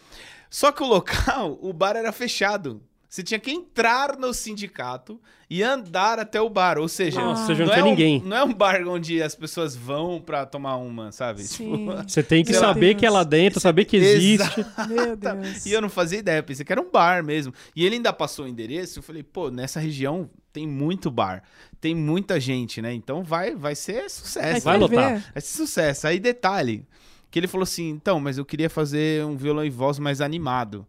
Só 0.49 0.73
que 0.73 0.83
o 0.83 0.87
local, 0.87 1.59
o 1.63 1.73
bar 1.73 1.97
era 1.97 2.13
fechado. 2.13 2.81
Você 3.09 3.23
tinha 3.23 3.39
que 3.39 3.51
entrar 3.51 4.17
no 4.17 4.33
sindicato 4.33 5.21
e 5.51 5.63
andar 5.63 6.19
até 6.19 6.41
o 6.41 6.49
bar. 6.49 6.79
Ou 6.79 6.89
seja, 6.89 7.21
Nossa, 7.21 7.43
ou 7.43 7.47
seja, 7.49 7.65
não 7.67 7.71
é 7.73 7.75
tinha 7.75 7.85
um- 7.85 7.91
ninguém. 7.91 8.23
não 8.25 8.37
é 8.39 8.43
um 8.45 8.55
bar 8.55 8.89
onde 8.89 9.23
as 9.23 9.35
pessoas 9.35 9.77
vão 9.77 10.19
pra 10.19 10.47
tomar 10.47 10.77
uma, 10.77 11.13
sabe? 11.13 11.43
Sim. 11.43 11.73
Tipo, 11.77 11.93
Você 12.09 12.23
tem 12.23 12.43
que 12.43 12.55
saber 12.55 12.81
Deus. 12.95 13.01
que 13.01 13.05
é 13.05 13.11
lá 13.11 13.23
dentro, 13.23 13.61
saber 13.61 13.85
que 13.85 13.99
existe. 13.99 14.65
Meu 14.89 15.13
Deus. 15.15 15.67
E 15.67 15.73
eu 15.73 15.83
não 15.83 15.91
fazia 15.91 16.21
ideia, 16.21 16.39
eu 16.39 16.43
pensei 16.43 16.65
que 16.65 16.73
era 16.73 16.81
um 16.81 16.91
bar 16.91 17.23
mesmo. 17.23 17.53
E 17.77 17.85
ele 17.85 17.97
ainda 17.97 18.15
passou 18.15 18.47
o 18.47 18.49
endereço, 18.49 19.01
eu 19.01 19.03
falei, 19.03 19.23
pô, 19.23 19.51
nessa 19.51 19.79
região 19.79 20.31
tem 20.53 20.67
muito 20.67 21.11
bar, 21.11 21.43
tem 21.81 21.95
muita 21.95 22.39
gente, 22.39 22.83
né? 22.83 22.93
Então 22.93 23.23
vai, 23.23 23.55
vai 23.57 23.75
ser 23.75 24.11
sucesso. 24.11 24.65
Vai 24.65 24.79
Vai 24.79 24.79
lotar. 24.79 25.33
Vai 25.33 25.41
ser 25.41 25.57
sucesso. 25.57 26.07
Aí 26.07 26.21
detalhe, 26.21 26.87
que 27.31 27.39
ele 27.39 27.49
falou 27.49 27.63
assim, 27.63 27.89
então, 27.89 28.21
mas 28.21 28.39
eu 28.39 28.45
queria 28.45 28.69
fazer 28.69 29.25
um 29.25 29.37
violão 29.37 29.65
e 29.65 29.71
voz 29.71 29.99
mais 29.99 30.21
animado. 30.21 30.87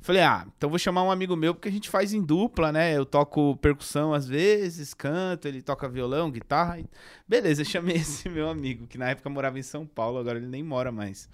Falei, 0.00 0.22
ah, 0.22 0.46
então 0.56 0.70
vou 0.70 0.78
chamar 0.78 1.02
um 1.02 1.10
amigo 1.10 1.34
meu, 1.34 1.54
porque 1.54 1.68
a 1.68 1.72
gente 1.72 1.88
faz 1.88 2.12
em 2.12 2.22
dupla, 2.22 2.70
né? 2.70 2.96
Eu 2.96 3.04
toco 3.04 3.56
percussão 3.56 4.14
às 4.14 4.28
vezes, 4.28 4.94
canto, 4.94 5.48
ele 5.48 5.60
toca 5.60 5.88
violão, 5.88 6.30
guitarra. 6.30 6.78
Beleza, 7.26 7.64
chamei 7.64 7.96
esse 7.98 8.28
meu 8.28 8.48
amigo, 8.48 8.86
que 8.86 8.96
na 8.96 9.10
época 9.10 9.28
morava 9.28 9.58
em 9.58 9.62
São 9.62 9.84
Paulo, 9.86 10.18
agora 10.18 10.38
ele 10.38 10.46
nem 10.46 10.62
mora 10.62 10.92
mais. 10.92 11.28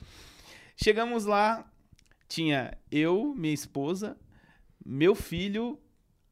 Chegamos 0.77 1.25
lá, 1.25 1.65
tinha 2.27 2.77
eu, 2.91 3.35
minha 3.37 3.55
esposa, 3.55 4.17
meu 4.85 5.15
filho, 5.15 5.79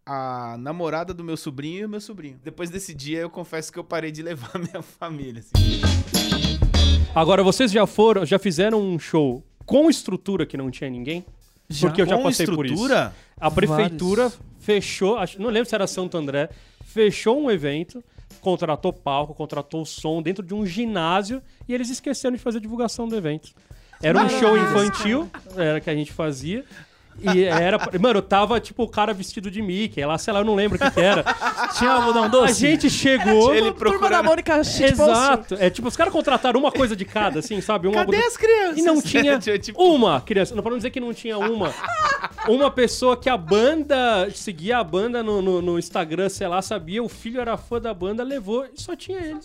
a 0.04 0.56
namorada 0.58 1.14
do 1.14 1.22
meu 1.22 1.36
sobrinho 1.36 1.80
e 1.80 1.84
o 1.84 1.88
meu 1.88 2.00
sobrinho. 2.00 2.38
Depois 2.42 2.70
desse 2.70 2.92
dia, 2.94 3.20
eu 3.20 3.30
confesso 3.30 3.72
que 3.72 3.78
eu 3.78 3.84
parei 3.84 4.10
de 4.10 4.22
levar 4.22 4.52
minha 4.58 4.82
família. 4.82 5.40
assim. 5.40 5.80
Agora, 7.14 7.42
vocês 7.42 7.70
já 7.70 7.86
foram, 7.86 8.24
já 8.24 8.38
fizeram 8.38 8.80
um 8.80 8.98
show 8.98 9.44
com 9.66 9.88
estrutura 9.90 10.46
que 10.46 10.56
não 10.56 10.70
tinha 10.70 10.88
ninguém? 10.90 11.24
Porque 11.80 12.02
eu 12.02 12.06
já 12.06 12.16
Com 12.16 12.24
passei 12.24 12.46
por 12.46 12.66
isso. 12.66 12.74
estrutura? 12.74 13.14
A 13.40 13.50
prefeitura 13.50 14.28
Vários. 14.28 14.40
fechou, 14.58 15.16
não 15.38 15.48
lembro 15.50 15.68
se 15.68 15.74
era 15.74 15.86
Santo 15.86 16.16
André, 16.18 16.50
fechou 16.84 17.40
um 17.40 17.50
evento, 17.50 18.02
contratou 18.40 18.92
palco, 18.92 19.34
contratou 19.34 19.84
som 19.84 20.20
dentro 20.20 20.44
de 20.44 20.52
um 20.54 20.66
ginásio 20.66 21.40
e 21.68 21.72
eles 21.74 21.88
esqueceram 21.88 22.36
de 22.36 22.42
fazer 22.42 22.58
a 22.58 22.60
divulgação 22.60 23.08
do 23.08 23.16
evento. 23.16 23.52
Era 24.02 24.20
um 24.22 24.28
show 24.28 24.56
infantil, 24.58 25.30
era 25.56 25.80
que 25.80 25.88
a 25.88 25.94
gente 25.94 26.12
fazia. 26.12 26.64
E 27.20 27.44
era. 27.44 27.78
Mano, 28.00 28.20
tava 28.22 28.58
tipo 28.60 28.82
o 28.84 28.88
cara 28.88 29.12
vestido 29.12 29.50
de 29.50 29.60
Mickey, 29.62 30.04
lá, 30.04 30.16
sei 30.18 30.32
lá, 30.32 30.40
eu 30.40 30.44
não 30.44 30.54
lembro 30.54 30.76
o 30.76 30.80
que, 30.80 30.90
que 30.90 31.00
era. 31.00 31.24
Tinha 31.78 31.90
algodão 31.90 32.24
A 32.24 32.28
doce? 32.28 32.54
gente 32.60 32.88
chegou. 32.90 33.54
Ele 33.54 33.72
Turma 33.72 33.72
da 33.72 33.98
procurando. 33.98 34.24
Mônica 34.24 34.64
Shitpost. 34.64 35.10
Exato. 35.10 35.56
É 35.58 35.70
tipo, 35.70 35.88
os 35.88 35.96
caras 35.96 36.12
contrataram 36.12 36.58
uma 36.58 36.72
coisa 36.72 36.96
de 36.96 37.04
cada, 37.04 37.38
assim, 37.40 37.60
sabe? 37.60 37.86
Um 37.88 37.92
Cadê 37.92 38.16
algodão- 38.16 38.26
as 38.28 38.36
crianças? 38.36 38.78
E 38.78 38.82
não 38.82 39.00
tinha 39.02 39.38
tipo, 39.38 39.82
uma 39.82 40.20
criança. 40.20 40.54
Não, 40.54 40.62
pra 40.62 40.70
não 40.70 40.78
dizer 40.78 40.90
que 40.90 41.00
não 41.00 41.12
tinha 41.14 41.38
uma. 41.38 41.72
Uma 42.48 42.70
pessoa 42.70 43.16
que 43.16 43.28
a 43.28 43.36
banda, 43.36 44.28
seguia 44.34 44.78
a 44.78 44.84
banda 44.84 45.22
no, 45.22 45.40
no, 45.40 45.62
no 45.62 45.78
Instagram, 45.78 46.28
sei 46.28 46.48
lá, 46.48 46.60
sabia, 46.60 47.02
o 47.02 47.08
filho 47.08 47.40
era 47.40 47.56
fã 47.56 47.80
da 47.80 47.94
banda, 47.94 48.22
levou 48.24 48.64
e 48.66 48.80
só 48.80 48.96
tinha 48.96 49.18
ele. 49.18 49.38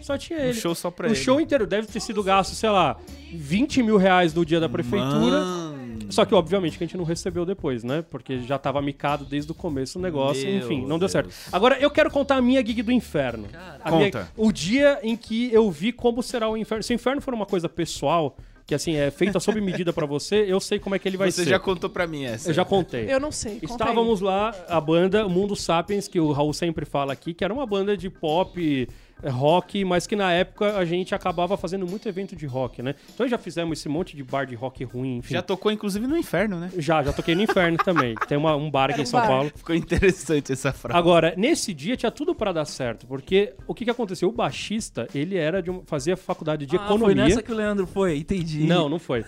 Só 0.00 0.16
tinha 0.16 0.38
ele. 0.38 0.50
um 0.50 0.54
show 0.54 0.74
só 0.74 0.90
pra 0.90 1.06
o 1.06 1.10
ele. 1.10 1.16
show 1.16 1.38
inteiro 1.40 1.66
deve 1.66 1.86
ter 1.86 2.00
sido 2.00 2.22
gasto, 2.22 2.54
sei 2.54 2.70
lá, 2.70 2.96
20 3.32 3.82
mil 3.82 3.96
reais 3.98 4.32
no 4.32 4.44
dia 4.44 4.58
da 4.58 4.68
prefeitura. 4.68 5.40
Mano. 5.40 5.79
Só 6.10 6.24
que, 6.24 6.34
obviamente, 6.34 6.76
que 6.78 6.84
a 6.84 6.86
gente 6.86 6.96
não 6.96 7.04
recebeu 7.04 7.44
depois, 7.46 7.82
né? 7.84 8.02
Porque 8.10 8.40
já 8.40 8.58
tava 8.58 8.80
micado 8.82 9.24
desde 9.24 9.50
o 9.52 9.54
começo 9.54 9.98
o 9.98 10.02
negócio, 10.02 10.44
Meu 10.46 10.58
enfim, 10.58 10.80
não 10.82 10.90
deu 10.98 11.00
Deus. 11.00 11.12
certo. 11.12 11.30
Agora, 11.52 11.78
eu 11.78 11.90
quero 11.90 12.10
contar 12.10 12.36
a 12.36 12.42
minha 12.42 12.64
gig 12.64 12.82
do 12.82 12.92
inferno. 12.92 13.48
Cara. 13.48 13.80
A 13.82 13.90
minha- 13.90 14.10
Conta. 14.10 14.28
o 14.36 14.52
dia 14.52 14.98
em 15.02 15.16
que 15.16 15.52
eu 15.52 15.70
vi 15.70 15.92
como 15.92 16.22
será 16.22 16.48
o 16.48 16.56
inferno. 16.56 16.82
Se 16.82 16.92
o 16.92 16.94
inferno 16.94 17.20
for 17.20 17.32
uma 17.34 17.46
coisa 17.46 17.68
pessoal, 17.68 18.36
que 18.66 18.74
assim, 18.74 18.94
é 18.96 19.10
feita 19.10 19.40
sob 19.40 19.60
medida 19.60 19.92
pra 19.92 20.06
você, 20.06 20.44
eu 20.46 20.60
sei 20.60 20.78
como 20.78 20.94
é 20.94 20.98
que 20.98 21.08
ele 21.08 21.16
vai 21.16 21.30
Você 21.30 21.42
ser. 21.44 21.50
já 21.50 21.58
contou 21.58 21.90
pra 21.90 22.06
mim 22.06 22.24
essa. 22.24 22.50
Eu 22.50 22.54
já 22.54 22.64
contei. 22.64 23.12
Eu 23.12 23.18
não 23.18 23.32
sei. 23.32 23.54
conta 23.54 23.66
aí. 23.66 23.72
Estávamos 23.72 24.20
lá, 24.20 24.54
a 24.68 24.80
banda 24.80 25.28
Mundo 25.28 25.56
Sapiens, 25.56 26.06
que 26.06 26.20
o 26.20 26.30
Raul 26.32 26.52
sempre 26.52 26.84
fala 26.84 27.12
aqui, 27.12 27.34
que 27.34 27.42
era 27.44 27.52
uma 27.52 27.66
banda 27.66 27.96
de 27.96 28.08
pop, 28.08 28.88
rock, 29.28 29.84
mas 29.84 30.06
que 30.06 30.16
na 30.16 30.32
época 30.32 30.76
a 30.76 30.84
gente 30.84 31.14
acabava 31.14 31.56
fazendo 31.56 31.86
muito 31.86 32.08
evento 32.08 32.34
de 32.36 32.46
rock, 32.46 32.82
né? 32.82 32.94
Então 33.14 33.26
já 33.28 33.36
fizemos 33.38 33.78
esse 33.78 33.88
monte 33.88 34.16
de 34.16 34.22
bar 34.22 34.46
de 34.46 34.54
rock 34.54 34.84
ruim, 34.84 35.16
enfim. 35.18 35.34
Já 35.34 35.42
tocou, 35.42 35.70
inclusive, 35.72 36.06
no 36.06 36.16
inferno, 36.16 36.58
né? 36.58 36.70
Já, 36.78 37.02
já 37.02 37.12
toquei 37.12 37.34
no 37.34 37.42
Inferno 37.42 37.76
também. 37.84 38.14
Tem 38.28 38.38
uma- 38.38 38.56
um 38.56 38.70
bar 38.70 38.90
aqui 38.90 39.02
em 39.02 39.06
São 39.06 39.20
bar. 39.20 39.26
Paulo. 39.28 39.52
Ficou 39.54 39.74
interessante 39.74 40.52
essa 40.52 40.72
frase. 40.72 40.98
Agora, 40.98 41.34
nesse 41.36 41.74
dia 41.74 41.96
tinha 41.96 42.10
tudo 42.10 42.34
pra 42.34 42.52
dar 42.52 42.64
certo, 42.64 43.06
porque 43.06 43.52
o 43.66 43.74
que 43.74 43.84
que 43.84 43.90
aconteceu? 43.90 44.28
O 44.28 44.32
baixista, 44.32 45.06
ele 45.14 45.36
era 45.36 45.62
de 45.62 45.70
um, 45.70 45.82
fazia 45.84 46.16
faculdade 46.16 46.66
de 46.66 46.76
Ah, 46.76 46.84
economia. 46.84 47.06
Foi 47.06 47.14
nessa 47.14 47.42
que 47.42 47.52
o 47.52 47.54
Leandro 47.56 47.86
foi, 47.86 48.18
entendi. 48.18 48.64
Não, 48.64 48.88
não 48.88 48.98
foi. 48.98 49.24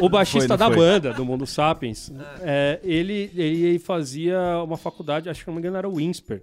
O 0.00 0.08
baixista 0.10 0.48
Foi, 0.48 0.56
não 0.56 0.56
da 0.56 0.66
foi. 0.66 0.76
banda, 0.76 1.12
do 1.12 1.24
Mundo 1.24 1.46
Sapiens, 1.46 2.12
é, 2.42 2.78
ele, 2.84 3.30
ele 3.34 3.78
fazia 3.78 4.38
uma 4.64 4.76
faculdade, 4.76 5.28
acho 5.30 5.40
que 5.42 5.46
não 5.48 5.54
me 5.54 5.60
engano 5.60 5.76
era 5.78 5.88
o 5.88 5.94
Winsper, 5.96 6.40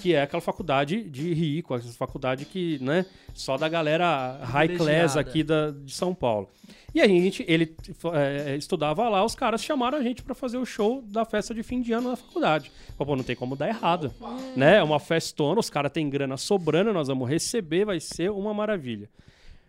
que 0.00 0.14
é 0.14 0.22
aquela 0.22 0.40
faculdade 0.40 1.02
de 1.02 1.34
rico, 1.34 1.74
essa 1.74 1.92
faculdade 1.92 2.44
que, 2.44 2.78
né, 2.82 3.04
só 3.34 3.56
da 3.56 3.68
galera 3.68 4.38
high 4.44 4.68
class 4.76 5.16
aqui 5.16 5.42
da, 5.42 5.70
de 5.70 5.92
São 5.92 6.14
Paulo. 6.14 6.48
E 6.94 7.00
a 7.00 7.06
gente, 7.06 7.44
ele 7.46 7.76
é, 8.14 8.56
estudava 8.56 9.08
lá, 9.08 9.24
os 9.24 9.34
caras 9.34 9.62
chamaram 9.62 9.98
a 9.98 10.02
gente 10.02 10.22
pra 10.22 10.34
fazer 10.34 10.58
o 10.58 10.64
show 10.64 11.02
da 11.02 11.24
festa 11.24 11.54
de 11.54 11.62
fim 11.62 11.80
de 11.80 11.92
ano 11.92 12.10
na 12.10 12.16
faculdade. 12.16 12.72
Pô, 12.96 13.06
pô, 13.06 13.14
não 13.14 13.22
tem 13.22 13.36
como 13.36 13.54
dar 13.54 13.68
errado, 13.68 14.12
né? 14.56 14.78
É 14.78 14.82
uma 14.82 14.98
festona, 14.98 15.60
os 15.60 15.70
caras 15.70 15.92
têm 15.92 16.10
grana 16.10 16.36
sobrando, 16.36 16.92
nós 16.92 17.08
vamos 17.08 17.28
receber, 17.28 17.84
vai 17.84 18.00
ser 18.00 18.30
uma 18.30 18.52
maravilha. 18.52 19.08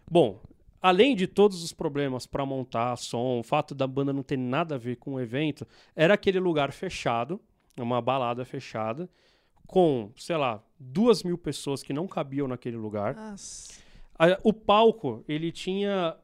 Bom, 0.10 0.40
além 0.82 1.16
de 1.16 1.28
todos 1.28 1.64
os 1.64 1.72
problemas 1.72 2.26
para 2.26 2.46
montar 2.46 2.96
som, 2.96 3.40
o 3.40 3.44
fato 3.44 3.76
da 3.76 3.86
banda 3.86 4.12
não 4.12 4.24
ter 4.24 4.38
nada 4.38 4.76
a 4.76 4.78
ver 4.78 4.96
com 4.96 5.14
o 5.14 5.20
evento, 5.20 5.68
era 5.96 6.16
aquele 6.16 6.40
lugar 6.40 6.72
fechado, 6.72 7.40
uma 7.78 8.02
balada 8.02 8.44
fechada, 8.44 9.08
com, 9.68 10.12
sei 10.18 10.36
lá, 10.38 10.64
duas 10.80 11.24
mil 11.24 11.38
pessoas 11.38 11.82
que 11.84 11.94
não 11.94 12.08
cabiam 12.08 12.48
naquele 12.48 12.78
lugar. 12.78 13.16
A- 14.18 14.40
O 14.44 14.52
palco, 14.54 15.24
ele 15.28 15.52
tinha, 15.52 16.16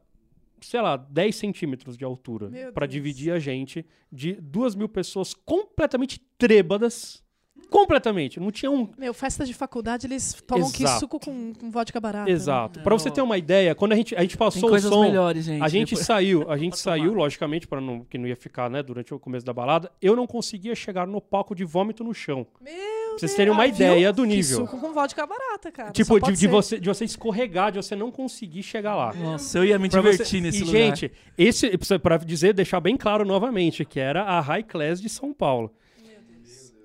sei 0.60 0.80
lá, 0.80 0.96
10 0.96 1.34
centímetros 1.36 1.96
de 1.96 2.04
altura 2.04 2.48
para 2.72 2.86
dividir 2.86 3.32
a 3.32 3.38
gente 3.38 3.84
de 4.12 4.34
duas 4.34 4.74
mil 4.74 4.88
pessoas 4.88 5.32
completamente 5.34 6.18
trêbadas. 6.36 7.22
Completamente. 7.70 8.40
Não 8.40 8.50
tinha 8.50 8.70
um 8.70 8.88
Meu, 8.96 9.12
festa 9.12 9.44
de 9.44 9.52
faculdade, 9.52 10.06
eles 10.06 10.32
tomam 10.46 10.70
que 10.70 10.84
Exato. 10.84 11.00
suco 11.00 11.20
com, 11.20 11.52
com 11.52 11.70
vodka 11.70 12.00
barata. 12.00 12.30
Exato. 12.30 12.80
É, 12.80 12.82
Pra 12.82 12.94
você 12.94 13.08
ó. 13.10 13.12
ter 13.12 13.20
uma 13.22 13.36
ideia, 13.36 13.74
quando 13.74 13.92
a 13.92 13.96
gente, 13.96 14.16
a 14.16 14.20
gente 14.22 14.30
Tem 14.30 14.38
passou 14.38 14.70
o 14.72 14.78
som, 14.80 15.02
melhores, 15.02 15.44
gente. 15.44 15.62
a 15.62 15.68
gente 15.68 15.90
Depois- 15.90 16.06
saiu, 16.06 16.50
a 16.50 16.56
gente 16.56 16.78
saiu, 16.78 17.10
tomar. 17.10 17.18
logicamente, 17.24 17.66
para 17.66 17.80
não 17.80 18.00
que 18.04 18.16
não 18.16 18.26
ia 18.26 18.36
ficar, 18.36 18.70
né, 18.70 18.82
durante 18.82 19.12
o 19.12 19.18
começo 19.18 19.44
da 19.44 19.52
balada, 19.52 19.90
eu 20.00 20.16
não 20.16 20.26
conseguia 20.26 20.74
chegar 20.74 21.06
no 21.06 21.20
palco 21.20 21.54
de 21.54 21.64
vômito 21.64 22.02
no 22.02 22.14
chão. 22.14 22.46
Meu 22.60 22.98
Pra 23.18 23.18
vocês 23.26 23.34
terem 23.34 23.52
uma 23.52 23.64
Deus. 23.64 23.76
ideia 23.76 24.12
do 24.12 24.22
Que 24.22 24.28
nível. 24.28 24.58
suco 24.58 24.78
com 24.78 24.92
vodka 24.92 25.26
barata, 25.26 25.72
cara. 25.72 25.90
Tipo, 25.90 26.20
de, 26.20 26.32
de 26.34 26.46
você, 26.46 26.78
de 26.78 26.86
você 26.88 27.04
escorregar, 27.04 27.72
de 27.72 27.78
você 27.78 27.96
não 27.96 28.12
conseguir 28.12 28.62
chegar 28.62 28.94
lá. 28.94 29.12
Nossa, 29.12 29.58
eu 29.58 29.64
ia 29.64 29.78
me 29.78 29.88
Pra 29.88 30.00
divertir 30.00 30.24
você- 30.26 30.40
nesse 30.40 30.58
e, 30.58 30.64
lugar. 30.64 30.78
gente, 30.78 31.12
esse, 31.36 31.76
pra 32.00 32.16
dizer, 32.18 32.54
deixar 32.54 32.78
bem 32.80 32.96
claro 32.96 33.24
novamente, 33.24 33.84
que 33.84 33.98
era 33.98 34.22
a 34.22 34.40
High 34.40 34.62
Class 34.62 35.00
de 35.00 35.08
São 35.08 35.32
Paulo. 35.34 35.72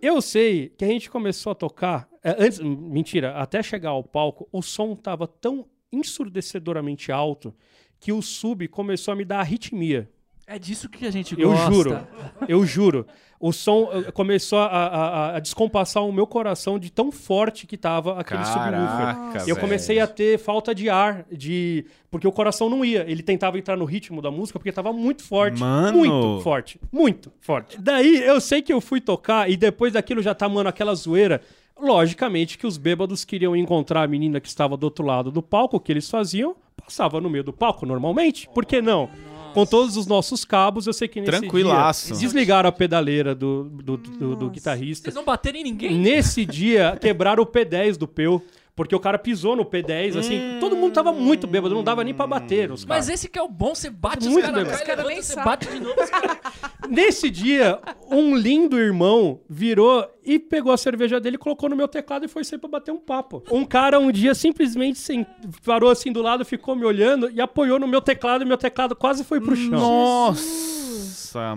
Eu 0.03 0.21
sei 0.21 0.67
que 0.67 0.83
a 0.83 0.87
gente 0.89 1.09
começou 1.09 1.53
a 1.53 1.55
tocar. 1.55 2.09
é, 2.21 2.35
antes, 2.37 2.59
mentira, 2.59 3.37
até 3.37 3.63
chegar 3.63 3.91
ao 3.91 4.03
palco, 4.03 4.49
o 4.51 4.61
som 4.61 4.97
tava 4.97 5.25
tão 5.25 5.65
ensurdecedoramente 5.93 7.09
alto 7.09 7.55
que 8.01 8.11
o 8.11 8.21
sub 8.21 8.67
começou 8.67 9.13
a 9.13 9.15
me 9.15 9.23
dar 9.23 9.39
arritmia. 9.39 10.11
É 10.45 10.59
disso 10.59 10.89
que 10.89 11.05
a 11.05 11.11
gente 11.11 11.39
Eu 11.39 11.49
gosta. 11.51 11.71
juro, 11.71 12.07
eu 12.47 12.65
juro. 12.65 13.07
O 13.39 13.51
som 13.51 13.89
começou 14.13 14.59
a, 14.59 14.65
a- 14.67 15.35
a 15.35 15.39
descompassar 15.39 16.01
o 16.05 16.11
meu 16.13 16.25
coração 16.25 16.79
de 16.79 16.89
tão 16.89 17.11
forte 17.11 17.67
que 17.67 17.75
tava 17.77 18.17
aquele 18.19 18.43
subwoofer. 18.45 18.71
Caraca, 18.71 19.43
E 19.45 19.49
eu 19.49 19.57
comecei 19.57 19.99
a 19.99 20.07
ter 20.07 20.37
falta 20.39 20.73
de 20.73 20.89
ar, 20.89 21.25
de 21.31 21.85
porque 22.09 22.25
o 22.27 22.31
coração 22.31 22.69
não 22.69 22.85
ia. 22.85 23.05
Ele 23.09 23.21
tentava 23.21 23.57
entrar 23.57 23.75
no 23.75 23.83
ritmo 23.83 24.21
da 24.21 24.31
música 24.31 24.57
porque 24.59 24.71
tava 24.71 24.93
muito 24.93 25.23
forte, 25.23 25.59
Mano! 25.59 25.97
muito 25.97 26.41
forte, 26.41 26.79
muito 26.91 27.33
forte. 27.41 27.77
Daí 27.81 28.15
eu 28.23 28.39
sei 28.39 28.61
que 28.61 28.71
eu 28.71 28.79
fui 28.79 29.01
tocar 29.01 29.49
e 29.49 29.57
depois 29.57 29.91
daquilo 29.93 30.21
já 30.21 30.33
tá 30.33 30.47
mano 30.47 30.69
aquela 30.69 30.95
zoeira. 30.95 31.41
Logicamente 31.77 32.57
que 32.57 32.65
os 32.67 32.77
bêbados 32.77 33.25
queriam 33.25 33.55
encontrar 33.55 34.03
a 34.03 34.07
menina 34.07 34.39
que 34.39 34.47
estava 34.47 34.77
do 34.77 34.83
outro 34.85 35.03
lado 35.05 35.31
do 35.31 35.41
palco, 35.41 35.75
o 35.75 35.79
que 35.81 35.91
eles 35.91 36.09
faziam? 36.09 36.55
Passava 36.77 37.19
no 37.19 37.29
meio 37.29 37.43
do 37.43 37.51
palco 37.51 37.85
normalmente. 37.85 38.47
Por 38.53 38.65
que 38.65 38.81
não? 38.81 39.09
Com 39.53 39.65
todos 39.65 39.95
os 39.97 40.07
nossos 40.07 40.43
cabos, 40.43 40.87
eu 40.87 40.93
sei 40.93 41.07
que 41.07 41.19
nesse 41.21 41.31
Tranquilaço. 41.31 42.07
dia 42.07 42.17
desligaram 42.17 42.67
a 42.69 42.71
pedaleira 42.71 43.35
do, 43.35 43.63
do, 43.65 43.97
do- 43.97 44.35
do 44.35 44.49
guitarrista. 44.49 45.05
Vocês 45.05 45.15
não 45.15 45.23
bateram 45.25 45.59
em 45.59 45.63
ninguém? 45.63 45.97
Nesse 45.97 46.45
dia, 46.45 46.97
quebraram 46.99 47.43
o 47.43 47.45
P10 47.45 47.97
do 47.97 48.07
Peu, 48.07 48.41
porque 48.75 48.95
o 48.95 48.99
cara 48.99 49.19
pisou 49.19 49.55
no 49.55 49.63
P10, 49.65 50.17
assim, 50.17 50.57
todo 50.59 50.75
mundo 50.75 50.93
tava 50.93 51.11
muito 51.11 51.45
bêbado, 51.45 51.75
não 51.75 51.83
dava 51.83 52.03
nem 52.03 52.13
pra 52.13 52.25
bater 52.25 52.71
os 52.71 52.85
Mas 52.85 53.05
caras. 53.05 53.09
esse 53.09 53.29
que 53.29 53.37
é 53.37 53.41
o 53.41 53.47
bom, 53.47 53.75
você 53.75 53.89
bate 53.89 54.27
Muito 54.27 54.45
os 54.45 54.51
caras, 54.51 54.81
cara 54.81 55.03
nem 55.03 55.21
você 55.21 55.35
bate 55.35 55.67
de 55.69 55.79
novo, 55.79 56.01
os 56.01 56.09
caras... 56.09 56.37
Nesse 56.89 57.29
dia, 57.29 57.79
um 58.09 58.35
lindo 58.35 58.79
irmão 58.79 59.39
virou 59.49 60.05
e 60.25 60.37
pegou 60.39 60.71
a 60.71 60.77
cerveja 60.77 61.19
dele, 61.19 61.37
colocou 61.37 61.69
no 61.69 61.75
meu 61.75 61.87
teclado 61.87 62.25
e 62.25 62.27
foi 62.27 62.43
sair 62.43 62.59
pra 62.59 62.69
bater 62.69 62.91
um 62.91 62.99
papo. 62.99 63.43
Um 63.51 63.63
cara 63.65 63.99
um 63.99 64.11
dia 64.11 64.33
simplesmente 64.35 64.99
sem- 64.99 65.25
parou 65.65 65.89
assim 65.89 66.11
do 66.11 66.21
lado, 66.21 66.43
ficou 66.43 66.75
me 66.75 66.85
olhando 66.85 67.29
e 67.29 67.39
apoiou 67.41 67.79
no 67.79 67.87
meu 67.87 68.01
teclado 68.01 68.43
e 68.43 68.47
meu 68.47 68.57
teclado 68.57 68.95
quase 68.95 69.23
foi 69.23 69.39
pro 69.39 69.55
chão. 69.55 69.69
Nossa. 69.79 70.82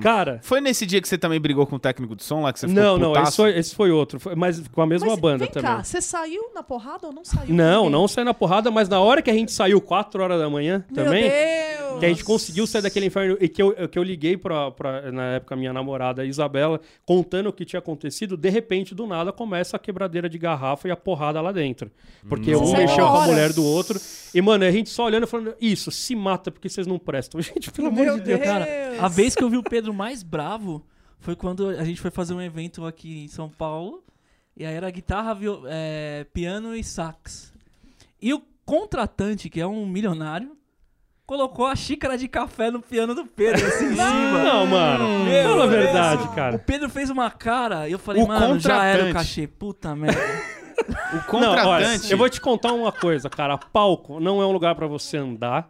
Cara, 0.02 0.38
Foi 0.42 0.60
nesse 0.60 0.84
dia 0.86 1.00
que 1.00 1.08
você 1.08 1.16
também 1.18 1.40
brigou 1.40 1.66
com 1.66 1.76
o 1.76 1.78
técnico 1.78 2.14
de 2.16 2.22
som 2.24 2.42
lá, 2.42 2.52
que 2.52 2.60
você 2.60 2.68
ficou 2.68 2.82
não, 2.82 2.98
não, 2.98 3.08
putaço? 3.12 3.28
esse 3.28 3.36
foi, 3.36 3.58
esse 3.58 3.74
foi 3.74 3.90
outro, 3.90 4.18
foi- 4.20 4.34
mas 4.34 4.62
com 4.68 4.82
a 4.82 4.86
mesma 4.86 5.08
Mas 5.08 5.18
banda 5.20 5.38
vem 5.38 5.48
também. 5.48 5.70
cá, 5.70 5.82
você 5.84 6.00
saiu 6.00 6.50
na 6.54 6.62
porrada 6.62 7.06
ou 7.06 7.12
não 7.12 7.24
saiu? 7.24 7.54
Não, 7.54 7.84
Ninguém. 7.84 7.92
não 8.00 8.08
saiu 8.08 8.24
na 8.24 8.34
porrada, 8.34 8.70
mas 8.70 8.88
na 8.88 9.00
hora 9.00 9.22
que 9.22 9.30
a 9.30 9.34
gente 9.34 9.52
saiu 9.52 9.80
4 9.80 10.22
horas 10.22 10.38
da 10.40 10.48
manhã 10.50 10.84
Meu 10.90 11.04
também, 11.04 11.22
Deus. 11.30 11.85
Que 11.98 12.06
a 12.06 12.08
gente 12.08 12.24
conseguiu 12.24 12.66
sair 12.66 12.82
daquele 12.82 13.06
inferno 13.06 13.36
e 13.40 13.48
que 13.48 13.62
eu, 13.62 13.88
que 13.88 13.98
eu 13.98 14.02
liguei 14.02 14.36
pra, 14.36 14.70
pra, 14.70 15.10
na 15.12 15.22
época, 15.34 15.56
minha 15.56 15.72
namorada 15.72 16.24
Isabela, 16.24 16.80
contando 17.04 17.48
o 17.48 17.52
que 17.52 17.64
tinha 17.64 17.78
acontecido, 17.78 18.36
de 18.36 18.50
repente, 18.50 18.94
do 18.94 19.06
nada, 19.06 19.32
começa 19.32 19.76
a 19.76 19.80
quebradeira 19.80 20.28
de 20.28 20.38
garrafa 20.38 20.88
e 20.88 20.90
a 20.90 20.96
porrada 20.96 21.40
lá 21.40 21.52
dentro. 21.52 21.90
Porque 22.28 22.54
um 22.54 22.60
Nossa. 22.60 22.76
mexeu 22.76 23.06
com 23.06 23.16
a 23.16 23.26
mulher 23.26 23.52
do 23.52 23.64
outro. 23.64 24.00
E, 24.34 24.40
mano, 24.42 24.64
a 24.64 24.70
gente 24.70 24.90
só 24.90 25.04
olhando 25.04 25.24
e 25.24 25.26
falando, 25.26 25.54
isso, 25.60 25.90
se 25.90 26.14
mata 26.14 26.50
porque 26.50 26.68
vocês 26.68 26.86
não 26.86 26.98
prestam. 26.98 27.40
Gente, 27.42 27.70
pelo 27.70 27.88
amor 27.88 28.04
de 28.04 28.20
Deus. 28.20 28.24
Deus. 28.24 28.40
Cara, 28.42 28.66
a 29.00 29.08
vez 29.08 29.34
que 29.34 29.42
eu 29.42 29.48
vi 29.50 29.56
o 29.56 29.62
Pedro 29.62 29.94
mais 29.94 30.22
bravo 30.22 30.84
foi 31.18 31.34
quando 31.34 31.68
a 31.70 31.84
gente 31.84 32.00
foi 32.00 32.10
fazer 32.10 32.34
um 32.34 32.40
evento 32.42 32.84
aqui 32.84 33.24
em 33.24 33.28
São 33.28 33.48
Paulo. 33.48 34.02
E 34.56 34.64
aí 34.64 34.74
era 34.74 34.90
guitarra, 34.90 35.34
viol- 35.34 35.62
é, 35.66 36.24
piano 36.32 36.74
e 36.74 36.82
sax. 36.84 37.52
E 38.20 38.32
o 38.32 38.42
contratante, 38.64 39.48
que 39.48 39.60
é 39.60 39.66
um 39.66 39.86
milionário, 39.86 40.56
colocou 41.26 41.66
a 41.66 41.74
xícara 41.74 42.16
de 42.16 42.28
café 42.28 42.70
no 42.70 42.80
piano 42.80 43.14
do 43.14 43.26
Pedro, 43.26 43.66
assim, 43.66 43.86
em 43.86 43.90
cima. 43.90 44.42
Não, 44.44 44.66
mano. 44.66 45.24
Meu 45.24 45.48
Fala 45.50 45.64
a 45.64 45.66
Deus. 45.66 45.82
verdade, 45.82 46.22
O 46.22 46.28
cara. 46.32 46.58
Pedro 46.58 46.88
fez 46.88 47.10
uma 47.10 47.30
cara 47.30 47.88
e 47.88 47.92
eu 47.92 47.98
falei, 47.98 48.22
O 48.22 48.28
mano, 48.28 48.58
já 48.60 48.84
era 48.84 49.04
o 49.04 49.06
contratante. 49.08 49.12
cachê. 49.14 49.46
Puta 49.46 49.94
merda. 49.96 50.20
O 51.12 51.16
Não, 51.16 51.22
contratante. 51.22 51.66
olha, 51.66 52.00
eu 52.10 52.16
vou 52.18 52.28
te 52.28 52.40
contar 52.40 52.72
uma 52.72 52.92
coisa, 52.92 53.28
cara. 53.28 53.58
Palco 53.58 54.20
não 54.20 54.40
é 54.40 54.46
um 54.46 54.52
lugar 54.52 54.74
pra 54.74 54.86
você 54.86 55.16
andar. 55.16 55.68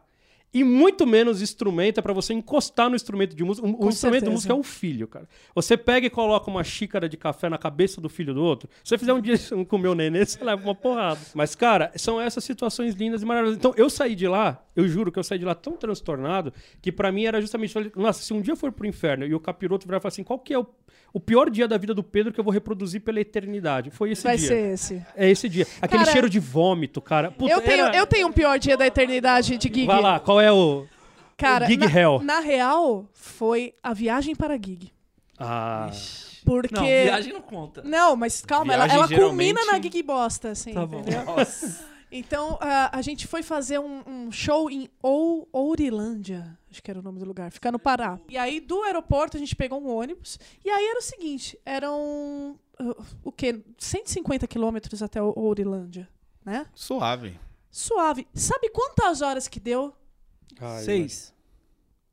E 0.54 0.64
muito 0.64 1.06
menos 1.06 1.42
instrumento 1.42 1.98
é 1.98 2.02
pra 2.02 2.12
você 2.14 2.32
encostar 2.32 2.88
no 2.88 2.96
instrumento 2.96 3.36
de 3.36 3.44
música. 3.44 3.66
O, 3.66 3.74
Com 3.74 3.88
instrumento 3.88 3.94
de 3.94 4.00
certeza. 4.00 4.30
música 4.30 4.52
é 4.54 4.56
o 4.56 4.62
filho, 4.62 5.06
cara. 5.06 5.28
Você 5.54 5.76
pega 5.76 6.06
e 6.06 6.10
coloca 6.10 6.50
uma 6.50 6.64
xícara 6.64 7.08
de 7.08 7.16
café 7.16 7.48
na 7.48 7.58
cabeça 7.58 8.00
do 8.00 8.08
filho 8.08 8.32
do 8.32 8.42
outro. 8.42 8.68
Se 8.82 8.88
você 8.90 8.98
fizer 8.98 9.12
um 9.12 9.20
dia 9.20 9.34
com 9.68 9.76
o 9.76 9.78
meu 9.78 9.94
nenê, 9.94 10.24
você 10.24 10.42
leva 10.42 10.62
uma 10.62 10.74
porrada. 10.74 11.20
Mas, 11.34 11.54
cara, 11.54 11.92
são 11.96 12.20
essas 12.20 12.42
situações 12.42 12.94
lindas 12.94 13.22
e 13.22 13.26
maravilhosas. 13.26 13.58
Então, 13.58 13.74
eu 13.76 13.90
saí 13.90 14.14
de 14.14 14.26
lá, 14.26 14.64
eu 14.74 14.88
juro 14.88 15.12
que 15.12 15.18
eu 15.18 15.24
saí 15.24 15.38
de 15.38 15.44
lá 15.44 15.54
tão 15.54 15.76
transtornado 15.76 16.52
que 16.80 16.90
pra 16.90 17.12
mim 17.12 17.24
era 17.24 17.40
justamente. 17.40 17.74
Nossa, 17.94 18.22
se 18.22 18.32
um 18.32 18.40
dia 18.40 18.52
eu 18.52 18.56
for 18.56 18.72
pro 18.72 18.86
inferno 18.86 19.26
e 19.26 19.34
o 19.34 19.40
capiroto 19.40 19.86
virar 19.86 19.98
e 19.98 20.00
falar 20.00 20.08
assim: 20.08 20.24
qual 20.24 20.38
que 20.38 20.54
é 20.54 20.58
o, 20.58 20.66
o 21.12 21.20
pior 21.20 21.48
dia 21.50 21.66
da 21.66 21.76
vida 21.78 21.94
do 21.94 22.02
Pedro 22.02 22.32
que 22.32 22.38
eu 22.40 22.44
vou 22.44 22.52
reproduzir 22.52 23.00
pela 23.00 23.20
eternidade? 23.20 23.90
Foi 23.90 24.10
esse 24.12 24.22
Vai 24.22 24.36
dia. 24.36 24.48
ser 24.48 24.72
esse. 24.74 25.06
É 25.16 25.28
esse 25.30 25.48
dia. 25.48 25.66
Aquele 25.80 26.00
Cara, 26.00 26.12
cheiro 26.12 26.28
de 26.30 26.38
vômito, 26.38 27.00
cara. 27.00 27.30
Puta, 27.30 27.52
eu, 27.52 27.60
tenho, 27.60 27.86
era- 27.86 27.96
eu 27.96 28.06
tenho 28.06 28.28
um 28.28 28.32
pior 28.32 28.58
dia 28.58 28.76
da 28.76 28.86
eternidade 28.86 29.56
de 29.56 29.68
gig. 29.68 29.86
Vai 29.86 30.00
lá, 30.00 30.20
qual 30.20 30.40
é 30.40 30.52
o. 30.52 30.86
Cara, 31.36 31.66
Gig 31.66 31.78
na, 31.78 31.86
Hell. 32.00 32.20
na 32.22 32.40
real, 32.40 33.04
foi 33.12 33.74
a 33.82 33.92
viagem 33.92 34.34
para 34.34 34.54
gig. 34.56 34.90
Ah. 35.38 35.90
Porque. 36.44 36.74
Não, 36.74 36.82
viagem 36.84 37.32
não 37.32 37.42
conta. 37.42 37.82
Não, 37.84 38.16
mas 38.16 38.40
calma, 38.40 38.72
ela, 38.72 38.86
Viagem, 38.86 39.04
ela 39.14 39.20
culmina 39.26 39.60
geralmente- 39.60 39.84
na 39.84 39.90
gig 39.90 40.02
bosta, 40.02 40.50
assim. 40.50 40.72
Tá 40.72 40.86
bom. 40.86 41.00
entendeu? 41.00 41.22
Então, 42.10 42.56
a, 42.60 42.96
a 42.96 43.02
gente 43.02 43.26
foi 43.26 43.42
fazer 43.42 43.78
um, 43.80 44.02
um 44.06 44.30
show 44.32 44.70
em 44.70 44.88
Ou, 45.02 45.48
Ourilândia, 45.52 46.56
acho 46.70 46.82
que 46.82 46.90
era 46.90 47.00
o 47.00 47.02
nome 47.02 47.18
do 47.18 47.24
lugar, 47.24 47.50
ficar 47.50 47.72
no 47.72 47.78
Pará. 47.78 48.18
E 48.28 48.38
aí, 48.38 48.60
do 48.60 48.82
aeroporto, 48.82 49.36
a 49.36 49.40
gente 49.40 49.56
pegou 49.56 49.80
um 49.82 49.88
ônibus. 49.88 50.38
E 50.64 50.70
aí 50.70 50.86
era 50.86 50.98
o 50.98 51.02
seguinte, 51.02 51.58
eram, 51.66 52.58
uh, 52.80 53.04
o 53.24 53.32
quê? 53.32 53.60
150 53.78 54.46
quilômetros 54.46 55.02
até 55.02 55.20
o- 55.22 55.32
Ourilândia, 55.36 56.08
né? 56.44 56.66
Suave. 56.74 57.38
Suave. 57.70 58.26
Sabe 58.32 58.70
quantas 58.70 59.20
horas 59.20 59.48
que 59.48 59.58
deu? 59.60 59.92
Ai, 60.60 60.84
Seis. 60.84 61.34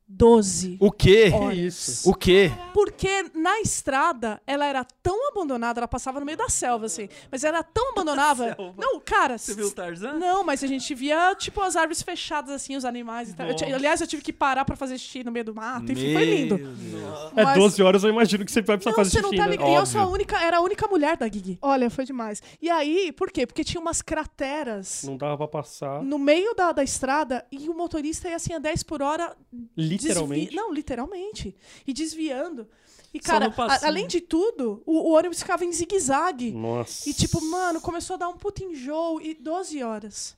12 0.06 0.76
O 0.80 0.92
quê? 0.92 1.30
Que 1.30 1.36
horas. 1.36 1.58
isso? 1.58 2.10
O 2.10 2.14
quê? 2.14 2.52
Porque 2.74 3.24
na 3.34 3.60
estrada 3.60 4.40
ela 4.46 4.66
era 4.66 4.84
tão 5.02 5.28
abandonada, 5.28 5.80
ela 5.80 5.88
passava 5.88 6.20
no 6.20 6.26
meio 6.26 6.36
da 6.36 6.48
selva, 6.48 6.86
assim. 6.86 7.08
Mas 7.32 7.42
era 7.42 7.62
tão 7.62 7.90
abandonada. 7.92 8.56
Não, 8.76 9.00
cara. 9.00 9.38
Você 9.38 9.54
viu 9.54 9.68
o 9.68 9.70
Tarzan? 9.70 10.14
Não, 10.14 10.44
mas 10.44 10.62
a 10.62 10.66
gente 10.66 10.94
via, 10.94 11.34
tipo, 11.34 11.60
as 11.62 11.74
árvores 11.74 12.02
fechadas, 12.02 12.50
assim, 12.50 12.76
os 12.76 12.84
animais 12.84 13.30
e 13.30 13.34
tal. 13.34 13.46
Eu 13.46 13.74
aliás, 13.74 14.00
eu 14.00 14.06
tive 14.06 14.22
que 14.22 14.32
parar 14.32 14.64
pra 14.64 14.76
fazer 14.76 14.98
xixi 14.98 15.24
no 15.24 15.32
meio 15.32 15.44
do 15.46 15.54
mato. 15.54 15.90
Enfim, 15.90 16.12
foi 16.12 16.24
lindo. 16.24 16.58
Deus. 16.58 17.32
É 17.36 17.44
Mas- 17.44 17.58
12 17.58 17.82
horas, 17.82 18.04
eu 18.04 18.10
imagino 18.10 18.44
que 18.44 18.52
você 18.52 18.60
vai 18.62 18.76
precisar 18.76 18.90
Não, 18.90 18.96
fazer 18.96 19.10
você 19.10 19.20
não 19.22 19.30
xixi, 19.30 19.42
tá 19.42 19.46
né? 19.46 19.52
ligado. 19.52 19.70
E 19.70 19.74
eu 19.74 19.86
sou 19.86 20.00
a 20.00 20.06
única, 20.06 20.38
era 20.38 20.58
a 20.58 20.60
única 20.60 20.86
mulher 20.86 21.16
da 21.16 21.26
Gig. 21.28 21.58
Olha, 21.62 21.88
foi 21.88 22.04
demais. 22.04 22.42
E 22.60 22.68
aí, 22.70 23.10
por 23.12 23.30
quê? 23.30 23.46
Porque 23.46 23.64
tinha 23.64 23.80
umas 23.80 24.02
crateras 24.02 25.02
Não 25.04 25.16
dava 25.16 25.36
pra 25.38 25.48
passar, 25.48 26.02
no 26.02 26.18
meio 26.18 26.54
da, 26.54 26.72
da 26.72 26.82
estrada 26.84 27.44
e 27.50 27.68
o 27.68 27.74
motorista 27.74 28.28
ia 28.28 28.36
assim 28.36 28.52
a 28.52 28.58
10 28.58 28.82
por 28.82 29.00
hora 29.02 29.34
literalmente. 29.96 30.44
Desvi... 30.46 30.56
Não, 30.56 30.72
literalmente. 30.72 31.54
E 31.86 31.92
desviando. 31.92 32.66
E, 33.12 33.20
cara, 33.20 33.52
a- 33.56 33.86
além 33.86 34.06
de 34.08 34.20
tudo, 34.20 34.82
o, 34.84 35.10
o 35.10 35.16
ônibus 35.16 35.38
ficava 35.38 35.64
em 35.64 35.72
zigue-zague. 35.72 36.50
Nossa. 36.52 37.08
E, 37.08 37.14
tipo, 37.14 37.40
mano, 37.44 37.80
começou 37.80 38.14
a 38.14 38.18
dar 38.18 38.28
um 38.28 38.36
puta 38.36 38.64
enjoo. 38.64 39.20
E 39.20 39.34
12 39.34 39.82
horas. 39.82 40.36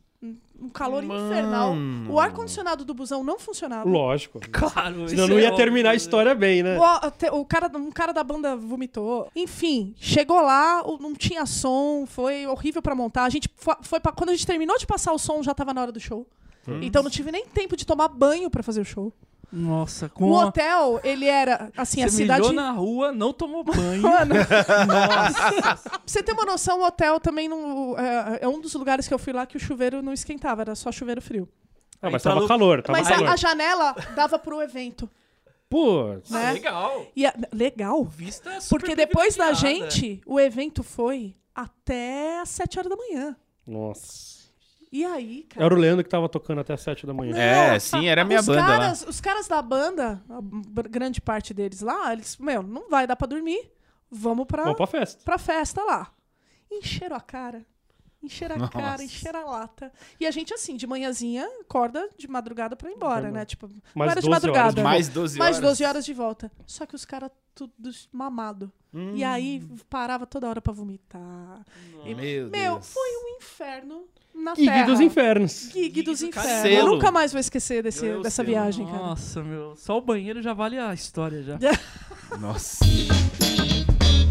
Um 0.60 0.68
calor 0.70 1.02
Mano. 1.02 1.26
infernal. 1.26 1.74
O 2.08 2.18
ar-condicionado 2.18 2.84
do 2.84 2.94
busão 2.94 3.22
não 3.22 3.38
funcionava. 3.38 3.88
Lógico. 3.88 4.40
Claro. 4.50 5.08
Senão 5.08 5.28
não 5.28 5.36
é 5.36 5.42
ia 5.42 5.48
óbvio, 5.48 5.56
terminar 5.64 5.90
a 5.90 5.92
né? 5.92 5.96
história 5.96 6.34
bem, 6.34 6.62
né? 6.62 6.78
O, 6.78 7.40
o 7.40 7.44
cara, 7.44 7.70
um 7.76 7.90
cara 7.90 8.12
da 8.12 8.24
banda 8.24 8.56
vomitou. 8.56 9.30
Enfim, 9.36 9.94
chegou 9.98 10.40
lá, 10.40 10.82
não 10.98 11.14
tinha 11.14 11.44
som, 11.44 12.06
foi 12.06 12.46
horrível 12.46 12.80
pra 12.80 12.94
montar. 12.94 13.24
A 13.24 13.28
gente 13.30 13.48
foi, 13.56 13.74
foi 13.82 14.00
pra, 14.00 14.10
quando 14.10 14.30
a 14.30 14.32
gente 14.32 14.46
terminou 14.46 14.76
de 14.78 14.86
passar 14.86 15.12
o 15.12 15.18
som, 15.18 15.42
já 15.42 15.54
tava 15.54 15.72
na 15.74 15.82
hora 15.82 15.92
do 15.92 16.00
show. 16.00 16.26
Então 16.82 17.00
não 17.02 17.10
tive 17.10 17.30
nem 17.30 17.46
tempo 17.46 17.76
de 17.76 17.86
tomar 17.86 18.08
banho 18.08 18.50
pra 18.50 18.62
fazer 18.62 18.80
o 18.80 18.84
show. 18.84 19.12
Nossa, 19.52 20.06
O 20.06 20.10
com 20.10 20.38
a... 20.38 20.46
hotel, 20.46 21.00
ele 21.04 21.26
era 21.26 21.70
assim, 21.76 22.02
a 22.02 22.08
Você 22.08 22.16
cidade 22.16 22.40
mijou 22.40 22.54
na 22.54 22.70
rua, 22.72 23.12
não 23.12 23.32
tomou 23.32 23.62
banho. 23.64 24.02
Mano, 24.02 24.34
Nossa. 24.34 25.90
pra 25.90 26.00
você 26.04 26.22
ter 26.22 26.32
uma 26.32 26.44
noção, 26.44 26.80
o 26.80 26.84
hotel 26.84 27.20
também 27.20 27.48
não. 27.48 27.96
É, 27.98 28.40
é 28.42 28.48
um 28.48 28.60
dos 28.60 28.74
lugares 28.74 29.06
que 29.08 29.14
eu 29.14 29.18
fui 29.18 29.32
lá 29.32 29.46
que 29.46 29.56
o 29.56 29.60
chuveiro 29.60 30.02
não 30.02 30.12
esquentava, 30.12 30.62
era 30.62 30.74
só 30.74 30.90
chuveiro 30.92 31.22
frio. 31.22 31.48
Ah, 32.02 32.10
mas 32.10 32.22
tava 32.22 32.46
calor, 32.46 32.82
tava 32.82 32.98
Mas 32.98 33.08
calor. 33.08 33.28
a, 33.28 33.32
a 33.32 33.36
janela 33.36 33.96
dava 34.14 34.38
pro 34.38 34.60
evento. 34.60 35.08
Putz. 35.68 36.30
Né? 36.30 36.52
Legal. 36.52 37.06
E 37.16 37.26
a- 37.26 37.34
legal. 37.52 38.04
Vista 38.04 38.60
super 38.60 38.78
Porque 38.80 38.94
depois 38.94 39.34
da 39.36 39.52
gente, 39.52 40.20
o 40.26 40.38
evento 40.38 40.82
foi 40.82 41.34
até 41.54 42.40
às 42.40 42.50
7 42.50 42.78
horas 42.78 42.90
da 42.90 42.96
manhã. 42.96 43.36
Nossa. 43.66 44.35
E 44.96 45.04
aí, 45.04 45.42
cara. 45.42 45.66
Era 45.66 45.74
o 45.74 45.76
Leandro 45.78 46.02
que 46.02 46.08
tava 46.08 46.26
tocando 46.26 46.62
até 46.62 46.72
as 46.72 46.80
7 46.80 47.06
da 47.06 47.12
manhã. 47.12 47.36
É, 47.36 47.78
sim, 47.78 48.06
era 48.08 48.22
a 48.22 48.24
minha 48.24 48.40
os 48.40 48.46
banda 48.46 48.60
lá. 48.62 48.66
caras, 48.66 49.02
Os 49.06 49.20
caras 49.20 49.46
da 49.46 49.60
banda, 49.60 50.22
grande 50.90 51.20
parte 51.20 51.52
deles 51.52 51.82
lá, 51.82 52.14
eles, 52.14 52.38
meu, 52.38 52.62
não 52.62 52.88
vai 52.88 53.06
dar 53.06 53.14
pra 53.14 53.26
dormir. 53.28 53.70
Vamos 54.10 54.46
pra, 54.46 54.62
Vamos 54.62 54.78
pra 54.78 54.86
festa. 54.86 55.22
pra 55.22 55.36
festa 55.36 55.82
lá. 55.84 56.10
Encheram 56.70 57.14
a 57.16 57.20
cara. 57.20 57.66
Encheram 58.26 58.56
a 58.56 58.58
Nossa. 58.58 58.72
cara, 58.72 59.02
encheram 59.02 59.40
a 59.40 59.44
lata. 59.52 59.92
E 60.20 60.26
a 60.26 60.30
gente, 60.30 60.52
assim, 60.52 60.76
de 60.76 60.86
manhãzinha, 60.86 61.48
acorda 61.60 62.08
de 62.18 62.28
madrugada 62.28 62.76
pra 62.76 62.90
ir 62.90 62.94
embora, 62.94 63.30
né? 63.30 63.44
Tipo, 63.44 63.68
Mais 63.94 64.06
não 64.08 64.10
era 64.12 64.20
de 64.20 64.26
12 64.26 64.28
horas 64.28 64.42
madrugada. 64.42 64.74
de 64.74 64.82
Mais 64.82 65.08
12 65.08 65.40
horas. 65.40 65.50
Mais 65.56 65.60
12 65.60 65.84
horas 65.84 66.04
de 66.04 66.12
volta. 66.12 66.52
Só 66.66 66.84
que 66.84 66.94
os 66.94 67.04
caras 67.04 67.30
tudo 67.54 67.72
mamado. 68.12 68.70
Hum. 68.92 69.12
E 69.14 69.24
aí 69.24 69.62
parava 69.88 70.26
toda 70.26 70.48
hora 70.48 70.60
pra 70.60 70.72
vomitar. 70.72 71.64
E, 72.04 72.14
Meu 72.14 72.16
meu, 72.16 72.50
Deus. 72.50 72.92
foi 72.92 73.10
um 73.16 73.36
inferno 73.38 74.04
na 74.34 74.54
Gig 74.54 74.66
terra. 74.66 74.86
dos 74.86 75.00
infernos. 75.00 75.70
Gig 75.72 76.02
dos 76.02 76.20
do 76.20 76.26
infernos. 76.26 76.64
Eu 76.64 76.86
nunca 76.86 77.10
mais 77.10 77.32
vou 77.32 77.40
esquecer 77.40 77.82
desse, 77.82 78.04
Eu 78.04 78.22
dessa 78.22 78.44
viagem, 78.44 78.84
cara. 78.86 78.98
Nossa, 78.98 79.42
meu. 79.42 79.74
Só 79.76 79.96
o 79.96 80.00
banheiro 80.02 80.42
já 80.42 80.52
vale 80.52 80.78
a 80.78 80.92
história 80.92 81.42
já. 81.42 81.58
Nossa. 82.38 82.84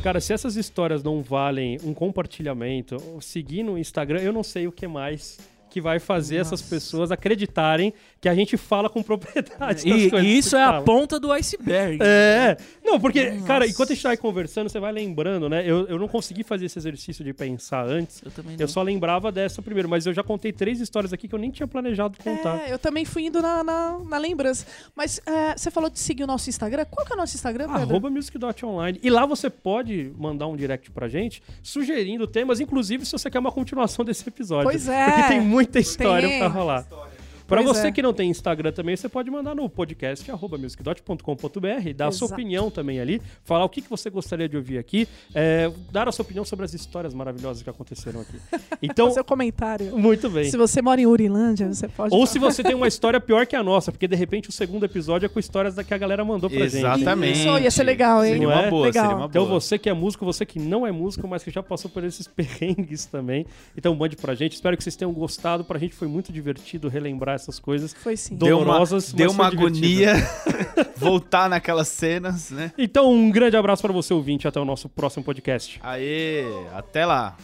Cara, 0.05 0.21
se 0.21 0.33
essas 0.33 0.55
histórias 0.55 1.01
não 1.01 1.23
valem 1.23 1.79
um 1.83 1.91
compartilhamento, 1.91 2.95
seguir 3.19 3.63
no 3.63 3.75
Instagram, 3.75 4.21
eu 4.21 4.31
não 4.31 4.43
sei 4.43 4.67
o 4.67 4.71
que 4.71 4.87
mais 4.87 5.39
que 5.75 5.81
vai 5.81 5.99
fazer 5.99 6.37
essas 6.37 6.61
Nossa. 6.61 6.73
pessoas 6.73 7.11
acreditarem 7.11 7.93
que 8.21 8.29
a 8.29 8.33
gente 8.33 8.55
fala 8.55 8.89
com 8.89 9.03
propriedade 9.03 9.85
E, 9.85 10.09
e 10.09 10.37
isso 10.37 10.55
é 10.55 10.63
a 10.63 10.81
ponta 10.81 11.19
do 11.19 11.33
iceberg. 11.33 11.99
É. 12.01 12.55
Não, 12.81 12.97
porque, 12.97 13.29
Nossa. 13.29 13.45
cara, 13.45 13.67
enquanto 13.67 13.91
a 13.91 13.93
gente 13.93 14.03
vai 14.03 14.15
conversando, 14.15 14.69
você 14.69 14.79
vai 14.79 14.93
lembrando, 14.93 15.49
né? 15.49 15.69
Eu, 15.69 15.85
eu 15.87 15.99
não 15.99 16.07
consegui 16.07 16.45
fazer 16.45 16.67
esse 16.67 16.79
exercício 16.79 17.25
de 17.25 17.33
pensar 17.33 17.85
antes. 17.85 18.21
Eu 18.23 18.31
também 18.31 18.55
não. 18.55 18.61
Eu 18.61 18.69
só 18.69 18.81
lembrava 18.81 19.33
dessa 19.33 19.61
primeiro, 19.61 19.89
mas 19.89 20.05
eu 20.05 20.13
já 20.13 20.23
contei 20.23 20.53
três 20.53 20.79
histórias 20.79 21.11
aqui 21.11 21.27
que 21.27 21.35
eu 21.35 21.39
nem 21.39 21.51
tinha 21.51 21.67
planejado 21.67 22.17
contar. 22.23 22.69
É, 22.69 22.71
eu 22.71 22.79
também 22.79 23.03
fui 23.03 23.25
indo 23.25 23.41
na, 23.41 23.61
na, 23.61 23.99
na 23.99 24.17
lembrança. 24.17 24.65
Mas 24.95 25.19
é, 25.25 25.57
você 25.57 25.69
falou 25.69 25.89
de 25.89 25.99
seguir 25.99 26.23
o 26.23 26.27
nosso 26.27 26.49
Instagram. 26.49 26.85
Qual 26.85 27.05
que 27.05 27.11
é 27.11 27.15
o 27.15 27.19
nosso 27.19 27.35
Instagram, 27.35 27.67
Pedro? 27.67 27.81
Arroba 27.81 28.09
music.online. 28.09 28.97
E 29.03 29.09
lá 29.09 29.25
você 29.25 29.49
pode 29.49 30.13
mandar 30.17 30.47
um 30.47 30.55
direct 30.55 30.89
pra 30.91 31.09
gente, 31.09 31.43
sugerindo 31.61 32.25
temas, 32.25 32.61
inclusive 32.61 33.05
se 33.05 33.11
você 33.11 33.29
quer 33.29 33.39
uma 33.39 33.51
continuação 33.51 34.05
desse 34.05 34.25
episódio. 34.25 34.69
Pois 34.69 34.87
é. 34.87 35.05
Porque 35.05 35.27
tem 35.27 35.41
muita 35.65 35.79
história 35.79 36.37
pra 36.37 36.47
rolar. 36.47 36.83
Pra 36.83 36.97
Pois 37.47 37.65
você 37.65 37.87
é. 37.87 37.91
que 37.91 38.01
não 38.01 38.13
tem 38.13 38.29
Instagram 38.29 38.71
também, 38.71 38.95
você 38.95 39.07
pode 39.09 39.29
mandar 39.29 39.55
no 39.55 39.69
podcast 39.69 40.29
arroba 40.31 40.57
musicdot.com.br, 40.57 41.93
dar 41.95 42.07
a 42.07 42.11
sua 42.11 42.27
opinião 42.27 42.69
também 42.71 42.99
ali, 42.99 43.21
falar 43.43 43.65
o 43.65 43.69
que, 43.69 43.81
que 43.81 43.89
você 43.89 44.09
gostaria 44.09 44.47
de 44.49 44.57
ouvir 44.57 44.77
aqui, 44.77 45.07
é, 45.33 45.71
dar 45.91 46.07
a 46.07 46.11
sua 46.11 46.23
opinião 46.23 46.43
sobre 46.45 46.65
as 46.65 46.73
histórias 46.73 47.13
maravilhosas 47.13 47.61
que 47.63 47.69
aconteceram 47.69 48.21
aqui. 48.21 48.37
Então, 48.81 49.09
Seu 49.11 49.23
comentário. 49.23 49.97
muito 49.97 50.29
bem. 50.29 50.49
Se 50.49 50.57
você 50.57 50.81
mora 50.81 50.99
em 51.01 51.05
Urilândia, 51.07 51.73
você 51.73 51.87
pode. 51.87 52.13
Ou 52.13 52.19
falar. 52.21 52.31
se 52.31 52.39
você 52.39 52.63
tem 52.63 52.75
uma 52.75 52.87
história 52.87 53.19
pior 53.19 53.45
que 53.47 53.55
a 53.55 53.63
nossa, 53.63 53.91
porque 53.91 54.07
de 54.07 54.15
repente 54.15 54.49
o 54.49 54.51
segundo 54.51 54.83
episódio 54.85 55.25
é 55.25 55.29
com 55.29 55.39
histórias 55.39 55.73
da 55.75 55.83
que 55.83 55.93
a 55.93 55.97
galera 55.97 56.23
mandou 56.23 56.49
pra 56.49 56.59
gente. 56.67 56.77
Exatamente. 56.77 57.39
Isso, 57.39 57.57
ia 57.59 57.71
ser 57.71 57.83
legal, 57.83 58.23
hein? 58.23 58.33
Seria 58.33 58.47
uma 58.47 58.61
é? 58.63 58.69
boa, 58.69 58.85
Legal. 58.87 59.03
seria 59.05 59.17
uma 59.17 59.25
Então 59.27 59.45
boa. 59.47 59.59
você 59.59 59.79
que 59.79 59.89
é 59.89 59.93
músico, 59.93 60.25
você 60.25 60.45
que 60.45 60.59
não 60.59 60.85
é 60.85 60.91
músico, 60.91 61.27
mas 61.27 61.43
que 61.43 61.49
já 61.51 61.63
passou 61.63 61.89
por 61.89 62.03
esses 62.03 62.27
perrengues 62.29 63.05
também. 63.05 63.45
Então 63.75 63.95
mande 63.95 64.15
pra 64.15 64.35
gente. 64.35 64.53
Espero 64.53 64.75
que 64.77 64.83
vocês 64.83 64.95
tenham 64.95 65.11
gostado. 65.13 65.63
Pra 65.63 65.79
gente 65.79 65.95
foi 65.95 66.07
muito 66.07 66.31
divertido 66.31 66.87
relembrar 66.87 67.34
essas 67.35 67.59
coisas. 67.59 67.93
Foi 67.93 68.15
sim. 68.17 68.35
Do- 68.35 68.45
Deu 68.45 68.57
uma, 68.57 68.65
dolorosas, 68.65 69.11
deu 69.13 69.31
uma 69.31 69.47
agonia 69.47 70.13
voltar 70.97 71.49
naquelas 71.49 71.87
cenas, 71.87 72.49
né? 72.51 72.71
Então 72.77 73.11
um 73.11 73.29
grande 73.29 73.55
abraço 73.57 73.81
pra 73.81 73.91
você 73.93 74.13
ouvinte. 74.13 74.47
Até 74.47 74.59
o 74.59 74.65
nosso 74.65 74.87
próximo 74.89 75.23
podcast. 75.23 75.79
Aê, 75.83 76.45
até 76.73 77.05
lá. 77.05 77.35